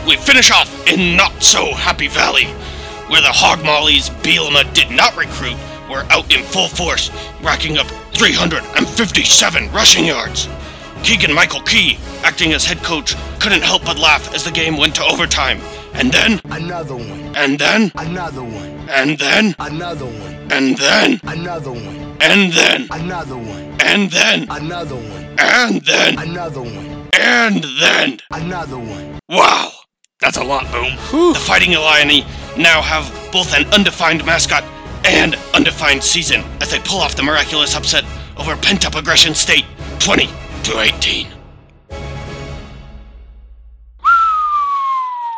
We 0.06 0.16
finish 0.16 0.50
off 0.50 0.86
in 0.86 1.16
Not 1.16 1.42
So 1.42 1.74
Happy 1.74 2.08
Valley, 2.08 2.46
where 3.08 3.22
the 3.22 3.32
Hog 3.32 3.64
Mollies 3.64 4.10
Bielema 4.10 4.72
did 4.74 4.90
not 4.90 5.16
recruit 5.16 5.56
were 5.88 6.04
out 6.10 6.32
in 6.34 6.42
full 6.44 6.68
force, 6.68 7.10
racking 7.42 7.78
up 7.78 7.86
357 8.14 9.70
rushing 9.72 10.04
yards. 10.06 10.48
Keegan 11.02 11.32
Michael 11.32 11.62
Key, 11.62 11.98
acting 12.22 12.52
as 12.52 12.64
head 12.64 12.78
coach, 12.82 13.14
couldn't 13.40 13.62
help 13.62 13.84
but 13.84 13.98
laugh 13.98 14.34
as 14.34 14.44
the 14.44 14.50
game 14.50 14.76
went 14.76 14.94
to 14.96 15.04
overtime. 15.04 15.60
And 15.94 16.12
then, 16.12 16.40
Another 16.44 16.94
one. 16.96 17.36
and 17.36 17.58
then, 17.58 17.90
Another 17.96 18.42
one. 18.42 18.88
and 18.90 19.18
then, 19.18 19.54
Another 19.58 20.04
one. 20.06 20.52
and 20.52 20.76
then, 20.76 21.20
Another 21.24 21.70
one. 21.72 22.16
and 22.20 22.52
then, 22.52 22.88
Another 22.90 23.36
one. 23.38 23.76
and 23.80 24.10
then, 24.10 24.46
Another 24.50 24.96
one. 24.96 25.36
and 25.38 25.82
then, 25.86 26.18
Another 26.18 26.60
one. 26.62 27.08
and 27.14 27.64
then. 27.80 28.18
Another 28.30 28.78
one. 28.78 29.18
Wow! 29.28 29.70
That's 30.20 30.36
a 30.36 30.44
lot, 30.44 30.70
Boom. 30.72 30.96
The 31.32 31.38
Fighting 31.38 31.72
Illini 31.72 32.22
now 32.56 32.82
have 32.82 33.06
both 33.32 33.54
an 33.54 33.64
undefined 33.72 34.24
mascot 34.26 34.64
and 35.04 35.34
undefined 35.54 36.02
season 36.02 36.42
as 36.60 36.70
they 36.70 36.78
pull 36.80 36.98
off 37.00 37.14
the 37.16 37.22
miraculous 37.22 37.74
upset 37.76 38.04
over 38.36 38.56
Pent 38.56 38.86
Up 38.86 38.94
Aggression 38.94 39.34
State 39.34 39.64
20 39.98 40.26
to 40.64 40.78
18. 40.80 41.28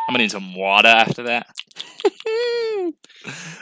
I'm 0.09 0.14
gonna 0.14 0.25
need 0.25 0.31
some 0.31 0.55
water 0.55 0.88
after 0.88 1.23
that. 1.25 1.46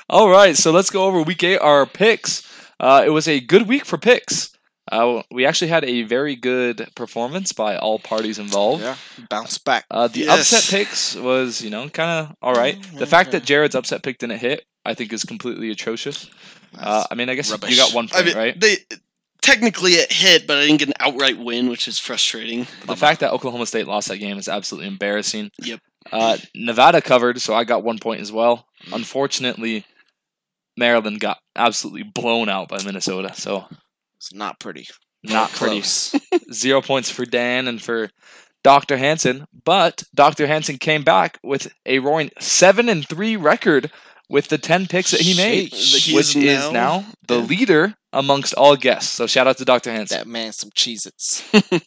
All 0.09 0.31
right, 0.31 0.57
so 0.57 0.71
let's 0.71 0.89
go 0.91 1.05
over 1.05 1.21
week 1.23 1.45
eight, 1.45 1.59
our 1.59 1.85
picks. 1.85 2.43
Uh, 2.81 3.03
it 3.05 3.11
was 3.11 3.29
a 3.29 3.41
good 3.41 3.69
week 3.69 3.85
for 3.85 3.99
picks. 3.99 4.51
Uh, 4.91 5.23
we 5.31 5.45
actually 5.45 5.69
had 5.69 5.85
a 5.85 6.05
very 6.05 6.35
good 6.35 6.89
performance 6.95 7.53
by 7.53 7.77
all 7.77 7.99
parties 7.99 8.39
involved. 8.39 8.83
Yeah, 8.83 8.97
bounce 9.29 9.59
back. 9.59 9.85
Uh, 9.91 10.09
the 10.09 10.21
Yes. 10.21 10.51
upset 10.51 10.71
picks 10.71 11.15
was, 11.15 11.61
you 11.61 11.69
know, 11.69 11.91
kind 11.91 12.27
of 12.29 12.35
all 12.41 12.55
right. 12.55 12.79
The 12.95 13.07
fact 13.07 13.33
that 13.33 13.45
Jared's 13.45 13.75
upset 13.75 14.03
pick 14.03 14.17
didn't 14.17 14.39
hit, 14.39 14.65
I 14.85 14.95
think, 14.95 15.13
is 15.13 15.25
completely 15.25 15.71
atrocious. 15.71 16.29
Uh, 16.79 17.05
I 17.11 17.15
mean, 17.15 17.29
I 17.29 17.35
guess 17.35 17.51
rubbish. 17.51 17.71
you 17.71 17.77
got 17.77 17.95
one 17.95 18.09
I 18.13 18.15
point, 18.17 18.27
mean, 18.27 18.37
right? 18.37 18.61
they 18.61 18.77
technically 19.43 19.93
it 19.93 20.13
hit, 20.13 20.47
but 20.47 20.59
I 20.59 20.67
didn't 20.67 20.79
get 20.79 20.89
an 20.89 20.95
outright 21.01 21.39
win, 21.39 21.69
which 21.69 21.89
is 21.89 21.99
frustrating. 21.99 22.67
The 22.87 22.97
fact 22.97 23.21
that 23.21 23.33
Oklahoma 23.33 23.67
State 23.67 23.87
lost 23.87 24.09
that 24.09 24.19
game 24.19 24.39
is 24.39 24.49
absolutely 24.49 24.89
embarrassing. 24.89 25.51
Yep. 25.63 25.81
Uh, 26.13 26.37
Nevada 26.55 27.01
covered, 27.03 27.41
so 27.41 27.55
I 27.55 27.65
got 27.65 27.83
one 27.85 27.99
point 27.99 28.21
as 28.21 28.33
well. 28.33 28.67
Unfortunately, 28.93 29.85
Maryland 30.77 31.21
got 31.21 31.39
absolutely 31.57 32.03
blown 32.05 32.49
out 32.49 32.69
by 32.69 32.83
Minnesota, 32.85 33.33
so 33.35 33.67
It's 34.19 34.33
not 34.33 34.59
pretty. 34.61 34.87
not 35.25 35.51
pretty. 35.51 35.83
Zero 36.53 36.81
points 36.81 37.11
for 37.11 37.25
Dan 37.27 37.67
and 37.69 37.83
for 37.83 38.09
Dr. 38.65 38.97
Hansen, 38.97 39.45
but 39.65 40.03
Dr. 40.15 40.47
Hansen 40.47 40.79
came 40.79 41.03
back 41.03 41.39
with 41.43 41.73
a 41.87 41.99
roaring 42.01 42.31
seven 42.39 42.89
and 42.89 43.07
three 43.07 43.37
record 43.37 43.91
with 44.29 44.49
the 44.49 44.59
ten 44.59 44.87
picks 44.87 45.11
that 45.13 45.21
he 45.21 45.35
made, 45.37 45.73
Sheesh. 45.73 46.07
He 46.07 46.15
which 46.15 46.37
is 46.37 46.45
is 46.45 46.65
now- 46.67 46.71
now 46.71 47.05
the 47.27 47.39
yeah. 47.41 47.47
leader 47.47 47.95
amongst 48.13 48.55
all 48.55 48.77
guests. 48.77 49.11
So 49.13 49.27
shout 49.27 49.47
out 49.47 49.59
to 49.59 49.65
Dr. 49.65 49.91
Hansen. 49.93 50.19
that 50.19 50.27
man 50.27 50.53
some 50.53 50.71
Cheez-Its. 50.71 51.43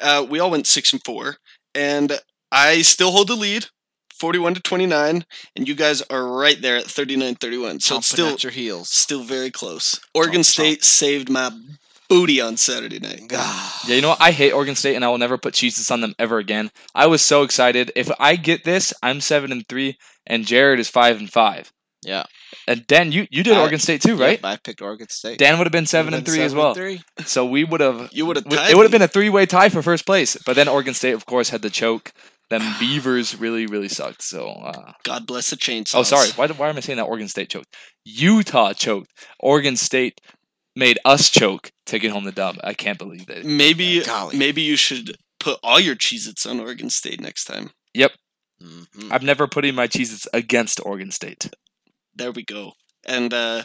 Uh, 0.00 0.26
we 0.28 0.38
all 0.38 0.50
went 0.50 0.66
six 0.66 0.92
and 0.92 1.02
four, 1.04 1.36
and 1.74 2.20
I 2.52 2.82
still 2.82 3.12
hold 3.12 3.28
the 3.28 3.34
lead, 3.34 3.66
forty-one 4.14 4.52
to 4.54 4.60
twenty-nine, 4.60 5.24
and 5.56 5.66
you 5.66 5.74
guys 5.74 6.02
are 6.10 6.26
right 6.26 6.60
there 6.60 6.76
at 6.76 6.84
39-31. 6.84 7.80
So 7.80 7.96
it's 7.96 8.06
still 8.08 8.28
at 8.34 8.42
your 8.42 8.52
heels. 8.52 8.90
still 8.90 9.22
very 9.22 9.50
close. 9.50 9.98
Oregon 10.14 10.42
Chomp, 10.42 10.44
chomp. 10.44 10.44
State 10.44 10.84
saved 10.84 11.30
my 11.30 11.50
booty 12.08 12.40
on 12.40 12.56
Saturday 12.56 12.98
night. 12.98 13.22
Ah, 13.32 13.82
Yeah, 13.88 13.96
you 13.96 14.02
know 14.02 14.10
what? 14.10 14.20
I 14.20 14.30
hate 14.30 14.52
Oregon 14.52 14.74
State, 14.74 14.94
and 14.96 15.04
I 15.04 15.08
will 15.08 15.18
never 15.18 15.38
put 15.38 15.54
Cheez-Its 15.54 15.90
on 15.90 16.00
them 16.00 16.14
ever 16.18 16.38
again. 16.38 16.70
I 16.94 17.06
was 17.06 17.22
so 17.22 17.42
excited. 17.42 17.92
If 17.96 18.10
I 18.18 18.36
get 18.36 18.64
this, 18.64 18.92
I'm 19.02 19.20
seven 19.20 19.52
and 19.52 19.66
three, 19.68 19.96
and 20.26 20.44
Jared 20.46 20.80
is 20.80 20.88
five 20.88 21.18
and 21.18 21.30
five. 21.30 21.72
Yeah. 22.02 22.24
And 22.68 22.86
Dan, 22.86 23.10
you 23.10 23.26
you 23.30 23.42
did 23.42 23.56
I- 23.56 23.60
Oregon 23.60 23.78
State 23.80 24.00
too, 24.02 24.16
right? 24.16 24.38
Yep, 24.38 24.44
I 24.44 24.56
picked 24.56 24.80
Oregon 24.82 25.08
State. 25.08 25.38
Dan 25.38 25.58
would 25.58 25.66
have 25.66 25.72
been 25.72 25.86
seven 25.86 26.14
and 26.14 26.24
been 26.24 26.34
three 26.34 26.42
as 26.44 26.54
well. 26.54 26.74
three. 26.74 27.02
So 27.26 27.44
we 27.44 27.64
would 27.64 27.80
have. 27.80 28.10
You 28.12 28.26
would 28.26 28.36
have 28.36 28.48
tied. 28.48 28.70
It 28.70 28.76
would 28.76 28.84
have 28.84 28.92
been 28.92 29.02
a 29.02 29.08
three-way 29.08 29.46
tie 29.46 29.68
for 29.70 29.82
first 29.82 30.06
place, 30.06 30.36
but 30.46 30.54
then 30.56 30.68
Oregon 30.68 30.94
State, 30.94 31.12
of 31.14 31.26
course, 31.26 31.48
had 31.50 31.62
the 31.62 31.70
choke. 31.70 32.12
Them 32.48 32.62
Beavers 32.78 33.40
really, 33.40 33.66
really 33.66 33.88
sucked. 33.88 34.22
So, 34.22 34.46
uh, 34.48 34.92
God 35.02 35.26
bless 35.26 35.50
the 35.50 35.56
chainsaws. 35.56 35.96
oh, 35.96 36.02
sorry. 36.04 36.28
Why, 36.36 36.46
why 36.46 36.68
am 36.68 36.76
I 36.76 36.80
saying 36.80 36.98
that 36.98 37.06
Oregon 37.06 37.26
State 37.26 37.48
choked? 37.50 37.74
Utah 38.04 38.72
choked. 38.72 39.10
Oregon 39.40 39.76
State 39.76 40.20
made 40.76 40.98
us 41.04 41.28
choke, 41.30 41.70
taking 41.86 42.10
home 42.10 42.24
the 42.24 42.32
dub. 42.32 42.56
I 42.62 42.74
can't 42.74 42.98
believe 42.98 43.28
it. 43.30 43.44
Maybe 43.44 44.02
Golly. 44.04 44.36
maybe 44.36 44.62
you 44.62 44.76
should 44.76 45.16
put 45.40 45.58
all 45.62 45.80
your 45.80 45.96
Cheez-Its 45.96 46.46
on 46.46 46.60
Oregon 46.60 46.90
State 46.90 47.20
next 47.20 47.44
time. 47.44 47.70
Yep, 47.94 48.12
Mhm. 48.62 49.08
I'm 49.10 49.24
never 49.24 49.46
putting 49.48 49.74
my 49.74 49.86
cheeses 49.86 50.26
against 50.32 50.80
Oregon 50.84 51.10
State. 51.10 51.50
There 52.14 52.30
we 52.32 52.42
go. 52.44 52.72
And 53.06 53.32
uh, 53.34 53.64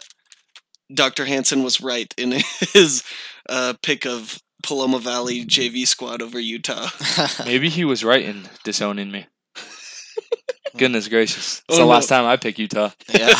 Dr. 0.93 1.25
Hansen 1.25 1.63
was 1.63 1.79
right 1.81 2.13
in 2.17 2.31
his 2.73 3.03
uh, 3.49 3.73
pick 3.81 4.05
of 4.05 4.39
Paloma 4.63 4.99
Valley 4.99 5.45
JV 5.45 5.87
squad 5.87 6.21
over 6.21 6.39
Utah. 6.39 6.89
Maybe 7.45 7.69
he 7.69 7.83
was 7.85 8.03
right 8.03 8.23
in 8.23 8.47
disowning 8.63 9.09
me. 9.11 9.25
Goodness 10.77 11.07
gracious. 11.07 11.59
It's 11.59 11.63
Oh, 11.69 11.75
the 11.77 11.81
no. 11.83 11.87
last 11.87 12.07
time 12.07 12.25
I 12.25 12.37
pick 12.37 12.59
Utah. 12.59 12.91
yeah. 13.13 13.33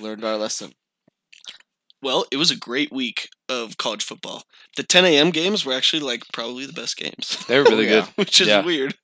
Learned 0.00 0.24
our 0.24 0.36
lesson. 0.36 0.72
Well, 2.02 2.26
it 2.30 2.36
was 2.36 2.50
a 2.50 2.56
great 2.56 2.92
week 2.92 3.28
of 3.48 3.76
college 3.76 4.04
football. 4.04 4.44
The 4.76 4.82
10 4.84 5.04
a.m. 5.04 5.30
games 5.30 5.64
were 5.64 5.72
actually 5.72 6.00
like 6.00 6.22
probably 6.32 6.64
the 6.66 6.72
best 6.72 6.96
games, 6.96 7.44
They 7.48 7.58
were 7.58 7.64
really 7.64 7.84
yeah. 7.88 8.02
good. 8.02 8.04
which 8.16 8.40
is 8.40 8.46
Yeah. 8.48 8.64
weird. 8.64 8.94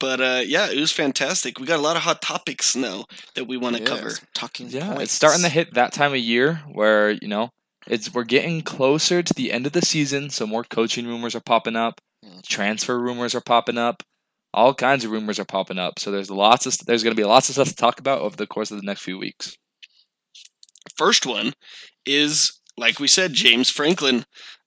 But 0.00 0.20
uh, 0.20 0.42
yeah, 0.46 0.70
it 0.70 0.78
was 0.78 0.92
fantastic. 0.92 1.58
We 1.58 1.66
got 1.66 1.78
a 1.78 1.82
lot 1.82 1.96
of 1.96 2.02
hot 2.02 2.20
topics 2.22 2.74
now 2.76 3.04
that 3.34 3.46
we 3.46 3.56
want 3.56 3.76
to 3.76 3.82
Yeah, 3.82 3.88
cover. 3.88 4.10
Talking 4.34 4.68
Yeah, 4.68 4.88
points. 4.88 5.02
it's 5.04 5.12
starting 5.12 5.42
to 5.42 5.48
hit 5.48 5.74
that 5.74 5.92
time 5.92 6.12
of 6.12 6.18
year 6.18 6.62
where, 6.72 7.10
you 7.12 7.28
know, 7.28 7.50
it's 7.86 8.12
we're 8.12 8.24
getting 8.24 8.62
closer 8.62 9.22
to 9.22 9.34
the 9.34 9.52
end 9.52 9.66
of 9.66 9.72
the 9.72 9.80
season, 9.82 10.28
so 10.30 10.46
more 10.46 10.64
coaching 10.64 11.06
rumors 11.06 11.34
are 11.34 11.40
popping 11.40 11.76
up, 11.76 12.00
Mm. 12.24 12.42
transfer 12.46 12.98
rumors 12.98 13.34
are 13.34 13.40
popping 13.42 13.76
up, 13.78 14.02
all 14.54 14.72
kinds 14.74 15.04
of 15.04 15.10
rumors 15.10 15.38
are 15.38 15.44
popping 15.44 15.78
up. 15.78 15.98
So 15.98 16.10
there's 16.10 16.30
lots 16.30 16.64
of 16.66 16.76
there's 16.86 17.02
going 17.02 17.14
to 17.14 17.20
be 17.20 17.26
lots 17.26 17.48
of 17.50 17.54
stuff 17.54 17.68
to 17.68 17.74
talk 17.76 18.00
about 18.00 18.20
over 18.22 18.34
the 18.36 18.46
course 18.46 18.70
of 18.70 18.78
the 18.78 18.86
next 18.86 19.02
few 19.02 19.18
weeks. 19.18 19.56
First 20.96 21.26
one 21.26 21.52
is, 22.06 22.60
like 22.76 22.98
we 23.00 23.08
said, 23.08 23.32
James 23.32 23.70
Franklin. 23.70 24.24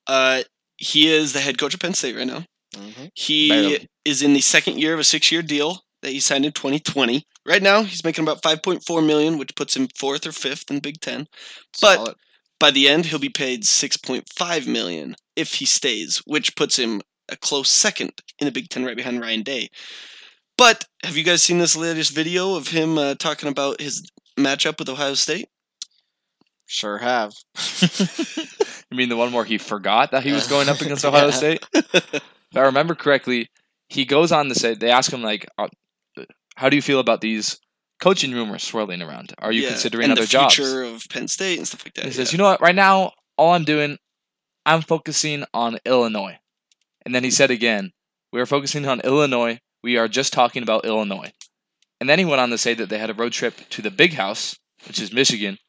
Uh, 0.07 0.43
he 0.77 1.11
is 1.11 1.33
the 1.33 1.39
head 1.39 1.57
coach 1.57 1.73
of 1.73 1.79
Penn 1.79 1.93
State 1.93 2.15
right 2.15 2.27
now. 2.27 2.45
Mhm. 2.75 3.09
He 3.15 3.49
Barely. 3.49 3.87
is 4.05 4.21
in 4.21 4.33
the 4.33 4.41
second 4.41 4.79
year 4.79 4.93
of 4.93 4.99
a 4.99 5.03
six-year 5.03 5.41
deal 5.41 5.83
that 6.01 6.11
he 6.11 6.19
signed 6.19 6.45
in 6.45 6.51
2020. 6.51 7.25
Right 7.45 7.61
now, 7.61 7.83
he's 7.83 8.03
making 8.03 8.23
about 8.23 8.41
5.4 8.41 9.01
million, 9.01 9.37
which 9.37 9.55
puts 9.55 9.75
him 9.75 9.87
fourth 9.95 10.25
or 10.25 10.31
fifth 10.31 10.69
in 10.69 10.79
Big 10.79 11.01
Ten. 11.01 11.27
But 11.81 12.15
by 12.59 12.71
the 12.71 12.87
end, 12.87 13.07
he'll 13.07 13.19
be 13.19 13.29
paid 13.29 13.65
6.5 13.65 14.67
million 14.67 15.15
if 15.35 15.55
he 15.55 15.65
stays, 15.65 16.17
which 16.25 16.55
puts 16.55 16.77
him 16.77 17.01
a 17.27 17.35
close 17.35 17.69
second 17.71 18.21
in 18.39 18.45
the 18.45 18.51
Big 18.51 18.69
Ten, 18.69 18.85
right 18.85 18.95
behind 18.97 19.21
Ryan 19.21 19.43
Day. 19.43 19.69
But 20.57 20.85
have 21.03 21.15
you 21.17 21.23
guys 21.23 21.41
seen 21.43 21.59
this 21.59 21.75
latest 21.75 22.11
video 22.11 22.55
of 22.55 22.69
him 22.69 22.97
uh, 22.97 23.15
talking 23.15 23.49
about 23.49 23.79
his 23.81 24.09
matchup 24.37 24.77
with 24.79 24.89
Ohio 24.89 25.13
State? 25.13 25.47
Sure 26.69 26.97
have. 26.99 27.33
You 28.91 28.97
mean 28.97 29.09
the 29.09 29.17
one 29.17 29.31
where 29.33 29.45
he 29.45 29.59
forgot 29.59 30.09
that 30.11 30.23
he 30.23 30.31
was 30.31 30.47
going 30.47 30.67
up 30.67 30.81
against 30.81 31.05
Ohio 31.05 31.27
Yeah. 31.27 31.31
State? 31.31 31.63
If 31.73 32.23
I 32.55 32.61
remember 32.61 32.95
correctly, 32.95 33.49
he 33.87 34.03
goes 34.03 34.31
on 34.31 34.49
to 34.49 34.55
say 34.55 34.73
they 34.73 34.89
ask 34.89 35.13
him 35.13 35.21
like, 35.21 35.47
uh, 35.59 35.67
"How 36.55 36.69
do 36.69 36.75
you 36.75 36.81
feel 36.81 36.99
about 36.99 37.21
these 37.21 37.59
coaching 38.01 38.31
rumors 38.31 38.63
swirling 38.63 39.03
around? 39.03 39.33
Are 39.37 39.51
you 39.51 39.61
Yeah, 39.61 39.69
considering 39.69 40.05
and 40.05 40.13
other 40.13 40.21
the 40.21 40.27
jobs?" 40.27 40.55
future 40.55 40.81
of 40.81 41.05
Penn 41.07 41.27
State 41.27 41.59
and 41.59 41.67
stuff 41.67 41.85
like 41.85 41.93
that. 41.95 42.05
He 42.05 42.11
says, 42.11 42.31
"You 42.31 42.39
know 42.39 42.45
what? 42.45 42.61
Right 42.61 42.73
now, 42.73 43.11
all 43.37 43.53
I'm 43.53 43.63
doing, 43.63 43.99
I'm 44.65 44.81
focusing 44.81 45.45
on 45.53 45.77
Illinois. 45.85 46.39
And 47.05 47.13
then 47.13 47.23
he 47.23 47.29
said 47.31 47.51
again, 47.51 47.91
we 48.33 48.41
are 48.41 48.47
focusing 48.47 48.87
on 48.87 49.01
Illinois. 49.01 49.59
We 49.83 49.97
are 49.97 50.07
just 50.07 50.33
talking 50.33 50.63
about 50.63 50.83
Illinois. 50.85 51.31
And 52.01 52.09
then 52.09 52.17
he 52.17 52.25
went 52.25 52.41
on 52.41 52.49
to 52.49 52.57
say 52.57 52.73
that 52.73 52.89
they 52.89 52.97
had 52.97 53.09
a 53.11 53.13
road 53.13 53.33
trip 53.33 53.53
to 53.69 53.81
the 53.83 53.91
big 53.91 54.13
house, 54.13 54.57
which 54.87 54.99
is 54.99 55.13
Michigan. 55.13 55.59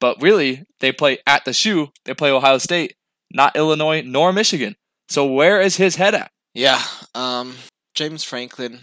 But 0.00 0.20
really, 0.22 0.64
they 0.80 0.92
play 0.92 1.18
at 1.26 1.44
the 1.44 1.52
shoe. 1.52 1.90
They 2.04 2.14
play 2.14 2.30
Ohio 2.30 2.58
State, 2.58 2.94
not 3.32 3.54
Illinois 3.56 4.02
nor 4.02 4.32
Michigan. 4.32 4.76
So 5.08 5.26
where 5.26 5.60
is 5.60 5.76
his 5.76 5.96
head 5.96 6.14
at? 6.14 6.30
Yeah, 6.54 6.82
um, 7.14 7.56
James 7.94 8.24
Franklin, 8.24 8.80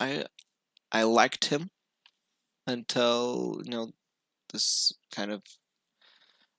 I 0.00 0.24
I 0.90 1.02
liked 1.04 1.46
him 1.46 1.70
until 2.66 3.60
you 3.64 3.70
know 3.70 3.90
this 4.52 4.92
kind 5.14 5.30
of 5.30 5.42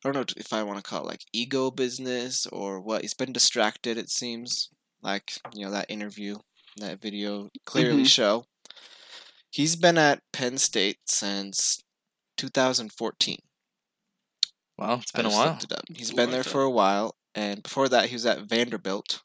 I 0.03 0.09
don't 0.09 0.15
know 0.15 0.25
if 0.38 0.53
I 0.53 0.63
want 0.63 0.77
to 0.77 0.84
call 0.89 1.01
it 1.03 1.07
like 1.07 1.21
ego 1.34 1.69
business 1.71 2.45
or 2.47 2.79
what. 2.82 3.01
He's 3.01 3.13
been 3.13 3.34
distracted. 3.34 3.97
It 3.97 4.09
seems 4.09 4.69
like 5.01 5.34
you 5.53 5.65
know 5.65 5.71
that 5.71 5.89
interview, 5.89 6.38
that 6.77 7.01
video 7.01 7.49
clearly 7.65 8.03
Mhm. 8.03 8.07
show. 8.09 8.45
He's 9.49 9.75
been 9.75 9.97
at 9.97 10.21
Penn 10.32 10.57
State 10.57 10.99
since 11.07 11.84
2014. 12.38 13.39
Well, 14.82 14.95
it's 14.99 15.11
been 15.11 15.27
a 15.27 15.29
while. 15.29 15.59
it. 15.61 15.82
He's 15.95 16.11
a 16.11 16.15
been 16.15 16.32
there 16.32 16.43
for 16.43 16.63
a 16.63 16.69
while, 16.69 17.15
and 17.36 17.61
before 17.61 17.88
that, 17.89 18.05
he 18.05 18.15
was 18.15 18.25
at 18.25 18.49
Vanderbilt, 18.49 19.21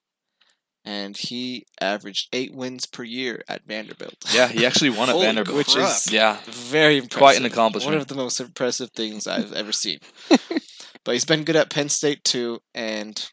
and 0.85 1.17
he 1.17 1.65
averaged 1.81 2.29
eight 2.35 2.55
wins 2.55 2.85
per 2.85 3.03
year 3.05 3.43
at 3.49 3.65
Vanderbilt. 3.65 4.17
Yeah, 4.35 4.49
he 4.49 4.67
actually 4.67 4.91
won 4.91 5.09
at 5.09 5.17
Vanderbilt. 5.21 5.57
which 5.57 5.75
is 5.75 6.13
Yeah, 6.13 6.37
very 6.45 6.99
impressive. 6.99 7.19
Quite 7.19 7.39
an 7.39 7.47
accomplishment. 7.47 7.95
One 7.95 8.01
of 8.03 8.07
the 8.09 8.17
most 8.17 8.39
impressive 8.39 8.91
things 8.91 9.27
I've 9.27 9.55
ever 9.55 9.73
seen. 9.73 10.01
but 11.05 11.13
he's 11.15 11.25
been 11.25 11.45
good 11.45 11.57
at 11.57 11.71
Penn 11.71 11.89
State 11.89 12.23
too, 12.23 12.61
and 12.75 13.31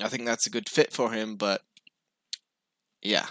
I 0.00 0.08
think 0.08 0.24
that's 0.24 0.46
a 0.46 0.50
good 0.50 0.70
fit 0.70 0.90
for 0.90 1.12
him. 1.12 1.36
But 1.36 1.60
yeah, 3.02 3.26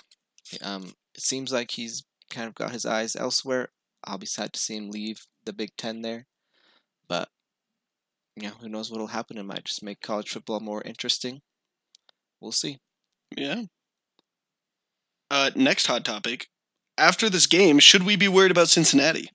um, 0.62 0.94
it 1.16 1.22
seems 1.22 1.52
like 1.52 1.72
he's 1.72 2.04
kind 2.30 2.48
of 2.48 2.54
got 2.54 2.72
his 2.72 2.86
eyes 2.86 3.16
elsewhere. 3.16 3.70
I'll 4.04 4.20
be 4.20 4.28
sad 4.28 4.54
to 4.54 4.60
see 4.60 4.78
him 4.78 4.92
leave 4.92 5.26
the 5.44 5.54
Big 5.54 5.72
Ten 5.76 6.04
there, 6.04 6.28
but 7.08 7.30
you 8.42 8.50
know, 8.50 8.56
who 8.60 8.70
knows 8.70 8.92
what'll 8.92 9.08
happen? 9.08 9.38
It 9.38 9.44
might 9.44 9.66
just 9.66 9.84
make 9.84 10.02
college 10.02 10.30
football 10.30 10.60
more 10.60 10.82
interesting. 10.84 11.42
We'll 12.42 12.52
see. 12.52 12.80
Yeah. 13.36 13.64
Uh, 15.32 15.52
next 15.56 15.86
hot 15.88 16.06
topic. 16.06 16.48
After 16.98 17.30
this 17.30 17.46
game, 17.48 17.80
should 17.80 18.04
we 18.04 18.16
be 18.16 18.28
worried 18.28 18.52
about 18.52 18.70
Cincinnati? 18.70 19.30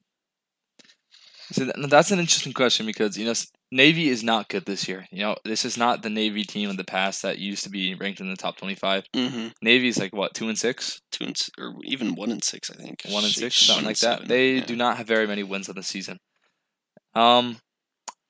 so 1.53 1.71
that's 1.89 2.11
an 2.11 2.19
interesting 2.19 2.53
question 2.55 2.87
because 2.87 3.17
you 3.19 3.25
know 3.27 3.35
Navy 3.71 4.09
is 4.09 4.25
not 4.25 4.49
good 4.49 4.65
this 4.67 4.89
year. 4.89 5.07
You 5.13 5.23
know, 5.23 5.37
this 5.45 5.65
is 5.65 5.77
not 5.77 6.03
the 6.03 6.11
Navy 6.11 6.43
team 6.43 6.71
of 6.71 6.77
the 6.77 6.85
past 6.85 7.23
that 7.23 7.39
used 7.39 7.65
to 7.65 7.71
be 7.71 7.95
ranked 7.95 8.21
in 8.21 8.29
the 8.31 8.37
top 8.37 8.57
twenty-five. 8.57 9.05
Mm-hmm. 9.15 9.49
Navy 9.63 9.89
is 9.89 9.99
like 9.99 10.13
what 10.15 10.35
two 10.35 10.49
and 10.49 10.59
six, 10.59 11.01
Two 11.13 11.25
and 11.25 11.37
s- 11.37 11.51
or 11.59 11.75
even 11.85 12.15
one 12.15 12.31
and 12.31 12.43
six, 12.43 12.71
I 12.71 12.75
think. 12.75 13.03
one 13.09 13.25
and 13.25 13.33
six, 13.33 13.55
Sheesh. 13.57 13.67
something 13.67 13.85
One 13.85 13.91
like 13.91 14.03
and 14.03 14.11
that. 14.11 14.15
seven, 14.19 14.29
They 14.29 14.55
yeah. 14.57 14.65
do 14.65 14.77
not 14.77 14.97
have 14.97 15.07
very 15.07 15.27
many 15.27 15.43
wins 15.43 15.69
on 15.69 15.77
the 15.77 15.83
season. 15.83 16.19
Um, 17.15 17.59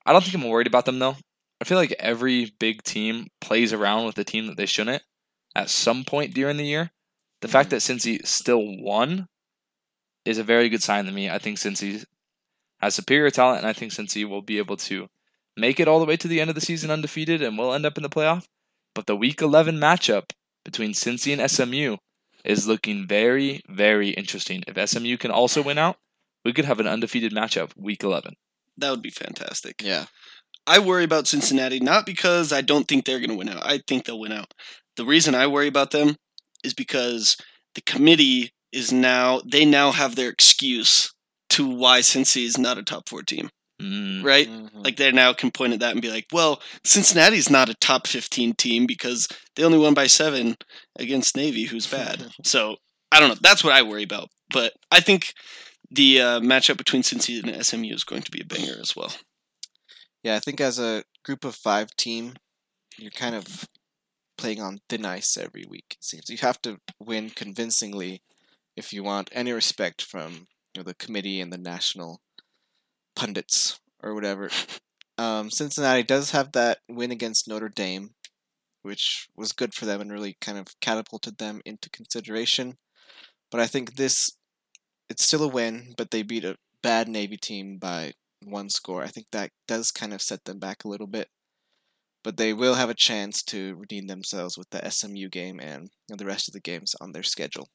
I 0.07 0.13
don't 0.13 0.23
think 0.23 0.35
I'm 0.35 0.49
worried 0.49 0.67
about 0.67 0.85
them 0.85 0.99
though. 0.99 1.17
I 1.61 1.65
feel 1.65 1.79
like 1.79 1.95
every 1.99 2.53
big 2.59 2.83
team 2.83 3.29
plays 3.41 3.73
around 3.73 4.07
with 4.07 4.17
the 4.17 4.25
team 4.25 4.47
that 4.47 4.57
they 4.57 4.67
shouldn't 4.67 5.03
at 5.55 5.71
some 5.71 6.05
point 6.05 6.35
during 6.35 6.57
the 6.57 6.67
year. 6.67 6.91
The 7.41 7.49
fact 7.49 7.71
mm-hmm. 7.71 7.77
that 7.77 8.21
Cincy 8.21 8.27
still 8.27 8.63
won 8.83 9.29
is 10.25 10.39
a 10.39 10.45
very 10.45 10.69
good 10.69 10.83
sign 10.83 11.05
to 11.07 11.13
me. 11.13 11.31
I 11.31 11.39
think 11.39 11.59
Cincy 11.59 12.05
has 12.81 12.95
superior 12.95 13.31
talent, 13.31 13.59
and 13.59 13.67
I 13.67 13.73
think 13.73 13.93
Cincy 13.93 14.29
will 14.29 14.43
be 14.43 14.59
able 14.59 14.77
to 14.79 15.09
make 15.57 15.79
it 15.79 15.89
all 15.89 16.01
the 16.01 16.07
way 16.07 16.17
to 16.17 16.29
the 16.29 16.41
end 16.41 16.51
of 16.51 16.55
the 16.55 16.61
season 16.61 16.91
undefeated 16.91 17.43
and 17.43 17.57
will 17.57 17.73
end 17.73 17.87
up 17.87 17.97
in 17.97 18.03
the 18.03 18.09
playoff. 18.09 18.47
But 18.95 19.07
the 19.07 19.17
Week 19.17 19.41
11 19.41 19.77
matchup 19.77 20.31
between 20.65 20.93
Cincy 20.93 21.37
and 21.37 21.51
SMU 21.51 21.97
is 22.45 22.69
looking 22.69 23.07
very, 23.07 23.63
very 23.69 24.11
interesting. 24.11 24.63
If 24.67 24.91
SMU 24.91 25.17
can 25.17 25.31
also 25.31 25.63
win 25.63 25.79
out, 25.79 25.97
we 26.45 26.53
could 26.53 26.65
have 26.65 26.81
an 26.81 26.87
undefeated 26.87 27.33
matchup 27.33 27.77
Week 27.77 28.03
11. 28.03 28.37
That 28.79 28.91
would 28.91 29.03
be 29.03 29.11
fantastic. 29.11 29.83
Yeah. 29.83 30.07
I 30.67 30.79
worry 30.79 31.05
about 31.05 31.27
Cincinnati 31.27 31.81
not 31.81 32.07
because 32.07 32.53
I 32.53 32.63
don't 32.63 32.89
think 32.89 33.05
they're 33.05 33.19
going 33.19 33.31
to 33.31 33.37
win 33.37 33.49
out. 33.51 33.67
I 33.67 33.81
think 33.87 34.05
they'll 34.05 34.19
win 34.19 34.33
out. 34.33 34.53
The 34.97 35.05
reason 35.05 35.35
I 35.35 35.47
worry 35.47 35.69
about 35.69 35.91
them 35.91 36.17
is 36.63 36.75
because 36.75 37.37
the 37.75 37.83
committee 37.83 38.53
is 38.73 38.93
now 38.93 39.41
they 39.45 39.65
now 39.65 39.93
have 39.93 40.17
their 40.17 40.31
excuse 40.31 41.13
to 41.51 41.69
why 41.69 42.01
Cincy 42.01 42.45
is 42.45 42.59
not 42.59 42.79
a 42.79 42.83
top 42.83 43.09
4 43.09 43.23
team, 43.23 43.51
Mm, 43.83 44.25
right? 44.25 44.49
Like 44.73 44.97
they 44.97 45.11
now 45.11 45.33
can 45.33 45.51
point 45.51 45.73
at 45.73 45.81
that 45.81 45.93
and 45.93 46.01
be 46.01 46.11
like, 46.11 46.27
"Well, 46.33 46.63
Cincinnati's 46.85 47.51
not 47.51 47.69
a 47.69 47.75
top 47.75 48.07
15 48.07 48.55
team 48.55 48.87
because 48.87 49.29
they 49.57 49.65
only 49.65 49.79
won 49.79 49.95
by 49.95 50.07
7 50.07 50.57
against 50.97 51.37
Navy, 51.37 51.65
who's 51.65 51.87
bad." 51.87 52.29
so, 52.45 52.77
I 53.11 53.21
don't 53.21 53.31
know. 53.31 53.37
That's 53.41 53.65
what 53.65 53.73
I 53.73 53.83
worry 53.83 54.05
about. 54.05 54.29
But 54.53 54.75
I 54.93 55.01
think 55.01 55.35
the 55.91 56.21
uh, 56.21 56.41
matchup 56.41 56.77
between 56.77 57.03
Cincy 57.03 57.43
and 57.43 57.65
SMU 57.65 57.95
is 57.95 58.05
going 58.05 58.23
to 58.23 58.31
be 58.31 58.41
a 58.41 58.45
banger 58.45 58.77
as 58.81 58.95
well. 58.97 59.13
Yeah, 60.23 60.37
I 60.37 60.41
think 60.41 60.61
as 60.61 60.79
a 60.79 61.05
group 61.25 61.45
of 61.45 61.55
five 61.55 61.95
team, 61.97 62.35
you're 62.99 63.11
kind 63.11 63.35
of 63.35 63.69
playing 64.39 64.61
on 64.61 64.81
thin 64.89 65.05
ice 65.05 65.37
every 65.37 65.65
week. 65.69 65.97
It 65.99 66.05
seems 66.05 66.29
you 66.29 66.39
have 66.39 66.61
to 66.63 66.79
win 66.99 67.31
convincingly 67.31 68.23
if 68.77 68.93
you 68.93 69.05
want 69.05 69.31
any 69.33 69.53
respect 69.53 70.03
from 70.03 70.49
you 70.75 70.79
know, 70.79 70.83
the 70.83 70.95
committee 70.95 71.41
and 71.41 71.53
the 71.53 71.59
national 71.59 72.21
pundits 73.15 73.81
or 74.03 74.15
whatever. 74.15 74.51
Um, 75.17 75.49
Cincinnati 75.49 76.03
does 76.03 76.33
have 76.33 76.51
that 76.53 76.79
win 76.89 77.13
against 77.13 77.47
Notre 77.47 77.69
Dame, 77.69 78.15
which 78.83 79.29
was 79.37 79.53
good 79.53 79.73
for 79.73 79.87
them 79.87 80.01
and 80.01 80.11
really 80.11 80.37
kind 80.41 80.59
of 80.59 80.67
catapulted 80.81 81.39
them 81.39 81.63
into 81.65 81.89
consideration. 81.89 82.79
But 83.49 83.61
I 83.61 83.69
think 83.69 83.95
this, 83.95 84.33
it's 85.09 85.25
still 85.25 85.43
a 85.43 85.49
win, 85.49 85.95
but 85.97 86.11
they 86.11 86.23
beat 86.23 86.45
a 86.45 86.57
bad 86.83 87.09
Navy 87.09 87.37
team 87.37 87.79
by 87.79 88.13
one 88.45 88.69
score. 88.69 89.03
I 89.03 89.09
think 89.09 89.27
that 89.33 89.51
does 89.67 89.91
kind 89.91 90.13
of 90.13 90.23
set 90.23 90.45
them 90.45 90.59
back 90.59 90.85
a 90.85 90.89
little 90.89 91.07
bit. 91.07 91.29
But 92.23 92.39
they 92.39 92.55
will 92.55 92.75
have 92.75 92.89
a 92.89 92.95
chance 92.95 93.43
to 93.45 93.75
redeem 93.75 94.07
themselves 94.07 94.57
with 94.57 94.71
the 94.71 94.89
SMU 94.91 95.29
game 95.29 95.61
and 95.61 95.91
you 96.09 96.15
know, 96.15 96.17
the 96.17 96.25
rest 96.25 96.49
of 96.49 96.55
the 96.55 96.61
games 96.61 96.95
on 97.01 97.13
their 97.13 97.23
schedule. 97.23 97.69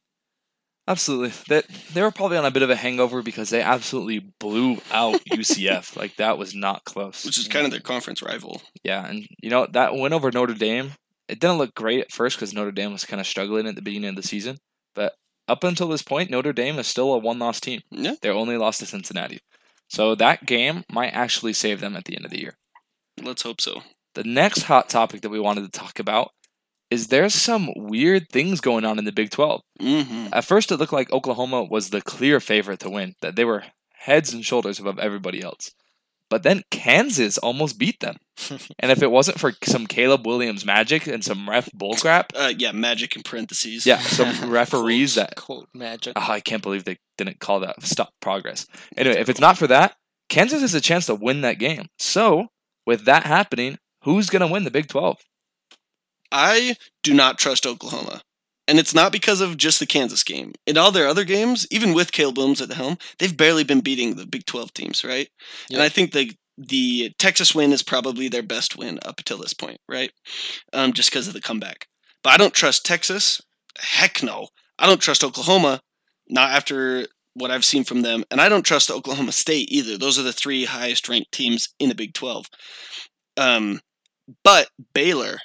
Absolutely. 0.88 1.34
That 1.50 1.66
they 1.94 2.02
were 2.02 2.10
probably 2.10 2.38
on 2.38 2.46
a 2.46 2.52
bit 2.52 2.64
of 2.64 2.72
a 2.72 2.76
hangover 2.76 3.22
because 3.22 3.52
they 3.52 3.62
absolutely 3.62 4.34
blew 4.40 4.78
out 4.92 5.24
UCF. 5.32 5.96
Like 5.96 6.16
that 6.16 6.40
was 6.40 6.56
not 6.56 6.84
close. 6.84 7.24
which 7.24 7.38
is 7.38 7.48
kind 7.48 7.66
of 7.66 7.72
their 7.72 7.80
conference 7.80 8.24
rival. 8.24 8.60
Yeah, 8.84 9.06
and 9.06 9.28
you 9.40 9.52
know 9.52 9.68
that 9.74 9.94
win 9.94 10.14
over 10.14 10.32
Notre 10.32 10.56
Dame, 10.56 10.94
it 11.28 11.40
didn't 11.40 11.60
look 11.60 11.76
great 11.76 12.02
at 12.02 12.12
first 12.12 12.38
because 12.38 12.56
Notre 12.56 12.72
Dame 12.72 12.92
was 12.92 13.06
kind 13.06 13.20
of 13.20 13.28
struggling 13.28 13.68
at 13.68 13.76
the 13.76 13.84
beginning 13.84 14.10
of 14.10 14.16
the 14.16 14.24
season. 14.24 14.58
But 14.96 15.14
up 15.50 15.64
until 15.64 15.90
this 15.90 16.02
point, 16.02 16.30
Notre 16.30 16.54
Dame 16.54 16.80
is 16.80 16.88
still 16.88 17.14
a 17.14 17.18
one-loss 17.18 17.60
team. 17.60 17.82
Yeah. 17.92 18.16
They 18.22 18.30
only 18.30 18.58
lost 18.58 18.80
to 18.80 18.86
Cincinnati, 18.86 19.40
so 19.88 20.16
that 20.16 20.46
game 20.46 20.84
might 20.90 21.10
actually 21.10 21.54
save 21.54 21.80
them 21.82 21.96
at 21.96 22.06
the 22.06 22.16
end 22.16 22.26
of 22.26 22.32
the 22.32 22.40
year. 22.40 22.58
Let's 23.22 23.42
hope 23.42 23.60
so. 23.60 23.82
The 24.16 24.24
next 24.24 24.64
hot 24.64 24.90
topic 24.90 25.22
that 25.22 25.30
we 25.30 25.40
wanted 25.40 25.72
to 25.72 25.80
talk 25.80 26.00
about 26.00 26.32
is 26.90 27.08
there's 27.08 27.36
some 27.36 27.70
weird 27.76 28.30
things 28.30 28.62
going 28.62 28.84
on 28.86 28.98
in 28.98 29.06
the 29.06 29.12
Big 29.12 29.30
12. 29.30 29.62
hmm 29.80 30.28
At 30.34 30.46
first, 30.46 30.72
it 30.72 30.78
looked 30.78 30.94
like 30.94 31.12
Oklahoma 31.12 31.64
was 31.64 31.90
the 31.90 32.02
clear 32.02 32.40
favorite 32.40 32.80
to 32.80 32.90
win, 32.90 33.16
that 33.22 33.36
they 33.36 33.46
were 33.46 33.66
heads 33.94 34.34
and 34.34 34.44
shoulders 34.46 34.80
above 34.80 34.98
everybody 34.98 35.42
else. 35.44 35.72
But 36.30 36.44
then 36.44 36.64
Kansas 36.70 37.38
almost 37.40 37.80
beat 37.80 38.00
them. 38.02 38.18
and 38.80 38.92
if 38.92 39.02
it 39.02 39.12
wasn't 39.12 39.40
for 39.40 39.54
some 39.64 39.88
Caleb 39.88 40.26
Williams 40.28 40.64
magic 40.66 41.08
and 41.08 41.24
some 41.24 41.50
ref 41.50 41.70
bullcrap, 41.72 42.26
Uh, 42.36 42.54
yeah, 42.58 42.72
magic 42.72 43.16
in 43.16 43.24
parentheses. 43.24 43.86
yeah, 43.86 44.00
some 44.00 44.50
referees 44.52 45.16
that 45.16 45.36
Quote 45.36 45.68
magic. 45.74 46.14
oh, 46.16 46.32
I 46.32 46.40
can't 46.40 46.62
believe 46.64 46.84
they 46.84 46.98
didn't 47.18 47.40
call 47.40 47.62
that 47.62 47.82
stop 47.84 48.14
progress. 48.22 48.68
Anyway, 48.96 49.20
if 49.20 49.28
it's 49.30 49.40
not 49.42 49.58
for 49.58 49.68
that, 49.68 49.96
Kansas 50.30 50.62
has 50.62 50.76
a 50.76 50.82
chance 50.82 51.08
to 51.08 51.16
win 51.16 51.42
that 51.42 51.58
game. 51.60 51.88
So, 51.98 52.48
with 52.86 53.06
that 53.06 53.24
happening, 53.26 53.80
who's 54.04 54.30
going 54.30 54.42
to 54.42 54.48
win 54.54 54.64
the 54.64 54.72
Big 54.72 54.88
12? 54.88 55.18
I 56.32 56.76
do 57.04 57.14
not 57.14 57.40
trust 57.40 57.66
Oklahoma. 57.66 58.22
And 58.70 58.78
it's 58.78 58.94
not 58.94 59.12
because 59.12 59.42
of 59.42 59.58
just 59.58 59.80
the 59.80 59.88
Kansas 59.88 60.24
game. 60.24 60.54
In 60.68 60.78
all 60.78 60.92
their 60.92 61.08
other 61.08 61.24
games, 61.24 61.66
even 61.72 61.92
with 61.92 62.12
Caleb 62.12 62.38
Williams 62.38 62.62
at 62.62 62.70
the 62.70 62.76
helm, 62.76 63.00
they've 63.18 63.36
barely 63.36 63.64
been 63.64 63.80
beating 63.80 64.16
the 64.16 64.28
Big 64.28 64.46
12 64.46 64.72
teams, 64.76 65.04
right? 65.04 65.28
And 65.72 65.82
I 65.82 65.90
think 65.90 66.12
the 66.12 66.34
the 66.56 67.12
Texas 67.18 67.56
win 67.56 67.72
is 67.72 67.82
probably 67.82 68.28
their 68.28 68.44
best 68.44 68.78
win 68.78 69.00
up 69.04 69.18
until 69.18 69.40
this 69.40 69.54
point, 69.54 69.80
right? 69.88 70.12
Um, 70.72 70.94
just 70.94 71.10
because 71.10 71.28
of 71.28 71.34
the 71.34 71.42
comeback. 71.42 71.88
But 72.22 72.34
I 72.34 72.38
don't 72.38 72.54
trust 72.54 72.86
Texas. 72.86 73.42
Heck 73.80 74.22
no. 74.22 74.50
I 74.78 74.86
don't 74.86 75.02
trust 75.02 75.24
Oklahoma, 75.24 75.82
not 76.28 76.52
after 76.52 77.08
what 77.34 77.50
I've 77.50 77.66
seen 77.66 77.86
from 77.86 78.02
them. 78.02 78.24
And 78.30 78.40
I 78.40 78.50
don't 78.50 78.64
trust 78.64 78.92
Oklahoma 78.92 79.32
State 79.32 79.72
either. 79.72 79.98
Those 79.98 80.20
are 80.20 80.24
the 80.24 80.34
three 80.34 80.66
highest 80.66 81.10
ranked 81.10 81.32
teams 81.32 81.70
in 81.80 81.90
the 81.90 81.96
Big 81.96 82.14
12. 82.14 82.46
Um, 83.38 83.80
but 84.44 84.70
Baylor, 84.94 85.40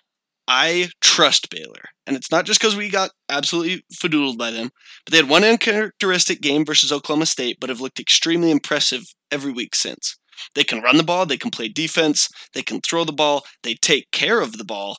I 0.46 0.88
trust 1.00 1.50
Baylor. 1.50 1.88
And 2.06 2.16
it's 2.16 2.30
not 2.30 2.44
just 2.44 2.60
because 2.60 2.76
we 2.76 2.90
got 2.90 3.10
absolutely 3.28 3.84
fadoodled 3.94 4.36
by 4.36 4.50
them, 4.50 4.70
but 5.04 5.12
they 5.12 5.16
had 5.18 5.28
one 5.28 5.44
uncharacteristic 5.44 6.40
game 6.40 6.64
versus 6.64 6.92
Oklahoma 6.92 7.26
State, 7.26 7.58
but 7.60 7.70
have 7.70 7.80
looked 7.80 8.00
extremely 8.00 8.50
impressive 8.50 9.04
every 9.30 9.52
week 9.52 9.74
since. 9.74 10.16
They 10.54 10.64
can 10.64 10.82
run 10.82 10.96
the 10.96 11.04
ball, 11.04 11.26
they 11.26 11.36
can 11.36 11.50
play 11.50 11.68
defense, 11.68 12.28
they 12.52 12.62
can 12.62 12.80
throw 12.80 13.04
the 13.04 13.12
ball, 13.12 13.44
they 13.62 13.74
take 13.74 14.10
care 14.10 14.40
of 14.40 14.58
the 14.58 14.64
ball. 14.64 14.96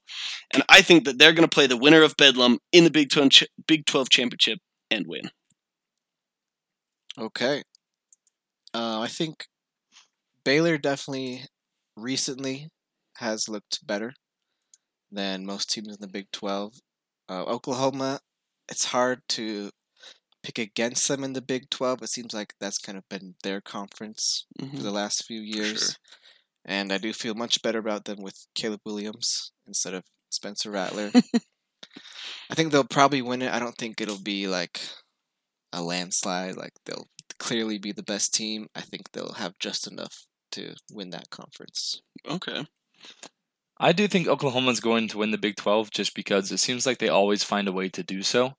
And 0.53 0.63
I 0.69 0.81
think 0.81 1.05
that 1.05 1.19
they're 1.19 1.33
going 1.33 1.47
to 1.47 1.53
play 1.53 1.67
the 1.67 1.77
winner 1.77 2.01
of 2.01 2.15
Bedlam 2.17 2.59
in 2.71 2.85
the 2.85 2.89
Big 2.89 3.09
12, 3.09 3.29
ch- 3.29 3.43
Big 3.67 3.85
12 3.85 4.09
championship 4.09 4.59
and 4.89 5.05
win. 5.07 5.29
Okay. 7.19 7.63
Uh, 8.73 9.01
I 9.01 9.07
think 9.07 9.45
Baylor 10.43 10.77
definitely 10.77 11.45
recently 11.95 12.69
has 13.17 13.47
looked 13.47 13.85
better 13.85 14.13
than 15.15 15.45
most 15.45 15.69
teams 15.71 15.87
in 15.89 15.97
the 16.01 16.07
Big 16.07 16.27
12. 16.31 16.73
Uh, 17.29 17.43
Oklahoma, 17.43 18.19
it's 18.69 18.85
hard 18.85 19.21
to 19.29 19.71
pick 20.43 20.59
against 20.59 21.07
them 21.07 21.23
in 21.23 21.33
the 21.33 21.41
Big 21.41 21.69
12. 21.71 22.03
It 22.03 22.09
seems 22.09 22.33
like 22.33 22.53
that's 22.59 22.77
kind 22.77 22.97
of 22.97 23.07
been 23.09 23.35
their 23.43 23.61
conference 23.61 24.45
for 24.59 24.65
Mhm. 24.65 24.81
the 24.83 24.91
last 24.91 25.25
few 25.25 25.41
years. 25.41 25.79
Sure. 25.81 25.95
And 26.65 26.91
I 26.91 26.97
do 26.97 27.13
feel 27.13 27.33
much 27.35 27.61
better 27.61 27.79
about 27.79 28.05
them 28.05 28.21
with 28.21 28.47
Caleb 28.55 28.81
Williams 28.85 29.51
instead 29.67 29.93
of 29.93 30.03
Spencer 30.29 30.71
Rattler. 30.71 31.11
I 32.49 32.55
think 32.55 32.71
they'll 32.71 32.83
probably 32.83 33.21
win 33.21 33.41
it. 33.41 33.51
I 33.53 33.59
don't 33.59 33.77
think 33.77 34.01
it'll 34.01 34.21
be 34.21 34.47
like 34.47 34.81
a 35.73 35.81
landslide. 35.81 36.55
Like 36.57 36.73
they'll 36.85 37.07
clearly 37.39 37.77
be 37.77 37.91
the 37.91 38.03
best 38.03 38.33
team. 38.33 38.67
I 38.75 38.81
think 38.81 39.11
they'll 39.11 39.33
have 39.33 39.57
just 39.59 39.87
enough 39.87 40.25
to 40.53 40.75
win 40.91 41.09
that 41.11 41.29
conference. 41.29 42.01
Okay. 42.27 42.65
I 43.77 43.91
do 43.91 44.07
think 44.07 44.27
Oklahoma's 44.27 44.79
going 44.79 45.07
to 45.09 45.17
win 45.17 45.31
the 45.31 45.37
Big 45.37 45.55
12 45.57 45.91
just 45.91 46.15
because 46.15 46.51
it 46.51 46.59
seems 46.59 46.85
like 46.85 46.97
they 46.99 47.09
always 47.09 47.43
find 47.43 47.67
a 47.67 47.73
way 47.73 47.89
to 47.89 48.03
do 48.03 48.23
so. 48.23 48.53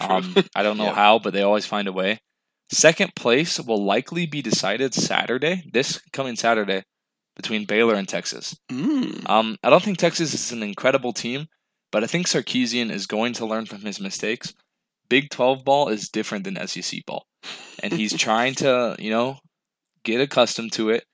Um, 0.00 0.34
I 0.56 0.62
don't 0.62 0.78
know 0.78 0.84
Yeah. 0.92 0.94
how, 0.94 1.18
but 1.18 1.32
they 1.32 1.42
always 1.42 1.66
find 1.66 1.86
a 1.86 1.92
way. 1.92 2.18
Second 2.70 3.14
place 3.14 3.60
will 3.60 3.84
likely 3.84 4.26
be 4.26 4.42
decided 4.42 4.94
Saturday, 4.94 5.62
this 5.72 6.00
coming 6.12 6.36
Saturday, 6.36 6.82
between 7.36 7.66
Baylor 7.66 7.94
and 7.94 8.08
Texas. 8.08 8.56
Mm. 8.70 9.28
Um, 9.28 9.56
I 9.62 9.70
don't 9.70 9.82
think 9.82 9.98
Texas 9.98 10.34
is 10.34 10.52
an 10.52 10.62
incredible 10.62 11.12
team, 11.12 11.46
but 11.92 12.02
I 12.02 12.06
think 12.06 12.26
Sarkisian 12.26 12.90
is 12.90 13.06
going 13.06 13.34
to 13.34 13.46
learn 13.46 13.66
from 13.66 13.82
his 13.82 14.00
mistakes. 14.00 14.54
Big 15.08 15.28
12 15.30 15.64
ball 15.64 15.88
is 15.88 16.08
different 16.08 16.44
than 16.44 16.66
SEC 16.66 17.00
ball, 17.06 17.26
and 17.82 17.92
he's 17.92 18.16
trying 18.16 18.54
to, 18.56 18.96
you 18.98 19.10
know, 19.10 19.38
get 20.04 20.20
accustomed 20.20 20.72
to 20.72 20.88
it. 20.90 21.04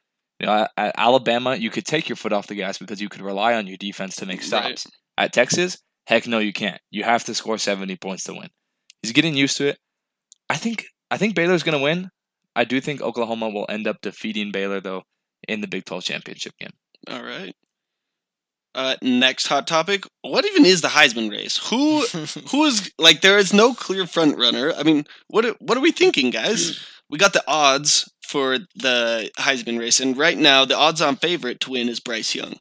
You 0.41 0.47
know, 0.47 0.67
at, 0.77 0.95
Alabama, 0.97 1.57
you 1.57 1.71
could 1.71 1.85
take 1.85 2.09
your 2.09 2.17
foot 2.17 2.33
off 2.33 2.47
the 2.47 2.55
gas 2.55 2.79
because 2.79 3.01
you 3.01 3.09
could 3.09 3.23
rely 3.23 3.55
on 3.55 3.67
your 3.67 3.77
defense 3.77 4.17
to 4.17 4.27
make 4.27 4.39
Right. 4.41 4.47
stops. 4.79 4.87
At 5.17 5.33
Texas, 5.33 5.79
heck 6.07 6.27
no, 6.27 6.39
you 6.39 6.53
can't. 6.53 6.81
You 6.91 7.03
have 7.05 7.25
to 7.25 7.35
score 7.35 7.59
70 7.59 7.97
points 7.97 8.25
to 8.25 8.35
win. 8.35 8.49
He's 9.03 9.13
getting 9.13 9.35
used 9.35 9.57
to 9.59 9.67
it. 9.69 9.79
I 10.49 10.57
think 10.57 10.85
I 11.11 11.17
think 11.17 11.35
Baylor's 11.35 11.63
going 11.63 11.77
to 11.77 11.83
win. 11.83 12.11
I 12.55 12.65
do 12.65 12.81
think 12.81 13.01
Oklahoma 13.01 13.49
will 13.49 13.67
end 13.69 13.87
up 13.87 14.01
defeating 14.01 14.53
Baylor 14.53 14.81
though 14.81 15.03
in 15.47 15.61
the 15.61 15.69
Big 15.69 15.85
12 15.85 16.05
championship 16.05 16.53
game. 16.59 16.73
All 17.09 17.23
right. 17.23 17.55
Uh, 18.75 18.97
next 19.03 19.47
hot 19.49 19.67
topic. 19.67 20.05
What 20.23 20.45
even 20.45 20.65
is 20.65 20.83
the 20.83 20.89
Heisman 20.89 21.31
race? 21.31 21.57
Who 21.71 22.03
who 22.51 22.65
is 22.65 22.93
like 22.99 23.21
there 23.23 23.39
is 23.39 23.53
no 23.53 23.75
clear 23.75 24.07
front 24.07 24.39
runner. 24.39 24.73
I 24.73 24.83
mean, 24.85 25.05
what 25.29 25.45
what 25.61 25.77
are 25.77 25.81
we 25.81 25.91
thinking, 25.93 26.31
guys? 26.31 26.85
We 27.11 27.19
got 27.19 27.33
the 27.33 27.43
odds 27.49 28.09
for 28.29 28.59
the 28.77 29.31
Heisman 29.39 29.79
race, 29.79 29.99
and 30.01 30.17
right 30.17 30.37
now 30.39 30.65
the 30.65 30.77
odds-on 30.77 31.17
favorite 31.17 31.61
to 31.61 31.71
win 31.71 31.89
is 31.89 31.99
Bryce 32.01 32.35
Young 32.35 32.55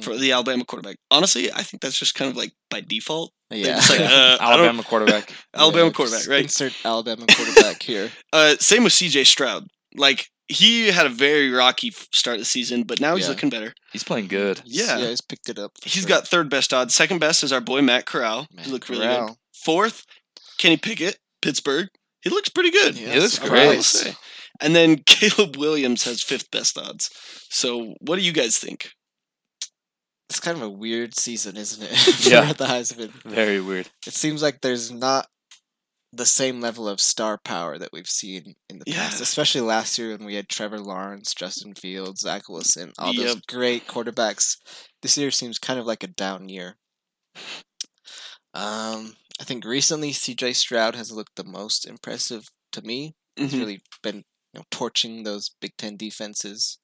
for 0.00 0.16
the 0.16 0.32
Alabama 0.32 0.64
quarterback. 0.64 0.96
Honestly, 1.10 1.52
I 1.52 1.62
think 1.62 1.82
that's 1.82 1.98
just 1.98 2.14
kind 2.14 2.30
of 2.30 2.36
like 2.36 2.52
by 2.70 2.80
default. 2.80 3.32
Yeah. 3.50 3.80
like, 3.90 4.00
uh, 4.00 4.38
Alabama 4.40 4.82
quarterback. 4.82 5.32
Alabama 5.54 5.86
Yeah, 5.86 5.92
quarterback, 5.92 6.26
right? 6.28 6.42
Insert 6.44 6.72
Alabama 6.84 7.26
quarterback 7.26 7.82
here. 7.92 8.10
Uh, 8.32 8.54
same 8.58 8.84
with 8.84 8.94
C.J. 8.94 9.24
Stroud. 9.24 9.66
Like 9.94 10.28
he 10.48 10.86
had 10.88 11.04
a 11.04 11.10
very 11.10 11.50
rocky 11.50 11.90
start 12.14 12.36
of 12.36 12.40
the 12.40 12.44
season, 12.46 12.84
but 12.84 13.00
now 13.00 13.14
he's 13.16 13.24
Yeah. 13.26 13.30
looking 13.32 13.50
better. 13.50 13.74
He's 13.92 14.04
playing 14.04 14.28
good. 14.28 14.62
Yeah. 14.64 14.98
yeah, 14.98 15.08
he's 15.08 15.20
picked 15.20 15.48
it 15.50 15.58
up. 15.58 15.72
He's 15.82 16.02
sure. 16.02 16.08
got 16.08 16.26
third 16.26 16.48
best 16.48 16.72
odds. 16.72 16.94
Second 16.94 17.18
best 17.18 17.42
is 17.44 17.52
our 17.52 17.60
boy 17.60 17.82
Matt 17.82 18.06
Corral. 18.06 18.46
Matt 18.54 18.66
he 18.66 18.72
looked 18.72 18.88
really 18.88 19.06
good. 19.06 19.16
Corral. 19.18 19.38
Fourth, 19.64 20.04
Kenny 20.58 20.76
Pickett, 20.78 21.18
Pittsburgh. 21.42 21.88
He 22.22 22.30
looks 22.30 22.48
pretty 22.48 22.70
good. 22.70 22.96
Yeah, 22.96 23.12
He 23.14 23.20
looks 23.20 23.38
great. 23.38 23.84
I 24.62 24.68
will 24.68 24.74
nice. 24.74 24.82
say. 24.84 24.86
And 24.86 24.96
then 24.98 25.02
Caleb 25.06 25.56
Williams 25.56 26.04
has 26.04 26.22
fifth 26.22 26.50
best 26.50 26.78
odds. 26.78 27.10
So 27.50 27.94
what 28.00 28.16
do 28.16 28.22
you 28.22 28.32
guys 28.32 28.58
think? 28.58 28.90
It's 30.30 30.40
kind 30.40 30.56
of 30.56 30.62
a 30.62 30.70
weird 30.70 31.14
season, 31.14 31.56
isn't 31.56 31.82
it? 31.82 32.26
Yeah. 32.30 32.52
the 32.52 32.64
Heisman. 32.64 33.10
Very 33.24 33.60
weird. 33.60 33.90
It 34.06 34.14
seems 34.14 34.42
like 34.42 34.60
there's 34.62 34.90
not 34.90 35.26
the 36.14 36.24
same 36.26 36.60
level 36.60 36.88
of 36.88 37.00
star 37.00 37.38
power 37.42 37.78
that 37.78 37.90
we've 37.92 38.06
seen 38.08 38.54
in 38.70 38.78
the 38.78 38.84
past, 38.92 39.20
especially 39.20 39.62
last 39.62 39.98
year 39.98 40.10
when 40.16 40.26
we 40.26 40.34
had 40.34 40.48
Trevor 40.48 40.78
Lawrence, 40.78 41.34
Justin 41.34 41.74
Fields, 41.74 42.20
Zach 42.20 42.48
Wilson, 42.50 42.92
all 42.98 43.14
those 43.14 43.40
great 43.48 43.86
quarterbacks. 43.86 44.56
This 45.02 45.16
year 45.16 45.30
seems 45.30 45.58
kind 45.58 45.78
of 45.80 45.86
like 45.86 46.02
a 46.02 46.06
down 46.08 46.48
year. 46.50 46.76
Um, 48.54 49.14
I 49.40 49.44
think 49.44 49.64
recently 49.64 50.12
CJ 50.12 50.54
Stroud 50.54 50.94
has 50.96 51.10
looked 51.10 51.36
the 51.36 51.44
most 51.44 51.86
impressive 51.86 52.44
to 52.72 52.82
me. 52.82 53.14
He's 53.36 53.52
Mhm. 53.52 53.58
really 53.60 53.80
been 54.02 54.24
you 54.52 54.60
know, 54.60 54.64
torching 54.70 55.22
those 55.22 55.50
Big 55.60 55.72
Ten 55.76 55.96
defenses. 55.96 56.78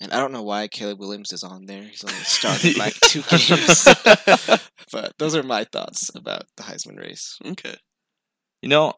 And 0.00 0.12
I 0.12 0.18
don't 0.18 0.32
know 0.32 0.42
why 0.42 0.66
Caleb 0.68 0.98
Williams 0.98 1.32
is 1.32 1.44
on 1.44 1.66
there. 1.66 1.84
He's 1.84 2.02
only 2.02 2.16
started 2.16 2.76
like 2.78 2.94
two 3.00 3.22
games. 3.22 3.88
but 4.92 5.12
those 5.18 5.36
are 5.36 5.42
my 5.42 5.64
thoughts 5.64 6.10
about 6.14 6.44
the 6.56 6.64
Heisman 6.64 6.98
race. 6.98 7.38
okay. 7.46 7.76
You 8.62 8.68
know, 8.68 8.94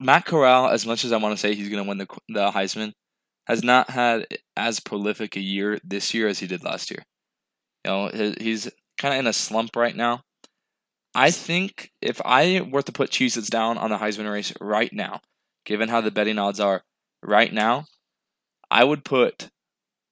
Matt 0.00 0.24
Corral, 0.24 0.68
as 0.68 0.86
much 0.86 1.04
as 1.04 1.12
I 1.12 1.16
want 1.16 1.32
to 1.32 1.36
say 1.36 1.54
he's 1.54 1.68
going 1.68 1.82
to 1.82 1.88
win 1.88 1.98
the 1.98 2.06
the 2.28 2.50
Heisman, 2.50 2.92
has 3.46 3.62
not 3.62 3.90
had 3.90 4.26
as 4.56 4.80
prolific 4.80 5.36
a 5.36 5.40
year 5.40 5.78
this 5.84 6.12
year 6.12 6.28
as 6.28 6.38
he 6.38 6.46
did 6.46 6.64
last 6.64 6.90
year. 6.90 7.02
You 7.84 7.90
know, 7.90 8.32
he's 8.38 8.68
kind 8.98 9.14
of 9.14 9.20
in 9.20 9.26
a 9.26 9.32
slump 9.32 9.76
right 9.76 9.94
now. 9.94 10.22
I 11.14 11.30
think 11.30 11.90
if 12.02 12.20
I 12.24 12.68
were 12.70 12.82
to 12.82 12.92
put 12.92 13.10
Cheez-Its 13.10 13.48
down 13.48 13.78
on 13.78 13.90
the 13.90 13.96
Heisman 13.96 14.30
race 14.30 14.52
right 14.60 14.92
now, 14.92 15.20
given 15.66 15.90
how 15.90 16.00
the 16.00 16.10
betting 16.10 16.38
odds 16.38 16.58
are 16.58 16.82
right 17.22 17.52
now, 17.52 17.84
I 18.70 18.84
would 18.84 19.04
put 19.04 19.50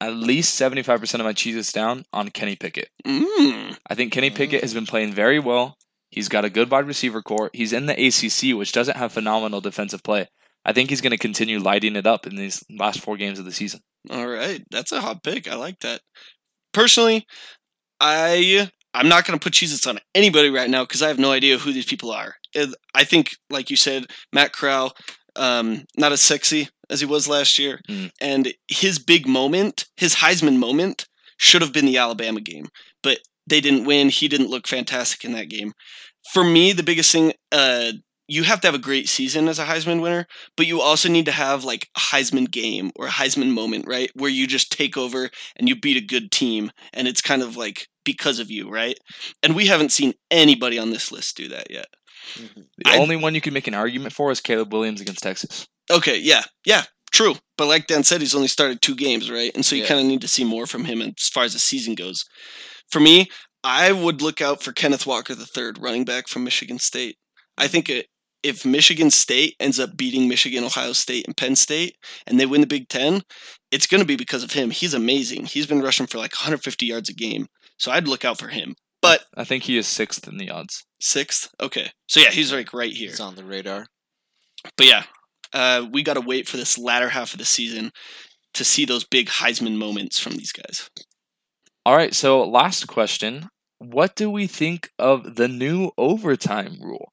at 0.00 0.14
least 0.14 0.60
75% 0.60 1.14
of 1.14 1.20
my 1.20 1.32
Cheez-Its 1.32 1.72
down 1.72 2.04
on 2.12 2.28
Kenny 2.28 2.56
Pickett. 2.56 2.90
Mm. 3.06 3.78
I 3.88 3.94
think 3.94 4.12
Kenny 4.12 4.28
Pickett 4.28 4.60
has 4.60 4.74
been 4.74 4.84
playing 4.84 5.14
very 5.14 5.38
well. 5.38 5.78
He's 6.10 6.28
got 6.28 6.44
a 6.44 6.50
good 6.50 6.70
wide 6.70 6.86
receiver 6.86 7.22
core. 7.22 7.50
He's 7.54 7.72
in 7.72 7.86
the 7.86 7.94
ACC, 7.94 8.56
which 8.56 8.72
doesn't 8.72 8.98
have 8.98 9.12
phenomenal 9.12 9.62
defensive 9.62 10.02
play. 10.02 10.28
I 10.64 10.72
think 10.72 10.90
he's 10.90 11.00
going 11.00 11.12
to 11.12 11.18
continue 11.18 11.58
lighting 11.58 11.96
it 11.96 12.06
up 12.06 12.26
in 12.26 12.36
these 12.36 12.62
last 12.70 13.00
four 13.00 13.16
games 13.16 13.38
of 13.38 13.44
the 13.44 13.52
season. 13.52 13.80
All 14.10 14.26
right. 14.26 14.62
That's 14.70 14.92
a 14.92 15.00
hot 15.00 15.22
pick. 15.22 15.50
I 15.50 15.54
like 15.54 15.80
that. 15.80 16.02
Personally, 16.72 17.26
I 18.00 18.68
I'm 18.94 19.08
not 19.08 19.26
going 19.26 19.38
to 19.38 19.42
put 19.42 19.54
Cheez-Its 19.54 19.86
on 19.86 19.98
anybody 20.14 20.50
right 20.50 20.70
now 20.70 20.84
because 20.84 21.02
I 21.02 21.08
have 21.08 21.18
no 21.18 21.32
idea 21.32 21.58
who 21.58 21.72
these 21.72 21.86
people 21.86 22.12
are. 22.12 22.36
I 22.94 23.04
think, 23.04 23.36
like 23.50 23.68
you 23.68 23.76
said, 23.76 24.06
Matt 24.32 24.52
Corral, 24.52 24.94
um, 25.36 25.84
not 25.96 26.12
as 26.12 26.20
sexy 26.20 26.68
as 26.90 27.00
he 27.00 27.06
was 27.06 27.28
last 27.28 27.58
year. 27.58 27.80
Mm. 27.88 28.10
And 28.20 28.54
his 28.68 28.98
big 28.98 29.26
moment, 29.26 29.86
his 29.96 30.16
Heisman 30.16 30.58
moment, 30.58 31.06
should 31.36 31.62
have 31.62 31.72
been 31.72 31.86
the 31.86 31.98
Alabama 31.98 32.40
game. 32.40 32.68
But 33.02 33.18
they 33.46 33.60
didn't 33.60 33.84
win. 33.84 34.08
He 34.08 34.28
didn't 34.28 34.50
look 34.50 34.66
fantastic 34.66 35.24
in 35.24 35.32
that 35.32 35.48
game. 35.48 35.72
For 36.32 36.44
me, 36.44 36.72
the 36.72 36.82
biggest 36.82 37.12
thing, 37.12 37.32
uh, 37.52 37.92
you 38.26 38.44
have 38.44 38.60
to 38.62 38.68
have 38.68 38.74
a 38.74 38.78
great 38.78 39.08
season 39.08 39.48
as 39.48 39.58
a 39.58 39.66
Heisman 39.66 40.00
winner, 40.00 40.26
but 40.56 40.66
you 40.66 40.80
also 40.80 41.10
need 41.10 41.26
to 41.26 41.32
have 41.32 41.64
like 41.64 41.88
a 41.96 42.00
Heisman 42.00 42.50
game 42.50 42.90
or 42.96 43.06
a 43.06 43.10
Heisman 43.10 43.52
moment, 43.52 43.84
right? 43.86 44.10
Where 44.14 44.30
you 44.30 44.46
just 44.46 44.72
take 44.72 44.96
over 44.96 45.28
and 45.56 45.68
you 45.68 45.78
beat 45.78 45.98
a 45.98 46.06
good 46.06 46.30
team 46.30 46.70
and 46.94 47.06
it's 47.06 47.20
kind 47.20 47.42
of 47.42 47.56
like 47.56 47.88
because 48.04 48.38
of 48.38 48.50
you, 48.50 48.70
right? 48.70 48.98
And 49.42 49.54
we 49.54 49.66
haven't 49.66 49.92
seen 49.92 50.14
anybody 50.30 50.78
on 50.78 50.90
this 50.90 51.12
list 51.12 51.36
do 51.36 51.48
that 51.48 51.70
yet. 51.70 51.86
The 52.36 52.64
I- 52.86 52.98
only 52.98 53.16
one 53.16 53.34
you 53.34 53.40
can 53.40 53.54
make 53.54 53.66
an 53.66 53.74
argument 53.74 54.12
for 54.12 54.30
is 54.30 54.40
Caleb 54.40 54.72
Williams 54.72 55.00
against 55.00 55.22
Texas. 55.22 55.66
Okay, 55.90 56.18
yeah, 56.18 56.42
yeah, 56.64 56.84
true. 57.12 57.36
But 57.58 57.66
like 57.66 57.86
Dan 57.86 58.04
said, 58.04 58.20
he's 58.20 58.34
only 58.34 58.48
started 58.48 58.80
two 58.82 58.94
games, 58.96 59.30
right? 59.30 59.52
And 59.54 59.64
so 59.64 59.76
you 59.76 59.82
Yeah. 59.82 59.88
kind 59.88 60.00
of 60.00 60.06
need 60.06 60.20
to 60.22 60.28
see 60.28 60.44
more 60.44 60.66
from 60.66 60.84
him 60.86 61.00
as 61.02 61.28
far 61.32 61.44
as 61.44 61.52
the 61.52 61.58
season 61.58 61.94
goes. 61.94 62.24
For 62.90 63.00
me, 63.00 63.28
I 63.62 63.92
would 63.92 64.20
look 64.22 64.40
out 64.40 64.62
for 64.62 64.72
Kenneth 64.72 65.06
Walker 65.06 65.34
the 65.34 65.46
third, 65.46 65.78
running 65.80 66.04
back 66.04 66.28
from 66.28 66.44
Michigan 66.44 66.78
State. 66.78 67.16
I 67.56 67.68
think 67.68 67.88
it, 67.88 68.06
if 68.42 68.64
Michigan 68.66 69.10
State 69.10 69.54
ends 69.58 69.80
up 69.80 69.96
beating 69.96 70.28
Michigan, 70.28 70.64
Ohio 70.64 70.92
State, 70.92 71.26
and 71.26 71.36
Penn 71.36 71.56
State, 71.56 71.96
and 72.26 72.38
they 72.38 72.44
win 72.46 72.60
the 72.60 72.66
Big 72.66 72.88
Ten, 72.88 73.22
it's 73.70 73.86
going 73.86 74.00
to 74.02 74.06
be 74.06 74.16
because 74.16 74.42
of 74.42 74.52
him. 74.52 74.70
He's 74.70 74.92
amazing. 74.92 75.46
He's 75.46 75.66
been 75.66 75.80
rushing 75.80 76.06
for 76.06 76.18
like 76.18 76.32
150 76.34 76.84
yards 76.84 77.08
a 77.08 77.14
game, 77.14 77.46
so 77.78 77.90
I'd 77.90 78.06
look 78.08 78.24
out 78.24 78.38
for 78.38 78.48
him. 78.48 78.74
But 79.04 79.26
I 79.36 79.44
think 79.44 79.64
he 79.64 79.76
is 79.76 79.86
sixth 79.86 80.26
in 80.26 80.38
the 80.38 80.50
odds. 80.50 80.82
sixth, 80.98 81.50
okay, 81.60 81.90
so 82.08 82.20
yeah, 82.20 82.30
he's 82.30 82.52
like 82.52 82.72
right 82.72 82.90
here. 82.90 83.10
He's 83.10 83.20
on 83.20 83.34
the 83.34 83.44
radar. 83.44 83.86
But 84.78 84.86
yeah, 84.86 85.02
uh, 85.52 85.86
we 85.92 86.02
got 86.02 86.14
to 86.14 86.22
wait 86.22 86.48
for 86.48 86.56
this 86.56 86.78
latter 86.78 87.10
half 87.10 87.32
of 87.34 87.38
the 87.38 87.44
season 87.44 87.92
to 88.54 88.64
see 88.64 88.86
those 88.86 89.04
big 89.04 89.28
Heisman 89.28 89.76
moments 89.76 90.18
from 90.18 90.32
these 90.32 90.52
guys. 90.52 90.88
All 91.84 91.94
right, 91.94 92.14
so 92.14 92.48
last 92.48 92.86
question. 92.86 93.50
What 93.78 94.16
do 94.16 94.30
we 94.30 94.46
think 94.46 94.88
of 94.98 95.36
the 95.36 95.48
new 95.48 95.90
overtime 95.98 96.78
rule? 96.80 97.12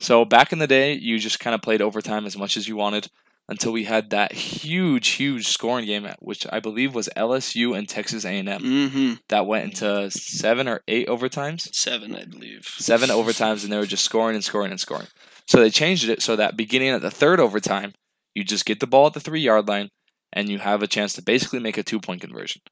So 0.00 0.24
back 0.24 0.52
in 0.52 0.58
the 0.58 0.66
day, 0.66 0.94
you 0.94 1.18
just 1.18 1.38
kind 1.38 1.54
of 1.54 1.60
played 1.60 1.82
overtime 1.82 2.24
as 2.24 2.38
much 2.38 2.56
as 2.56 2.66
you 2.66 2.76
wanted. 2.76 3.08
Until 3.48 3.72
we 3.72 3.84
had 3.84 4.10
that 4.10 4.32
huge, 4.32 5.08
huge 5.08 5.46
scoring 5.46 5.86
game, 5.86 6.08
which 6.18 6.46
I 6.50 6.60
believe 6.60 6.94
was 6.94 7.08
LSU 7.16 7.76
and 7.76 7.88
Texas 7.88 8.24
A&M. 8.24 8.46
Mm-hmm. 8.46 9.14
That 9.28 9.46
went 9.46 9.64
into 9.64 10.10
seven 10.10 10.66
or 10.66 10.82
eight 10.88 11.08
overtimes. 11.08 11.72
Seven, 11.72 12.14
I 12.14 12.24
believe. 12.24 12.64
Seven 12.64 13.08
overtimes, 13.08 13.62
and 13.62 13.72
they 13.72 13.78
were 13.78 13.86
just 13.86 14.04
scoring 14.04 14.34
and 14.34 14.44
scoring 14.44 14.70
and 14.70 14.80
scoring. 14.80 15.06
So 15.46 15.60
they 15.60 15.70
changed 15.70 16.08
it 16.08 16.22
so 16.22 16.34
that 16.34 16.56
beginning 16.56 16.88
at 16.88 17.02
the 17.02 17.10
third 17.10 17.38
overtime, 17.38 17.92
you 18.34 18.42
just 18.42 18.66
get 18.66 18.80
the 18.80 18.86
ball 18.86 19.06
at 19.06 19.14
the 19.14 19.20
three 19.20 19.40
yard 19.40 19.68
line, 19.68 19.90
and 20.32 20.48
you 20.48 20.58
have 20.58 20.82
a 20.82 20.88
chance 20.88 21.12
to 21.14 21.22
basically 21.22 21.60
make 21.60 21.78
a 21.78 21.82
two 21.82 22.00
point 22.00 22.20
conversion. 22.20 22.62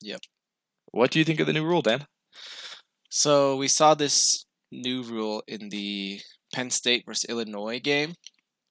Yep. 0.00 0.20
What 0.90 1.10
do 1.10 1.18
you 1.18 1.24
think 1.24 1.40
of 1.40 1.46
the 1.46 1.52
new 1.52 1.64
rule, 1.64 1.82
Dan? 1.82 2.06
So 3.10 3.56
we 3.56 3.68
saw 3.68 3.94
this 3.94 4.46
new 4.72 5.02
rule 5.02 5.42
in 5.46 5.68
the 5.68 6.20
Penn 6.52 6.70
State 6.70 7.04
versus 7.06 7.28
Illinois 7.28 7.78
game, 7.78 8.14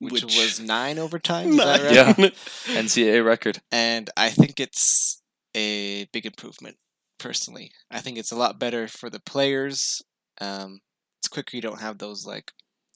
which, 0.04 0.24
Which- 0.24 0.38
was 0.38 0.60
nine 0.60 1.00
overtime. 1.00 1.50
Is 1.50 1.58
that 1.58 1.82
right? 1.84 1.94
Yeah. 1.94 2.14
NCAA 2.82 3.26
record. 3.26 3.60
and 3.72 4.10
I 4.18 4.30
think 4.30 4.60
it's 4.60 5.22
a 5.56 6.06
big 6.14 6.26
improvement. 6.26 6.78
Personally, 7.20 7.72
I 7.90 8.00
think 8.02 8.18
it's 8.18 8.32
a 8.32 8.36
lot 8.36 8.60
better 8.60 8.88
for 8.88 9.10
the 9.10 9.22
players. 9.22 10.02
Um, 10.42 10.80
it's 11.22 11.30
quicker. 11.30 11.56
You 11.56 11.62
don't 11.62 11.80
have 11.80 11.98
those 11.98 12.26
like 12.26 12.52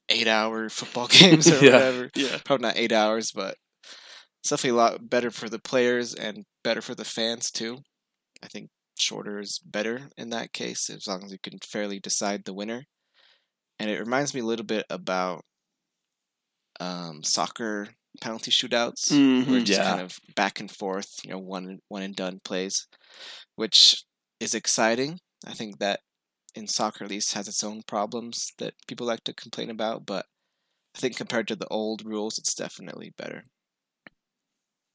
eight-hour 0.09 0.69
football 0.79 1.07
games 1.07 1.49
or 1.49 1.59
Yeah. 1.63 1.73
whatever. 1.73 2.09
Yeah. 2.15 2.37
Probably 2.43 2.67
not 2.67 2.77
eight 2.77 2.91
hours, 2.91 3.31
but 3.31 3.55
it's 4.41 4.49
definitely 4.49 4.77
a 4.79 4.81
lot 4.81 5.09
better 5.09 5.31
for 5.31 5.47
the 5.49 5.59
players 5.59 6.13
and 6.13 6.43
better 6.63 6.81
for 6.81 6.93
the 6.95 7.05
fans 7.05 7.51
too. 7.51 7.77
I 8.43 8.47
think 8.47 8.69
shorter 8.97 9.39
is 9.39 9.59
better 9.63 10.09
in 10.17 10.29
that 10.31 10.51
case, 10.51 10.89
as 10.89 11.07
long 11.07 11.23
as 11.23 11.31
you 11.31 11.37
can 11.41 11.59
fairly 11.63 11.99
decide 11.99 12.43
the 12.43 12.53
winner. 12.53 12.83
And 13.79 13.89
it 13.89 13.99
reminds 13.99 14.33
me 14.33 14.41
a 14.41 14.45
little 14.45 14.65
bit 14.65 14.85
about 14.89 15.43
um, 16.79 17.23
soccer 17.23 17.89
penalty 18.21 18.51
shootouts, 18.51 19.21
where 19.43 19.57
Mhm. 19.57 19.59
it's 19.59 19.67
just 19.67 19.81
Yeah. 19.81 19.83
kind 19.83 20.01
of 20.01 20.19
back 20.35 20.59
and 20.59 20.71
forth, 20.71 21.19
you 21.23 21.31
know, 21.31 21.39
one 21.39 21.79
one 21.89 22.03
and 22.03 22.15
done 22.15 22.39
plays, 22.43 22.87
which 23.55 24.05
is 24.39 24.53
exciting. 24.55 25.19
I 25.45 25.53
think 25.53 25.79
that 25.79 26.01
in 26.55 26.67
soccer 26.67 27.05
at 27.05 27.11
least 27.11 27.33
has 27.35 27.47
its 27.47 27.63
own 27.63 27.83
problems 27.83 28.53
that 28.59 28.75
people 28.87 29.07
like 29.07 29.23
to 29.25 29.33
complain 29.33 29.69
about, 29.69 30.05
but 30.05 30.25
I 30.95 30.99
think 30.99 31.17
compared 31.17 31.47
to 31.49 31.55
the 31.55 31.67
old 31.69 32.05
rules, 32.05 32.37
it's 32.39 32.55
definitely 32.55 33.11
better. 33.17 33.45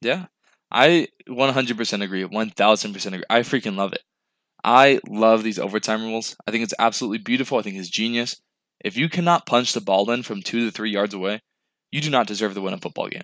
Yeah. 0.01 0.26
I 0.70 1.09
100% 1.26 2.03
agree. 2.03 2.24
1000% 2.24 3.14
agree. 3.14 3.24
I 3.30 3.41
freaking 3.41 3.76
love 3.76 3.93
it. 3.93 4.03
I 4.64 5.01
love 5.09 5.43
these 5.45 5.59
overtime 5.59 6.03
rules. 6.03 6.37
I 6.47 6.51
think 6.51 6.64
it's 6.64 6.74
absolutely 6.78 7.18
beautiful. 7.18 7.59
I 7.59 7.62
think 7.62 7.76
it's 7.76 7.89
genius. 7.91 8.41
If 8.85 8.97
you 8.97 9.09
cannot 9.09 9.47
punch 9.47 9.72
the 9.72 9.80
ball 9.80 10.11
in 10.11 10.22
from 10.22 10.43
two 10.43 10.66
to 10.66 10.70
three 10.72 10.91
yards 10.91 11.14
away, 11.14 11.43
you 11.93 12.01
do 12.01 12.11
not 12.11 12.26
deserve 12.26 12.55
to 12.55 12.61
win 12.61 12.74
a 12.74 12.78
football 12.78 13.09
game. 13.09 13.22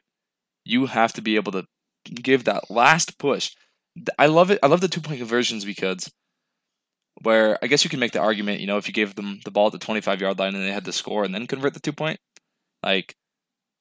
You 0.64 0.87
have 0.87 1.12
to 1.14 1.23
be 1.23 1.37
able 1.37 1.53
to 1.53 1.64
give 2.05 2.45
that 2.45 2.71
last 2.71 3.19
push. 3.19 3.51
I 4.19 4.27
love 4.27 4.51
it. 4.51 4.61
I 4.62 4.69
love 4.69 4.81
the 4.81 4.89
two 4.89 5.01
point 5.01 5.19
conversions 5.19 5.64
because 5.64 6.09
where 7.23 7.59
I 7.62 7.66
guess 7.66 7.83
you 7.83 7.91
can 7.91 7.99
make 7.99 8.12
the 8.12 8.21
argument, 8.21 8.61
you 8.61 8.66
know, 8.66 8.77
if 8.77 8.87
you 8.87 8.95
gave 8.95 9.14
them 9.16 9.41
the 9.45 9.51
ball 9.51 9.66
at 9.66 9.73
the 9.73 9.79
25 9.79 10.21
yard 10.21 10.39
line 10.39 10.55
and 10.55 10.62
they 10.62 10.73
had 10.73 10.85
to 10.85 10.93
score 10.93 11.25
and 11.25 11.35
then 11.35 11.47
convert 11.47 11.75
the 11.75 11.81
two 11.81 11.93
point, 11.93 12.21
like 12.83 13.16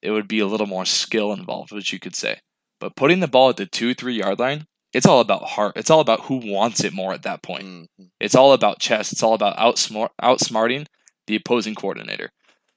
it 0.01 0.11
would 0.11 0.27
be 0.27 0.39
a 0.39 0.47
little 0.47 0.67
more 0.67 0.85
skill 0.85 1.33
involved, 1.33 1.71
which 1.71 1.93
you 1.93 1.99
could 1.99 2.15
say. 2.15 2.39
But 2.79 2.95
putting 2.95 3.19
the 3.19 3.27
ball 3.27 3.49
at 3.49 3.57
the 3.57 3.65
two, 3.65 3.93
three 3.93 4.15
yard 4.15 4.39
line, 4.39 4.65
it's 4.93 5.05
all 5.05 5.19
about 5.19 5.43
heart. 5.43 5.73
It's 5.75 5.89
all 5.89 5.99
about 5.99 6.21
who 6.21 6.37
wants 6.37 6.83
it 6.83 6.93
more 6.93 7.13
at 7.13 7.23
that 7.23 7.43
point. 7.43 7.65
Mhm. 7.65 8.09
It's 8.19 8.35
all 8.35 8.53
about 8.53 8.79
chess. 8.79 9.11
It's 9.11 9.21
all 9.21 9.33
about 9.33 9.57
outsmart, 9.57 10.09
outsmarting 10.21 10.87
the 11.27 11.35
opposing 11.35 11.75
coordinator. 11.75 12.31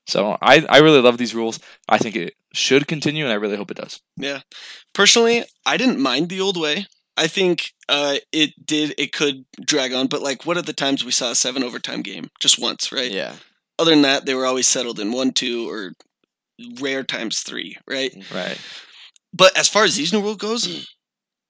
So 0.06 0.36
I, 0.42 0.64
I 0.68 0.78
really 0.78 1.00
love 1.00 1.18
these 1.18 1.34
rules. 1.34 1.60
I 1.88 1.98
think 1.98 2.16
it 2.16 2.34
should 2.52 2.88
continue, 2.88 3.24
and 3.24 3.32
I 3.32 3.36
really 3.36 3.56
hope 3.56 3.70
it 3.70 3.76
does. 3.76 4.00
Yeah. 4.16 4.40
Personally, 4.92 5.44
I 5.64 5.76
didn't 5.76 6.00
mind 6.00 6.28
the 6.28 6.40
old 6.40 6.56
way. 6.60 6.86
I 7.16 7.26
think 7.26 7.72
uh, 7.88 8.16
it 8.32 8.50
did. 8.64 8.94
It 8.98 9.12
could 9.12 9.44
drag 9.64 9.92
on, 9.92 10.06
but 10.06 10.22
like, 10.22 10.46
what 10.46 10.56
are 10.56 10.62
the 10.62 10.72
times 10.72 11.04
we 11.04 11.10
saw 11.12 11.30
a 11.30 11.34
seven 11.34 11.62
overtime 11.62 12.02
game? 12.02 12.28
Just 12.40 12.58
once, 12.58 12.90
right? 12.92 13.10
Yeah, 13.10 13.34
Other 13.78 13.90
than 13.90 14.02
that, 14.02 14.26
they 14.26 14.34
were 14.34 14.46
always 14.46 14.66
settled 14.66 14.98
in 14.98 15.12
one, 15.12 15.32
two, 15.32 15.68
or 15.68 15.92
rare 16.80 17.04
times 17.04 17.40
three, 17.40 17.76
right? 17.88 18.12
Right. 18.32 18.58
But 19.32 19.56
as 19.56 19.68
far 19.68 19.84
as 19.84 19.96
these 19.96 20.12
new 20.12 20.20
rule 20.22 20.36
goes, 20.36 20.88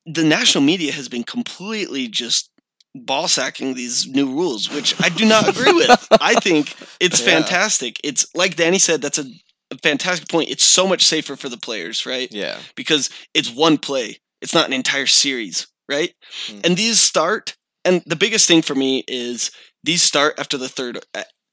the 0.06 0.24
national 0.24 0.64
media 0.64 0.92
has 0.92 1.08
been 1.08 1.24
completely 1.24 2.08
just 2.08 2.49
ball 2.94 3.28
sacking 3.28 3.74
these 3.74 4.06
new 4.06 4.26
rules, 4.34 4.70
which 4.70 4.94
I 5.00 5.08
do 5.10 5.24
not 5.26 5.48
agree 5.48 5.72
with. 5.72 6.08
I 6.20 6.34
think 6.34 6.74
it's 7.00 7.20
Yeah. 7.20 7.26
fantastic. 7.40 8.00
It's 8.02 8.26
like 8.34 8.56
Danny 8.56 8.78
said, 8.78 9.00
that's 9.02 9.18
a, 9.18 9.24
a 9.70 9.78
fantastic 9.78 10.28
point. 10.28 10.50
It's 10.50 10.64
so 10.64 10.86
much 10.86 11.06
safer 11.06 11.36
for 11.36 11.48
the 11.48 11.56
players, 11.58 12.04
right? 12.06 12.28
yeah, 12.32 12.58
Because 12.74 13.10
it's 13.34 13.50
one 13.50 13.78
play. 13.78 14.18
It's 14.42 14.54
not 14.54 14.66
an 14.66 14.72
entire 14.72 15.06
series, 15.06 15.68
right? 15.88 16.12
Mm. 16.48 16.66
And 16.66 16.76
these 16.76 16.98
start, 16.98 17.56
and 17.84 18.02
the 18.06 18.16
biggest 18.16 18.48
thing 18.48 18.62
for 18.62 18.74
me 18.74 19.04
is 19.06 19.50
these 19.84 20.02
start 20.02 20.34
after 20.38 20.56
the 20.58 20.68
third, 20.68 20.98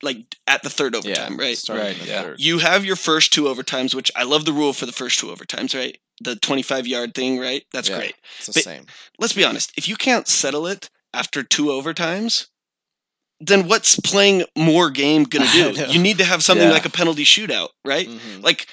like 0.01 0.17
at 0.47 0.63
the 0.63 0.69
third 0.69 0.93
yeah. 0.93 0.99
overtime, 0.99 1.37
right? 1.37 1.61
Right, 1.69 2.05
yeah. 2.07 2.21
third. 2.23 2.39
You 2.39 2.59
have 2.59 2.83
your 2.85 2.95
first 2.95 3.31
two 3.33 3.43
overtimes, 3.43 3.93
which 3.93 4.11
I 4.15 4.23
love 4.23 4.45
the 4.45 4.53
rule 4.53 4.73
for 4.73 4.85
the 4.85 4.91
first 4.91 5.19
two 5.19 5.27
overtimes, 5.27 5.75
right? 5.77 5.97
The 6.21 6.35
25 6.35 6.87
yard 6.87 7.13
thing, 7.13 7.37
right? 7.39 7.63
That's 7.73 7.89
Yeah. 7.89 7.97
great. 7.97 8.15
It's 8.37 8.47
the 8.47 8.53
But- 8.53 8.63
same. 8.63 8.85
Let's 9.19 9.33
be 9.33 9.43
honest. 9.43 9.71
If 9.77 9.87
you 9.87 9.95
can't 9.95 10.27
settle 10.27 10.65
it 10.65 10.89
after 11.17 11.43
two 11.43 11.65
overtimes, 11.65 12.47
then 13.39 13.67
what's 13.67 13.99
playing 13.99 14.43
more 14.57 14.89
game 14.89 15.23
gonna 15.23 15.47
do? 15.51 15.73
You 15.89 15.99
need 16.01 16.17
to 16.19 16.23
have 16.23 16.43
something 16.43 16.67
Yeah. 16.67 16.73
like 16.73 16.85
a 16.85 16.89
penalty 16.89 17.23
shootout, 17.23 17.69
right? 17.85 18.07
Mhm. 18.07 18.43
Like, 18.43 18.67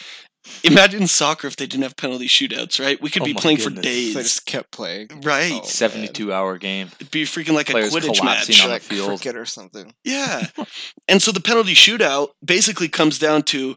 imagine 0.63 1.07
soccer 1.07 1.47
if 1.47 1.57
they 1.57 1.67
didn't 1.67 1.83
have 1.85 1.97
penalty 1.97 2.29
shootouts, 2.29 2.79
right? 2.79 3.01
We 3.01 3.11
could 3.11 3.23
Oh 3.23 3.27
be 3.27 3.33
my 3.35 3.41
playing 3.41 3.59
for 3.59 3.71
days, 3.71 4.15
They 4.15 4.23
just 4.23 4.47
kept 4.47 4.71
playing. 4.73 5.09
right? 5.23 5.53
Oh, 5.53 5.57
man. 5.57 5.65
72 5.65 6.33
hour 6.33 6.59
game. 6.59 6.91
It'd 7.01 7.11
be 7.11 7.25
freaking 7.25 7.55
like 7.55 7.71
a 7.71 7.75
Quidditch 7.75 8.19
collapsing 8.19 8.55
match. 8.57 8.61
on 8.63 8.69
the 8.69 8.73
like 8.75 8.83
field. 8.83 9.09
cricket 9.09 9.37
or 9.37 9.47
something. 9.47 9.95
Yeah. 10.05 10.47
and 11.09 11.23
so 11.23 11.33
the 11.33 11.41
penalty 11.41 11.75
shootout 11.75 12.31
basically 12.45 12.89
comes 12.89 13.19
down 13.19 13.43
to 13.45 13.77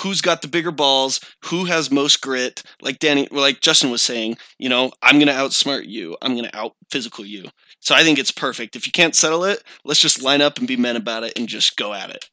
who's 0.00 0.20
got 0.20 0.42
the 0.42 0.48
bigger 0.48 0.70
balls, 0.70 1.20
who 1.46 1.64
has 1.64 1.90
most 1.90 2.20
grit. 2.20 2.62
Like 2.82 2.98
Danny, 2.98 3.28
well, 3.30 3.40
like 3.40 3.60
Justin 3.62 3.90
was 3.90 4.02
saying, 4.02 4.36
you 4.58 4.68
know, 4.68 4.92
I'm 5.02 5.16
going 5.16 5.28
to 5.28 5.32
outsmart 5.32 5.86
you. 5.88 6.16
I'm 6.20 6.32
going 6.34 6.44
to 6.44 6.54
out 6.56 6.72
physical 6.90 7.24
you. 7.24 7.44
So 7.80 7.94
I 7.94 8.02
think 8.02 8.18
it's 8.18 8.32
perfect. 8.32 8.74
If 8.74 8.86
you 8.86 8.92
can't 8.92 9.14
settle 9.14 9.44
it, 9.44 9.62
let's 9.84 10.00
just 10.00 10.22
line 10.22 10.42
up 10.42 10.58
and 10.58 10.66
be 10.66 10.76
men 10.76 10.96
about 10.96 11.24
it 11.24 11.38
and 11.38 11.48
just 11.48 11.76
go 11.76 11.94
at 11.94 12.10
it. 12.10 12.28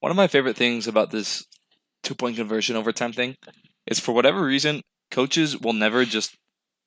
One 0.00 0.10
of 0.10 0.16
my 0.16 0.26
favorite 0.26 0.56
things 0.56 0.86
about 0.86 1.10
this 1.10 1.44
two 2.02 2.14
point 2.14 2.36
conversion 2.36 2.76
overtime 2.76 3.12
thing 3.12 3.36
is 3.86 4.00
for 4.00 4.12
whatever 4.12 4.42
reason, 4.44 4.82
coaches 5.10 5.58
will 5.58 5.72
never 5.72 6.04
just 6.04 6.36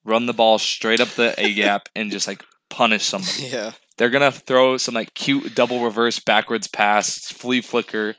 run 0.03 0.25
the 0.25 0.33
ball 0.33 0.57
straight 0.57 0.99
up 0.99 1.09
the 1.09 1.33
A 1.37 1.53
gap 1.53 1.87
and 1.95 2.11
just 2.11 2.27
like 2.27 2.43
punish 2.69 3.03
somebody. 3.03 3.31
Yeah, 3.51 3.71
They're 3.97 4.09
gonna 4.09 4.31
throw 4.31 4.77
some 4.77 4.95
like 4.95 5.13
cute 5.13 5.55
double 5.55 5.83
reverse 5.83 6.19
backwards 6.19 6.67
pass, 6.67 7.31
flea 7.31 7.61
flicker, 7.61 8.15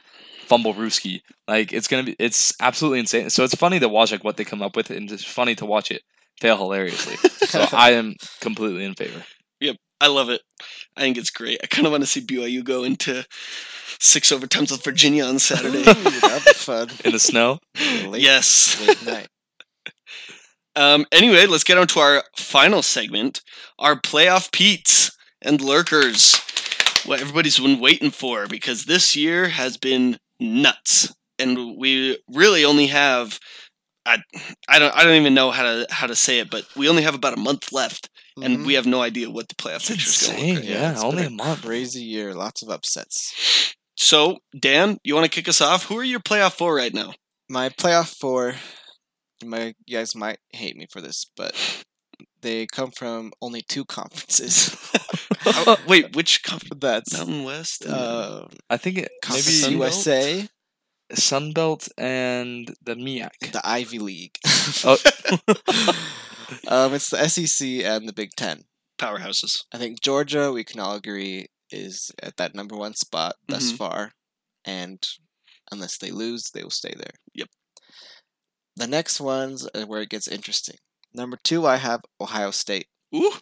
fumble 0.46 0.74
rooski. 0.74 1.20
Like 1.48 1.72
it's 1.72 1.88
gonna 1.88 2.04
be 2.04 2.16
it's 2.18 2.54
absolutely 2.60 3.00
insane. 3.00 3.30
So 3.30 3.44
it's 3.44 3.54
funny 3.54 3.80
to 3.80 3.88
watch 3.88 4.12
like 4.12 4.24
what 4.24 4.36
they 4.36 4.44
come 4.44 4.62
up 4.62 4.76
with 4.76 4.90
and 4.90 5.10
it's 5.10 5.24
funny 5.24 5.54
to 5.56 5.66
watch 5.66 5.90
it 5.90 6.02
fail 6.42 6.56
hilariously. 6.56 7.16
So 7.52 7.66
I 7.70 7.90
am 7.90 8.14
completely 8.40 8.82
in 8.82 8.94
favor. 8.94 9.24
Yep, 9.60 9.76
I 10.00 10.06
love 10.06 10.30
it. 10.30 10.40
I 10.96 11.02
think 11.02 11.18
it's 11.18 11.28
great. 11.28 11.60
I 11.62 11.66
kind 11.66 11.86
of 11.86 11.90
want 11.90 12.02
to 12.02 12.06
see 12.06 12.22
BYU 12.22 12.64
go 12.64 12.82
into 12.82 13.26
six 14.00 14.32
overtimes 14.32 14.70
with 14.72 14.82
Virginia 14.82 15.26
on 15.26 15.38
Saturday. 15.38 15.80
Ooh, 15.80 16.20
that'd 16.20 16.46
be 16.46 16.52
fun. 16.54 16.88
In 17.04 17.12
the 17.12 17.18
snow. 17.18 17.58
Late, 18.06 18.22
yes. 18.22 18.80
late 18.86 19.04
night. 19.04 19.28
Um, 20.74 21.04
anyway, 21.12 21.44
let's 21.44 21.64
get 21.64 21.76
on 21.76 21.86
to 21.88 22.00
our 22.00 22.24
final 22.38 22.80
segment, 22.80 23.42
our 23.78 23.94
playoff 23.94 24.50
Pete's 24.52 25.10
and 25.42 25.60
lurkers. 25.60 26.40
What 27.04 27.20
everybody's 27.20 27.58
been 27.58 27.78
waiting 27.78 28.10
for 28.10 28.46
because 28.46 28.86
this 28.86 29.14
year 29.14 29.48
has 29.48 29.76
been 29.76 30.16
nuts, 30.40 31.12
and 31.38 31.76
we 31.76 32.16
really 32.26 32.64
only 32.64 32.86
have. 32.86 33.38
I, 34.04 34.18
I 34.68 34.78
don't 34.78 34.94
I 34.96 35.04
don't 35.04 35.14
even 35.20 35.34
know 35.34 35.50
how 35.52 35.62
to 35.62 35.86
how 35.90 36.06
to 36.06 36.16
say 36.16 36.38
it, 36.40 36.50
but 36.50 36.66
we 36.76 36.88
only 36.88 37.02
have 37.02 37.14
about 37.14 37.34
a 37.34 37.40
month 37.40 37.72
left, 37.72 38.08
and 38.42 38.58
Mhm. 38.58 38.66
we 38.66 38.74
have 38.74 38.86
no 38.86 39.00
idea 39.02 39.30
what 39.30 39.48
the 39.48 39.54
playoff 39.54 39.86
picture 39.88 40.08
is 40.08 40.26
going 40.26 40.34
to 40.36 40.40
look 40.40 40.48
insane. 40.48 40.54
like. 40.56 40.64
Yeah, 40.80 40.92
it's 40.92 41.02
only 41.04 41.24
a 41.26 41.30
month. 41.30 41.62
Crazy 41.62 42.02
year, 42.02 42.34
lots 42.34 42.62
of 42.62 42.68
upsets. 42.70 43.74
So, 43.96 44.38
Dan, 44.58 44.98
you 45.04 45.14
want 45.14 45.24
to 45.26 45.30
kick 45.30 45.48
us 45.48 45.60
off? 45.60 45.84
Who 45.84 45.96
are 45.98 46.04
your 46.04 46.18
playoff 46.20 46.54
for 46.54 46.74
right 46.74 46.92
now? 46.92 47.12
My 47.48 47.68
playoff 47.68 48.16
four. 48.18 48.54
My 49.44 49.74
you 49.86 49.96
guys 49.98 50.14
might 50.16 50.38
hate 50.50 50.76
me 50.76 50.86
for 50.90 51.00
this, 51.00 51.26
but 51.36 51.54
they 52.40 52.66
come 52.66 52.90
from 52.90 53.32
only 53.40 53.62
two 53.62 53.84
conferences. 53.98 54.76
Oh, 55.46 55.76
wait, 55.86 56.16
which 56.16 56.42
conference? 56.42 56.80
That's 56.80 57.12
Mountain 57.16 57.44
West. 57.44 57.84
and- 57.84 57.94
uh, 57.94 58.46
I 58.68 58.76
think 58.78 58.98
it 58.98 59.10
maybe? 59.28 59.74
USA, 59.76 60.48
Sunbelt 61.14 61.88
and 61.98 62.74
the 62.82 62.94
MIAC. 62.94 63.52
the 63.52 63.60
Ivy 63.64 63.98
League. 63.98 64.38
Oh. 64.84 64.96
um, 66.68 66.94
it's 66.94 67.10
the 67.10 67.28
SEC 67.28 67.66
and 67.84 68.08
the 68.08 68.12
Big 68.12 68.30
Ten. 68.36 68.62
powerhouses. 68.98 69.64
I 69.72 69.78
think 69.78 70.00
Georgia, 70.00 70.52
we 70.52 70.62
can 70.64 70.78
all 70.80 70.94
agree, 70.94 71.46
is 71.70 72.12
at 72.22 72.36
that 72.36 72.54
number 72.54 72.76
one 72.76 72.94
spot 72.94 73.34
thus 73.48 73.72
Mhm. 73.72 73.76
far, 73.76 74.12
and 74.64 75.04
unless 75.72 75.98
they 75.98 76.10
lose, 76.12 76.50
they 76.50 76.62
will 76.62 76.70
stay 76.70 76.94
there. 76.96 77.14
Yep. 77.34 77.48
the 78.76 78.86
next 78.86 79.20
ones 79.20 79.66
are 79.74 79.84
where 79.86 80.00
it 80.02 80.08
gets 80.08 80.26
interesting. 80.28 80.76
Number 81.12 81.36
two, 81.42 81.66
I 81.66 81.76
have 81.76 82.00
Ohio 82.20 82.50
State, 82.52 82.86
Ooh, 83.14 83.34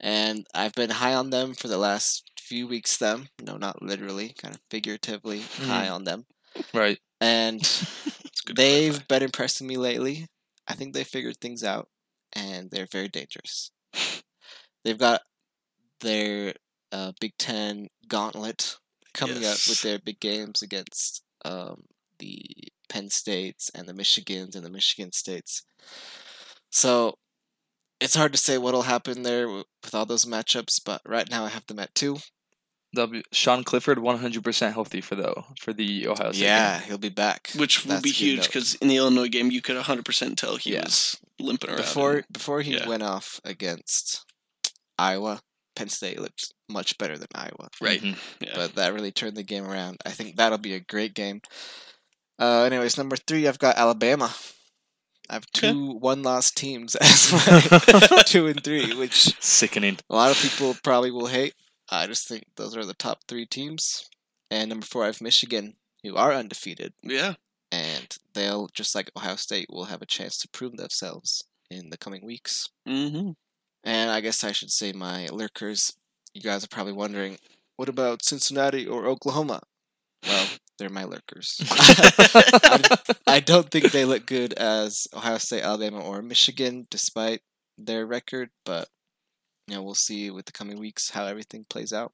and 0.00 0.46
I've 0.54 0.74
been 0.74 0.90
high 0.90 1.14
on 1.14 1.30
them 1.30 1.54
for 1.54 1.68
the 1.68 1.78
last 1.78 2.30
few 2.38 2.66
weeks. 2.66 2.96
Them, 2.98 3.28
no, 3.40 3.56
not 3.56 3.80
literally, 3.82 4.34
kind 4.36 4.54
of 4.54 4.60
figuratively 4.70 5.40
high 5.42 5.88
on 5.88 6.04
them, 6.04 6.26
Right. 6.74 6.98
and 7.20 7.60
it's 7.60 8.40
good. 8.44 8.56
to 8.56 8.62
they've 8.62 8.92
clarify. 8.92 9.06
been 9.08 9.22
impressing 9.24 9.66
me 9.66 9.76
lately. 9.76 10.26
I 10.66 10.74
think 10.74 10.94
they 10.94 11.04
figured 11.04 11.38
things 11.38 11.64
out, 11.64 11.88
and 12.32 12.70
they're 12.70 12.86
very 12.90 13.08
dangerous. 13.08 13.70
They've 14.84 14.98
got 14.98 15.22
their 16.00 16.54
uh, 16.92 17.12
Big 17.20 17.32
Ten 17.38 17.88
gauntlet 18.08 18.76
coming 19.14 19.44
up 19.44 19.58
with 19.68 19.82
their 19.82 19.98
big 19.98 20.20
games 20.20 20.62
against 20.62 21.22
um, 21.44 21.84
the 22.18 22.44
Penn 22.88 23.10
States 23.10 23.70
and 23.74 23.88
the 23.88 23.92
Michigans 23.94 24.54
and 24.54 24.64
the 24.64 24.70
Michigan 24.70 25.12
States. 25.12 25.62
So 26.70 27.18
it's 28.00 28.14
hard 28.14 28.32
to 28.32 28.38
say 28.38 28.58
what'll 28.58 28.82
happen 28.82 29.22
there 29.22 29.48
with 29.48 29.94
all 29.94 30.06
those 30.06 30.24
matchups, 30.24 30.80
but 30.84 31.00
right 31.06 31.28
now 31.30 31.44
I 31.44 31.48
have 31.48 31.66
them 31.66 31.78
at 31.80 31.94
two. 31.94 32.18
W. 32.94 33.22
Sean 33.32 33.64
Clifford, 33.64 33.98
one 33.98 34.18
hundred 34.18 34.42
percent 34.44 34.72
healthy 34.74 35.00
for 35.00 35.14
the 35.14 35.34
for 35.60 35.72
the 35.72 36.08
Ohio 36.08 36.32
State. 36.32 36.42
Yeah, 36.44 36.78
game. 36.78 36.88
he'll 36.88 36.98
be 36.98 37.08
back. 37.10 37.50
which 37.56 37.84
will 37.84 38.00
be 38.00 38.10
huge 38.10 38.46
because 38.46 38.74
in 38.76 38.88
the 38.88 38.96
Illinois 38.96 39.28
game, 39.28 39.50
you 39.50 39.60
could 39.60 39.76
100% 39.76 40.36
tell 40.36 40.56
he 40.56 40.72
Yeah. 40.72 40.84
was 40.84 41.18
limping 41.38 41.68
around. 41.70 41.78
before 41.78 42.14
and- 42.16 42.24
before 42.32 42.62
he 42.62 42.74
yeah. 42.76 42.88
went 42.88 43.02
off 43.02 43.40
against 43.44 44.24
Iowa, 44.98 45.42
Penn 45.76 45.88
State 45.90 46.18
looked 46.18 46.52
much 46.68 46.96
better 46.98 47.18
than 47.18 47.28
Iowa. 47.34 47.68
right. 47.80 48.00
Mhm. 48.02 48.16
Yeah. 48.40 48.52
But 48.54 48.74
that 48.76 48.94
really 48.94 49.12
turned 49.12 49.36
the 49.36 49.42
game 49.42 49.64
around. 49.64 49.98
I 50.06 50.10
think 50.10 50.36
that'll 50.36 50.58
be 50.58 50.74
a 50.74 50.80
great 50.80 51.14
game. 51.14 51.40
Uh, 52.38 52.62
anyways, 52.62 52.96
number 52.96 53.16
three, 53.16 53.46
I've 53.46 53.58
got 53.58 53.76
Alabama. 53.76 54.34
I 55.30 55.34
have 55.34 55.46
two 55.52 55.92
one-loss 55.98 56.50
teams 56.52 56.94
as 57.00 57.32
my 57.32 58.22
two 58.26 58.46
and 58.46 58.64
three, 58.64 58.94
which 58.94 59.34
Sickening. 59.40 59.98
a 60.08 60.14
lot 60.16 60.30
of 60.30 60.40
people 60.40 60.74
probably 60.82 61.10
will 61.10 61.26
hate. 61.26 61.52
I 61.90 62.06
just 62.06 62.28
think 62.28 62.44
those 62.56 62.76
are 62.76 62.84
the 62.84 62.94
top 62.94 63.24
three 63.26 63.46
teams. 63.46 64.08
And 64.50 64.68
number 64.68 64.86
four, 64.86 65.04
I 65.04 65.06
have 65.06 65.20
Michigan, 65.20 65.74
who 66.02 66.16
are 66.16 66.32
undefeated, 66.32 66.94
yeah. 67.02 67.34
and 67.70 68.16
they'll 68.34 68.68
just 68.68 68.94
like 68.94 69.10
Ohio 69.16 69.36
State 69.36 69.68
will 69.70 69.86
have 69.86 70.00
a 70.00 70.06
chance 70.06 70.38
to 70.38 70.48
prove 70.48 70.76
themselves 70.76 71.44
in 71.70 71.90
the 71.90 71.98
coming 71.98 72.24
weeks. 72.24 72.70
Mm-hmm. 72.88 73.32
And 73.84 74.10
I 74.10 74.20
guess 74.20 74.44
I 74.44 74.52
should 74.52 74.70
say 74.70 74.92
my 74.92 75.28
lurkers. 75.28 75.94
You 76.34 76.40
guys 76.40 76.64
are 76.64 76.68
probably 76.68 76.92
wondering, 76.92 77.38
what 77.76 77.88
about 77.88 78.24
Cincinnati 78.24 78.86
or 78.86 79.06
Oklahoma? 79.06 79.60
Well, 80.26 80.48
they're 80.78 80.88
my 80.88 81.04
lurkers. 81.04 81.60
I, 81.70 82.98
I 83.26 83.40
don't 83.40 83.70
think 83.70 83.92
they 83.92 84.04
look 84.04 84.26
good 84.26 84.52
as 84.54 85.06
Ohio 85.14 85.38
State, 85.38 85.62
Alabama, 85.62 86.00
or 86.00 86.22
Michigan, 86.22 86.86
despite 86.90 87.40
their 87.76 88.06
record. 88.06 88.50
But 88.64 88.88
you 89.68 89.76
know, 89.76 89.82
we'll 89.82 89.94
see 89.94 90.30
with 90.30 90.46
the 90.46 90.52
coming 90.52 90.78
weeks 90.78 91.10
how 91.10 91.26
everything 91.26 91.64
plays 91.68 91.92
out. 91.92 92.12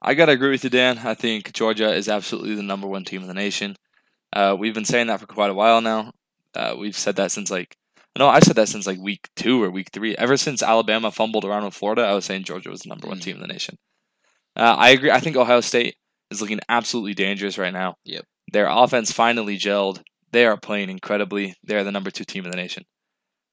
I 0.00 0.14
gotta 0.14 0.32
agree 0.32 0.50
with 0.50 0.64
you, 0.64 0.70
Dan. 0.70 0.98
I 0.98 1.14
think 1.14 1.52
Georgia 1.52 1.92
is 1.92 2.08
absolutely 2.08 2.54
the 2.54 2.62
number 2.62 2.86
one 2.86 3.04
team 3.04 3.22
in 3.22 3.28
the 3.28 3.34
nation. 3.34 3.76
Uh, 4.32 4.56
we've 4.58 4.74
been 4.74 4.84
saying 4.84 5.08
that 5.08 5.20
for 5.20 5.26
quite 5.26 5.50
a 5.50 5.54
while 5.54 5.80
now. 5.80 6.12
Uh, 6.54 6.74
we've 6.78 6.96
said 6.96 7.16
that 7.16 7.32
since 7.32 7.50
like 7.50 7.76
no, 8.18 8.28
I 8.28 8.40
said 8.40 8.56
that 8.56 8.68
since 8.68 8.86
like 8.86 8.98
week 8.98 9.28
two 9.36 9.62
or 9.62 9.70
week 9.70 9.90
three. 9.92 10.16
Ever 10.16 10.36
since 10.36 10.62
Alabama 10.62 11.10
fumbled 11.10 11.44
around 11.44 11.64
with 11.64 11.74
Florida, 11.74 12.02
I 12.02 12.14
was 12.14 12.24
saying 12.24 12.44
Georgia 12.44 12.70
was 12.70 12.80
the 12.80 12.88
number 12.88 13.06
one 13.08 13.18
Mm. 13.18 13.22
team 13.22 13.36
in 13.36 13.42
the 13.42 13.48
nation. 13.48 13.76
Uh, 14.56 14.74
I 14.76 14.90
agree. 14.90 15.10
I 15.10 15.20
think 15.20 15.36
Ohio 15.36 15.60
State 15.60 15.96
is 16.30 16.40
looking 16.40 16.60
absolutely 16.68 17.14
dangerous 17.14 17.58
right 17.58 17.72
now. 17.72 17.94
Yep. 18.04 18.24
Their 18.52 18.66
offense 18.68 19.12
finally 19.12 19.56
gelled. 19.56 20.02
They 20.32 20.46
are 20.46 20.56
playing 20.56 20.90
incredibly. 20.90 21.54
They 21.64 21.76
are 21.76 21.84
the 21.84 21.92
number 21.92 22.10
two 22.10 22.24
team 22.24 22.44
in 22.44 22.50
the 22.50 22.56
nation. 22.56 22.84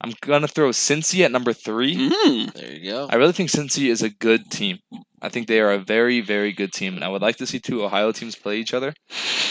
I'm 0.01 0.13
gonna 0.21 0.47
throw 0.47 0.69
Cincy 0.69 1.23
at 1.23 1.31
number 1.31 1.53
three. 1.53 1.95
Mm. 1.95 2.53
There 2.53 2.71
you 2.73 2.91
go. 2.91 3.07
I 3.09 3.15
really 3.15 3.31
think 3.33 3.49
Cincy 3.49 3.89
is 3.89 4.01
a 4.01 4.09
good 4.09 4.51
team. 4.51 4.79
I 5.21 5.29
think 5.29 5.47
they 5.47 5.59
are 5.61 5.71
a 5.71 5.79
very, 5.79 6.21
very 6.21 6.51
good 6.51 6.71
team, 6.73 6.95
and 6.95 7.03
I 7.03 7.07
would 7.09 7.21
like 7.21 7.37
to 7.37 7.47
see 7.47 7.59
two 7.59 7.83
Ohio 7.83 8.11
teams 8.11 8.35
play 8.35 8.57
each 8.57 8.73
other 8.73 8.93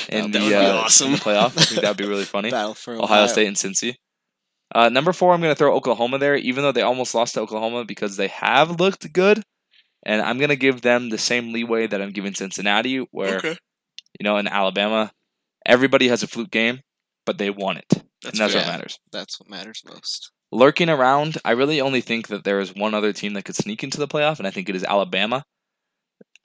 in 0.08 0.30
That 0.30 0.38
the, 0.38 0.44
would 0.44 0.48
be 0.50 0.54
uh, 0.54 0.74
awesome. 0.74 1.12
the 1.12 1.18
playoff. 1.18 1.56
I 1.58 1.64
think 1.64 1.80
that'd 1.80 1.96
be 1.96 2.06
really 2.06 2.24
funny. 2.36 2.50
Battle 2.50 2.74
for 2.74 2.94
Ohio 2.94 3.26
State 3.26 3.46
and 3.48 3.56
Cincy. 3.56 3.94
Uh, 4.74 4.88
number 4.88 5.12
four, 5.12 5.32
I'm 5.32 5.40
going 5.40 5.52
to 5.52 5.58
throw 5.58 5.74
Oklahoma 5.74 6.18
there, 6.18 6.36
even 6.36 6.62
though 6.62 6.72
they 6.72 6.82
almost 6.82 7.14
lost 7.14 7.34
to 7.34 7.40
Oklahoma 7.40 7.84
because 7.84 8.16
they 8.16 8.28
have 8.28 8.78
looked 8.80 9.12
good, 9.12 9.42
and 10.04 10.20
I'm 10.22 10.38
going 10.38 10.50
to 10.50 10.56
give 10.56 10.82
them 10.82 11.08
the 11.10 11.18
same 11.18 11.52
leeway 11.52 11.86
that 11.86 12.00
I'm 12.02 12.10
giving 12.12 12.34
Cincinnati, 12.34 12.98
where 13.10 13.38
Okay. 13.38 13.56
you 14.20 14.24
know 14.24 14.36
in 14.36 14.46
Alabama, 14.46 15.10
everybody 15.66 16.08
has 16.08 16.22
a 16.22 16.28
fluke 16.28 16.50
game, 16.50 16.80
but 17.26 17.38
they 17.38 17.50
won 17.50 17.76
it, 17.78 18.04
That's 18.24 18.38
and 18.38 18.44
that's 18.48 18.54
what 18.54 18.66
matters. 18.66 18.98
That's 19.12 19.40
what 19.40 19.48
matters 19.50 19.82
most. 19.86 20.30
lurking 20.50 20.88
around. 20.88 21.38
I 21.44 21.52
really 21.52 21.80
only 21.80 22.00
think 22.00 22.28
that 22.28 22.44
there 22.44 22.60
is 22.60 22.74
one 22.74 22.94
other 22.94 23.12
team 23.12 23.34
that 23.34 23.44
could 23.44 23.56
sneak 23.56 23.82
into 23.84 23.98
the 23.98 24.08
playoff, 24.08 24.38
and 24.38 24.46
I 24.46 24.50
think 24.50 24.68
it 24.68 24.76
is 24.76 24.84
Alabama. 24.84 25.44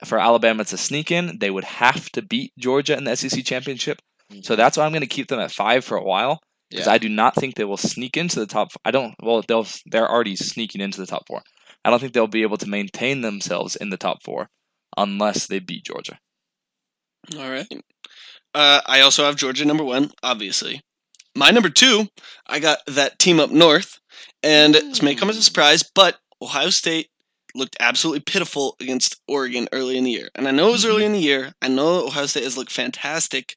For 0.04 0.18
Alabama 0.18 0.64
to 0.64 0.76
sneak 0.78 1.10
in, 1.10 1.38
they 1.40 1.50
would 1.50 1.64
have 1.64 2.08
to 2.12 2.22
beat 2.22 2.52
Georgia 2.58 2.96
in 2.96 3.04
the 3.04 3.14
SEC 3.16 3.44
championship. 3.44 3.98
So 4.42 4.56
that's 4.56 4.76
why 4.78 4.84
I'm 4.86 4.92
going 4.92 5.00
to 5.02 5.06
keep 5.06 5.28
them 5.28 5.40
at 5.40 5.50
five 5.52 5.84
for 5.84 5.96
a 5.98 6.02
while 6.04 6.40
because 6.70 6.86
Yeah. 6.86 6.92
I 6.92 6.98
do 6.98 7.08
not 7.08 7.34
think 7.34 7.54
they 7.56 7.64
will 7.64 7.76
sneak 7.76 8.16
into 8.16 8.38
the 8.40 8.46
top. 8.46 8.68
I 8.84 8.92
don't. 8.92 9.14
Well, 9.22 9.42
they'll. 9.46 9.66
They're 9.86 10.08
already 10.10 10.36
sneaking 10.36 10.80
into 10.80 11.00
the 11.00 11.06
top 11.06 11.26
four. 11.26 11.42
I 11.84 11.90
don't 11.90 11.98
think 11.98 12.12
they'll 12.12 12.26
be 12.26 12.42
able 12.42 12.56
to 12.58 12.68
maintain 12.68 13.20
themselves 13.22 13.76
in 13.76 13.90
the 13.90 13.96
top 13.96 14.22
four 14.22 14.48
unless 14.96 15.46
they 15.46 15.58
beat 15.58 15.84
Georgia. 15.84 16.18
All 17.36 17.50
right. 17.50 17.66
Uh, 18.54 18.80
I 18.86 19.00
also 19.02 19.24
have 19.24 19.36
Georgia 19.36 19.64
number 19.64 19.84
one, 19.84 20.10
obviously. 20.22 20.80
My 21.36 21.50
number 21.50 21.68
two, 21.70 22.08
I 22.46 22.58
got 22.58 22.78
that 22.86 23.18
team 23.18 23.38
up 23.38 23.50
north, 23.50 24.00
and 24.42 24.74
this 24.74 25.02
may 25.02 25.14
come 25.14 25.30
as 25.30 25.36
a 25.36 25.42
surprise, 25.42 25.82
but 25.82 26.18
Ohio 26.42 26.70
State 26.70 27.08
looked 27.54 27.76
absolutely 27.80 28.20
pitiful 28.20 28.76
against 28.80 29.20
Oregon 29.28 29.68
early 29.72 29.96
in 29.96 30.04
the 30.04 30.10
year. 30.10 30.28
And 30.34 30.46
I 30.46 30.50
know 30.50 30.68
it 30.68 30.72
was 30.72 30.84
early 30.84 31.04
in 31.04 31.12
the 31.12 31.18
year. 31.18 31.52
I 31.60 31.68
know 31.68 32.06
Ohio 32.06 32.26
State 32.26 32.44
has 32.44 32.56
looked 32.56 32.72
fantastic, 32.72 33.56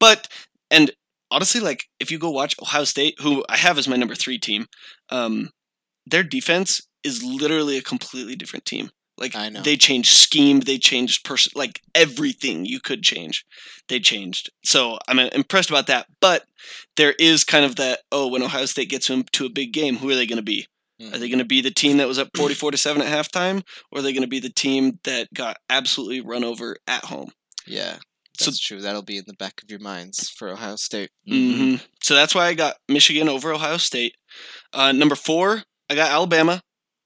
but 0.00 0.28
and 0.70 0.90
honestly, 1.30 1.60
like 1.60 1.84
if 2.00 2.10
you 2.10 2.18
go 2.18 2.30
watch 2.30 2.56
Ohio 2.60 2.84
State, 2.84 3.16
who 3.20 3.44
I 3.48 3.56
have 3.56 3.78
as 3.78 3.88
my 3.88 3.96
number 3.96 4.14
three 4.14 4.38
team, 4.38 4.66
um, 5.10 5.50
their 6.06 6.22
defense 6.22 6.86
is 7.02 7.22
literally 7.22 7.76
a 7.76 7.82
completely 7.82 8.36
different 8.36 8.64
team. 8.64 8.90
Like 9.16 9.36
I 9.36 9.48
know. 9.48 9.60
they 9.62 9.76
changed 9.76 10.16
scheme, 10.16 10.60
they 10.60 10.76
changed 10.78 11.24
person, 11.24 11.52
like 11.54 11.80
everything 11.94 12.64
you 12.64 12.80
could 12.80 13.02
change, 13.02 13.44
they 13.88 14.00
changed. 14.00 14.50
So 14.64 14.98
I'm 15.06 15.18
uh, 15.20 15.28
impressed 15.32 15.70
about 15.70 15.86
that. 15.86 16.06
But 16.20 16.44
there 16.96 17.14
is 17.18 17.44
kind 17.44 17.64
of 17.64 17.76
that. 17.76 18.00
Oh, 18.10 18.26
when 18.28 18.42
Ohio 18.42 18.66
State 18.66 18.88
gets 18.90 19.08
into 19.10 19.46
a 19.46 19.50
big 19.50 19.72
game, 19.72 19.96
who 19.98 20.10
are 20.10 20.16
they 20.16 20.26
going 20.26 20.38
to 20.38 20.42
be? 20.42 20.66
Are 21.12 21.18
they 21.18 21.28
going 21.28 21.38
to 21.40 21.44
be 21.44 21.60
the 21.60 21.70
team 21.72 21.98
that 21.98 22.08
was 22.08 22.18
up 22.18 22.30
44 22.36 22.70
to 22.70 22.78
seven 22.78 23.02
at 23.02 23.08
halftime, 23.08 23.62
or 23.92 23.98
are 23.98 24.02
they 24.02 24.12
going 24.12 24.22
to 24.22 24.28
be 24.28 24.38
the 24.40 24.48
team 24.48 25.00
that 25.04 25.28
got 25.34 25.58
absolutely 25.68 26.20
run 26.22 26.44
over 26.44 26.76
at 26.86 27.04
home? 27.06 27.30
Yeah, 27.66 27.98
So- 28.38 28.46
that's 28.46 28.58
true. 28.60 28.80
That'll 28.80 29.02
be 29.02 29.18
in 29.18 29.24
the 29.26 29.34
back 29.34 29.60
of 29.62 29.70
your 29.70 29.80
minds 29.80 30.30
for 30.30 30.48
Ohio 30.48 30.76
State. 30.76 31.10
hmm 31.28 31.74
So 32.02 32.14
that's 32.14 32.34
why 32.34 32.46
I 32.46 32.54
got 32.54 32.76
Michigan 32.88 33.28
over 33.28 33.52
Ohio 33.52 33.76
State. 33.76 34.14
Uh, 34.72 34.92
number 34.92 35.14
four, 35.16 35.64
I 35.90 35.94
got 35.94 36.10
Alabama. 36.10 36.62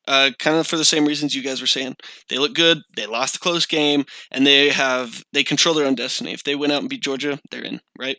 Uh, 0.08 0.30
kind 0.38 0.56
of 0.56 0.66
for 0.66 0.76
the 0.78 0.84
same 0.84 1.04
reasons 1.06 1.34
you 1.34 1.42
guys 1.42 1.60
were 1.60 1.66
saying. 1.66 1.94
They 2.30 2.38
look 2.38 2.54
good. 2.54 2.78
They 2.96 3.06
lost 3.06 3.36
a 3.36 3.38
close 3.38 3.66
game, 3.66 4.04
and 4.30 4.46
they 4.46 4.70
have 4.70 5.22
they 5.34 5.44
control 5.44 5.74
their 5.74 5.86
own 5.86 5.94
destiny. 5.94 6.32
If 6.32 6.42
they 6.44 6.54
win 6.56 6.70
out 6.70 6.80
and 6.80 6.88
beat 6.88 7.02
Georgia, 7.02 7.38
they're 7.50 7.62
in, 7.62 7.80
right? 7.98 8.16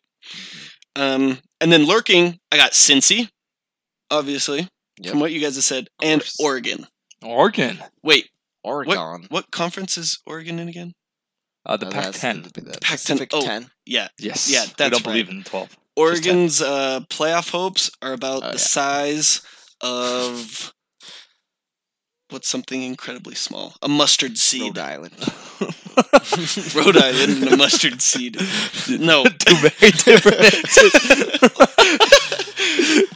Um, 0.95 1.39
and 1.59 1.71
then 1.71 1.85
lurking, 1.85 2.37
I 2.51 2.57
got 2.57 2.71
Cincy, 2.73 3.29
obviously 4.11 4.67
Yep. 5.01 5.11
from 5.11 5.19
what 5.19 5.31
you 5.31 5.39
guys 5.41 5.55
have 5.55 5.63
said, 5.63 5.87
and. 6.01 6.21
Oregon. 6.39 6.85
Oregon, 7.23 7.79
Wait, 8.03 8.27
Oregon. 8.63 9.25
what 9.29 9.51
conference 9.51 9.97
is 9.97 10.19
Oregon 10.25 10.59
in 10.59 10.69
again? 10.69 10.93
uh, 11.65 11.75
the 11.77 11.85
that's 11.87 12.19
Pac-10. 12.19 12.43
The, 12.53 12.61
the 12.61 12.71
Pac-10 12.81 12.91
Pacific 12.91 13.29
oh. 13.33 13.41
10. 13.41 13.69
Yeah, 13.85 14.07
yes, 14.19 14.49
Yeah, 14.49 14.63
we 14.65 14.71
that's 14.77 14.91
don't 14.91 15.03
believe 15.03 15.27
right. 15.27 15.35
in 15.37 15.43
twelve. 15.43 15.75
Oregon's 15.97 16.61
uh, 16.61 17.01
playoff 17.09 17.51
hopes 17.51 17.91
are 18.01 18.13
about 18.13 18.43
Oh, 18.43 18.47
the 18.51 18.53
yeah. 18.53 18.57
size 18.57 19.41
of 19.81 20.73
what's 22.29 22.47
something 22.47 22.81
incredibly 22.83 23.35
small? 23.35 23.75
A 23.81 23.87
mustard 23.87 24.37
seed. 24.37 24.77
Rhode 24.77 24.77
Island. 24.79 25.13
Rhode 26.75 26.97
Island 26.97 27.43
and 27.43 27.47
a 27.53 27.57
mustard 27.57 28.01
seed. 28.01 28.37
No. 28.89 29.23
Two 29.39 29.55
very 29.55 29.91
different. 29.91 30.53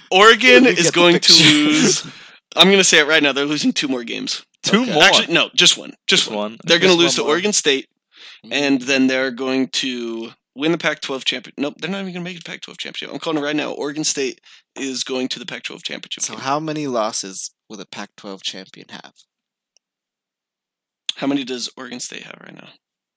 Oregon 0.11 0.65
is 0.65 0.91
going 0.91 1.19
to 1.19 1.33
lose. 1.33 2.05
I'm 2.55 2.67
going 2.67 2.77
to 2.77 2.83
say 2.83 2.99
it 2.99 3.07
right 3.07 3.23
now. 3.23 3.31
They're 3.33 3.45
losing 3.45 3.73
two 3.73 3.87
more 3.87 4.03
games. 4.03 4.45
Two 4.61 4.81
Okay. 4.83 4.93
more. 4.93 5.03
Actually, 5.03 5.33
no, 5.33 5.49
just 5.55 5.77
one. 5.77 5.89
Just, 6.07 6.23
Just 6.25 6.27
one. 6.29 6.37
one. 6.37 6.57
They're 6.65 6.79
going 6.79 6.93
to 6.93 6.97
lose 6.99 7.15
to 7.15 7.21
more. 7.21 7.31
Oregon 7.31 7.51
State, 7.53 7.89
and 8.51 8.79
Mm. 8.79 8.85
then 8.85 9.07
they're 9.07 9.31
going 9.31 9.69
to 9.69 10.31
win 10.55 10.71
the 10.71 10.77
Pac-12 10.77 11.25
championship. 11.25 11.55
Nope, 11.57 11.75
they're 11.79 11.89
not 11.89 12.01
even 12.01 12.13
going 12.13 12.23
to 12.23 12.29
make 12.29 12.37
it 12.37 12.45
Pac-12 12.45 12.77
championship. 12.77 13.11
I'm 13.11 13.19
calling 13.19 13.39
it 13.39 13.45
right 13.45 13.55
now. 13.55 13.71
Oregon 13.71 14.03
State 14.03 14.39
is 14.75 15.03
going 15.03 15.27
to 15.29 15.39
the 15.39 15.45
Pac-12 15.47 15.81
championship. 15.83 16.23
So 16.23 16.33
game. 16.33 16.41
how 16.43 16.59
many 16.59 16.85
losses 16.87 17.49
will 17.73 17.79
the 17.79 17.87
Pac-12 17.87 18.43
champion 18.43 18.85
have? 18.89 19.13
How 21.15 21.25
many 21.25 21.43
does 21.43 21.71
Oregon 21.75 21.99
State 21.99 22.21
have 22.21 22.37
right 22.39 22.53
now? 22.53 22.69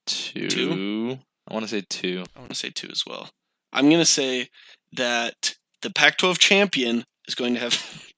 two. 0.07 0.49
Two? 0.49 1.19
I 1.47 1.53
want 1.53 1.65
to 1.65 1.69
say 1.69 1.85
two. 1.87 2.25
I 2.35 2.39
want 2.39 2.53
to 2.53 2.57
say 2.57 2.71
two 2.71 2.89
as 2.91 3.03
well. 3.07 3.29
I'm 3.73 3.91
going 3.91 4.01
to 4.01 4.07
say 4.07 4.49
that 4.95 5.57
the 5.83 5.91
Pac-12 5.91 6.39
champion 6.39 7.05
is 7.29 7.35
going 7.35 7.53
to 7.55 7.61
have. 7.61 7.75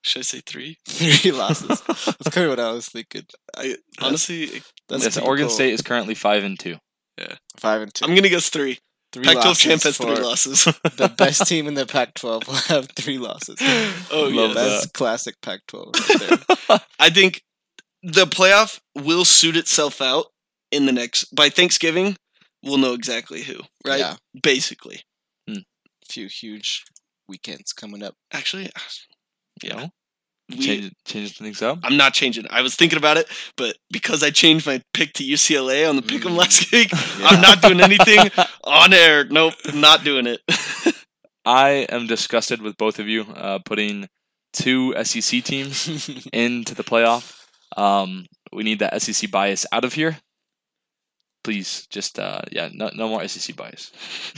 Should 0.00 0.20
I 0.20 0.22
say 0.22 0.40
three? 0.46 0.78
Three 0.86 1.30
losses. 1.32 1.82
That's 1.82 2.30
kind 2.30 2.46
of 2.46 2.52
what 2.52 2.60
I 2.60 2.72
was 2.72 2.88
thinking. 2.88 3.26
I 3.54 3.76
honestly, 4.00 4.46
That's 4.88 5.04
yes, 5.04 5.14
pretty 5.14 5.26
Oregon 5.28 5.46
cool. 5.48 5.54
State 5.54 5.74
is 5.74 5.82
currently 5.82 6.14
five 6.14 6.42
and 6.42 6.58
two. 6.58 6.76
Yeah, 7.18 7.34
five 7.58 7.82
and 7.82 7.92
2 7.92 8.04
I'm 8.04 8.14
gonna 8.14 8.30
guess 8.30 8.48
three. 8.48 8.78
Three 9.12 9.24
Pac-12 9.24 9.58
champ 9.58 9.82
has 9.82 9.96
three 9.98 10.16
losses. 10.16 10.64
The 10.64 11.12
best 11.16 11.46
team 11.46 11.66
in 11.68 11.74
the 11.74 11.86
Pac-12 11.86 12.46
will 12.46 12.54
have 12.54 12.88
three 12.96 13.18
losses. 13.18 13.56
oh 14.10 14.30
Love 14.32 14.48
yeah, 14.50 14.54
That's 14.54 14.86
classic 14.86 15.40
Pac-12. 15.42 15.94
Right 16.20 16.46
there. 16.68 16.80
I 16.98 17.10
think 17.10 17.42
the 18.02 18.26
playoff 18.26 18.80
will 18.94 19.24
suit 19.24 19.56
itself 19.56 20.00
out 20.00 20.26
in 20.70 20.86
the 20.86 20.92
next 20.92 21.34
by 21.34 21.48
Thanksgiving. 21.48 22.16
We'll 22.62 22.78
know 22.78 22.94
exactly 22.94 23.42
who, 23.42 23.60
right? 23.86 24.00
Yeah, 24.00 24.16
Basically, 24.42 25.02
A 25.48 25.54
few 26.08 26.26
huge 26.28 26.84
weekends 27.28 27.72
coming 27.72 28.02
up. 28.02 28.14
actually, 28.32 28.70
yeah. 29.62 29.88
We- 30.48 30.58
Change 30.58 30.92
change 31.04 31.38
things 31.38 31.60
up. 31.60 31.80
I'm 31.82 31.96
not 31.96 32.14
changing. 32.14 32.46
I 32.50 32.62
was 32.62 32.76
thinking 32.76 32.98
about 32.98 33.16
it, 33.16 33.26
but 33.56 33.76
because 33.90 34.22
I 34.22 34.30
changed 34.30 34.64
my 34.66 34.80
pick 34.94 35.12
to 35.14 35.24
UCLA 35.24 35.88
on 35.88 35.96
the 35.96 36.02
pick'em 36.02 36.30
Mm. 36.32 36.36
last 36.36 36.70
week, 36.72 36.90
I'm 37.18 37.40
not 37.40 37.60
doing 37.62 37.80
anything 37.80 38.30
on 38.64 38.92
air. 38.92 39.24
Nope, 39.24 39.54
not 39.74 40.04
doing 40.04 40.26
it. 40.28 40.40
I 41.44 41.86
am 41.90 42.06
disgusted 42.06 42.60
with 42.62 42.76
both 42.76 42.98
of 43.00 43.08
you 43.08 43.22
uh, 43.34 43.58
putting 43.64 44.08
two 44.52 44.94
SEC 45.04 45.42
teams 45.44 46.08
into 46.32 46.74
the 46.74 46.84
playoff. 46.84 47.34
Um, 47.76 48.26
we 48.52 48.62
need 48.62 48.78
that 48.78 49.00
SEC 49.02 49.30
bias 49.30 49.66
out 49.72 49.84
of 49.84 49.92
here. 49.94 50.18
Please, 51.46 51.86
just 51.90 52.18
uh, 52.18 52.40
yeah, 52.50 52.68
no, 52.72 52.90
no 52.96 53.08
more 53.08 53.26
SEC 53.28 53.54
bias. 53.54 53.92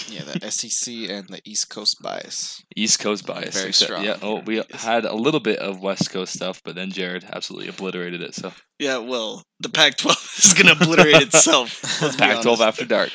yeah, 0.10 0.24
the 0.24 0.50
SEC 0.50 0.92
and 1.08 1.26
the 1.30 1.40
East 1.46 1.70
Coast 1.70 1.96
bias. 2.02 2.62
East 2.76 3.00
Coast 3.00 3.24
bias. 3.24 3.54
Very 3.54 3.70
except- 3.70 3.88
strong. 3.90 4.04
Yeah. 4.04 4.18
Oh, 4.20 4.40
we 4.40 4.62
had 4.74 5.06
a 5.06 5.14
little 5.14 5.40
bit 5.40 5.58
of 5.58 5.80
West 5.80 6.10
Coast 6.10 6.34
stuff, 6.34 6.60
but 6.66 6.74
then 6.74 6.90
Jared 6.90 7.24
absolutely 7.32 7.68
obliterated 7.68 8.20
it. 8.20 8.34
So 8.34 8.52
yeah, 8.78 8.98
well, 8.98 9.42
the 9.58 9.70
Pac-12 9.70 10.44
is 10.44 10.52
gonna 10.52 10.72
obliterate 10.78 11.22
itself. 11.22 11.82
let's 12.02 12.16
Pac-12 12.16 12.60
after 12.60 12.84
dark. 12.84 13.10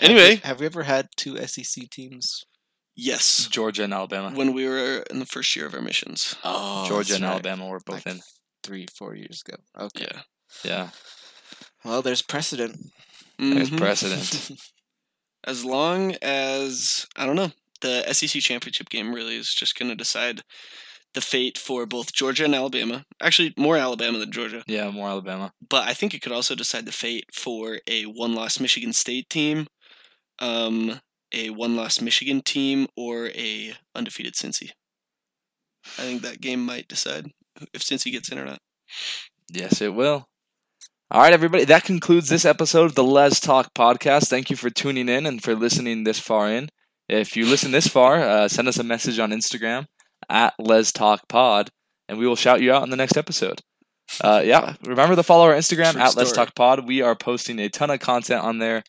anyway, 0.00 0.36
have 0.36 0.40
we, 0.42 0.48
have 0.48 0.60
we 0.60 0.66
ever 0.66 0.82
had 0.84 1.08
two 1.16 1.36
SEC 1.46 1.90
teams? 1.90 2.42
yes, 2.98 3.48
Georgia 3.50 3.84
and 3.84 3.92
Alabama. 3.92 4.34
when 4.34 4.54
we 4.54 4.66
were 4.66 5.04
in 5.10 5.18
the 5.18 5.26
first 5.26 5.54
year 5.54 5.66
of 5.66 5.74
our 5.74 5.82
missions. 5.82 6.34
Oh, 6.42 6.86
Georgia 6.88 7.16
and 7.16 7.24
right. 7.24 7.32
Alabama 7.32 7.66
were 7.68 7.80
both 7.84 8.06
Like- 8.06 8.16
in. 8.16 8.22
Three, 8.62 8.86
four 8.98 9.14
years 9.14 9.42
ago. 9.46 9.58
Okay. 9.78 10.08
Yeah. 10.10 10.20
Yeah. 10.64 10.88
Well, 11.86 12.02
there's 12.02 12.22
precedent. 12.22 12.92
There's 13.38 13.70
Mhm. 13.70 13.78
precedent. 13.78 14.60
as 15.44 15.64
long 15.64 16.16
as 16.20 17.06
I 17.14 17.26
don't 17.26 17.36
know, 17.36 17.52
the 17.80 18.04
SEC 18.12 18.40
championship 18.40 18.88
game 18.88 19.14
really 19.14 19.36
is 19.36 19.54
just 19.54 19.76
going 19.78 19.88
to 19.90 19.94
decide 19.94 20.42
the 21.14 21.20
fate 21.20 21.56
for 21.56 21.86
both 21.86 22.12
Georgia 22.12 22.44
and 22.44 22.54
Alabama. 22.54 23.04
Actually, 23.22 23.54
more 23.56 23.76
Alabama 23.76 24.18
than 24.18 24.32
Georgia, 24.32 24.64
Yeah, 24.66 24.90
more 24.90 25.08
Alabama. 25.08 25.52
but 25.66 25.86
I 25.88 25.94
think 25.94 26.12
it 26.12 26.20
could 26.22 26.32
also 26.32 26.54
decide 26.54 26.84
the 26.86 26.92
fate 26.92 27.26
for 27.32 27.80
a 27.86 28.04
one-loss 28.04 28.58
Michigan 28.60 28.92
State 28.92 29.30
team, 29.30 29.68
um, 30.40 31.00
a 31.32 31.50
one-loss 31.50 32.00
Michigan 32.00 32.42
team, 32.42 32.88
or 32.96 33.28
a 33.28 33.74
undefeated 33.94 34.34
Cincy. 34.34 34.72
I 35.98 36.02
think 36.02 36.22
that 36.22 36.40
game 36.40 36.64
might 36.66 36.88
decide 36.88 37.30
if 37.72 37.82
Cincy 37.82 38.10
gets 38.10 38.30
in 38.30 38.38
or 38.38 38.44
not. 38.44 38.60
Yes, 39.50 39.80
it 39.80 39.94
will. 39.94 40.28
All 41.10 41.20
right, 41.20 41.32
everybody. 41.32 41.64
That 41.64 41.84
concludes 41.84 42.28
this 42.28 42.44
episode 42.44 42.86
of 42.86 42.94
the 42.96 43.04
Let's 43.04 43.38
Talk 43.38 43.72
podcast. 43.74 44.28
Thank 44.28 44.50
you 44.50 44.56
for 44.56 44.70
tuning 44.70 45.08
in 45.08 45.24
and 45.26 45.42
for 45.42 45.54
listening 45.54 46.02
this 46.04 46.18
far 46.18 46.50
in. 46.50 46.68
If 47.08 47.36
you 47.36 47.46
listen 47.46 47.70
this 47.70 47.86
far, 47.86 48.16
uh, 48.20 48.48
send 48.48 48.66
us 48.66 48.78
a 48.78 48.84
message 48.84 49.20
on 49.20 49.30
Instagram 49.30 49.86
at 50.28 50.54
Let's 50.58 50.90
Talk 50.90 51.28
Pod, 51.28 51.70
and 52.08 52.18
we 52.18 52.26
will 52.26 52.34
shout 52.34 52.60
you 52.60 52.72
out 52.72 52.82
in 52.82 52.90
the 52.90 52.96
next 52.96 53.16
episode. 53.16 53.60
Uh, 54.20 54.42
yeah, 54.44 54.74
remember 54.84 55.14
to 55.14 55.22
follow 55.22 55.44
our 55.44 55.54
Instagram 55.54 55.92
True 55.92 56.00
at 56.00 56.16
Let's. 56.16 56.32
Talk 56.32 56.56
Pod. 56.56 56.86
We 56.86 57.02
are 57.02 57.14
posting 57.14 57.60
a 57.60 57.68
ton 57.68 57.90
of 57.90 58.00
content 58.00 58.42
on 58.42 58.58
there, 58.58 58.82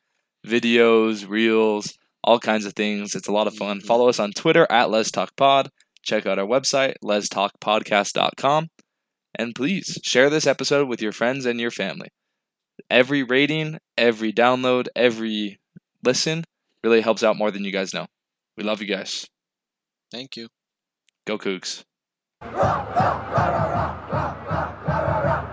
videos, 0.45 1.27
reels, 1.29 1.93
all 2.23 2.39
kinds 2.39 2.65
of 2.65 2.73
things. 2.73 3.13
It's 3.13 3.27
a 3.27 3.31
lot 3.31 3.45
of 3.45 3.55
fun. 3.55 3.79
Mhm. 3.79 3.85
Follow 3.85 4.09
us 4.09 4.19
on 4.19 4.31
Twitter 4.31 4.65
at 4.71 4.89
Let's 4.89 5.11
Talk 5.11 5.35
Pod. 5.35 5.69
Check 6.01 6.25
out 6.25 6.39
our 6.39 6.47
website, 6.47 6.95
lestalkpodcast.com. 7.03 8.69
And 9.35 9.55
please 9.55 9.99
share 10.03 10.29
this 10.29 10.47
episode 10.47 10.87
with 10.87 11.01
your 11.01 11.11
friends 11.11 11.45
and 11.45 11.59
your 11.59 11.71
family. 11.71 12.09
Every 12.89 13.23
rating, 13.23 13.79
every 13.97 14.31
download, 14.31 14.87
every 14.95 15.59
listen 16.03 16.43
really 16.83 17.01
helps 17.01 17.23
out 17.23 17.37
more 17.37 17.51
than 17.51 17.65
you 17.65 17.71
guys 17.71 17.93
know. 17.93 18.07
We 18.55 18.63
love 18.63 18.81
you 18.81 18.87
guys. 18.87 19.27
Thank 20.11 20.37
you. 20.37 20.47
Go 21.25 21.37
Cougs. 21.37 21.83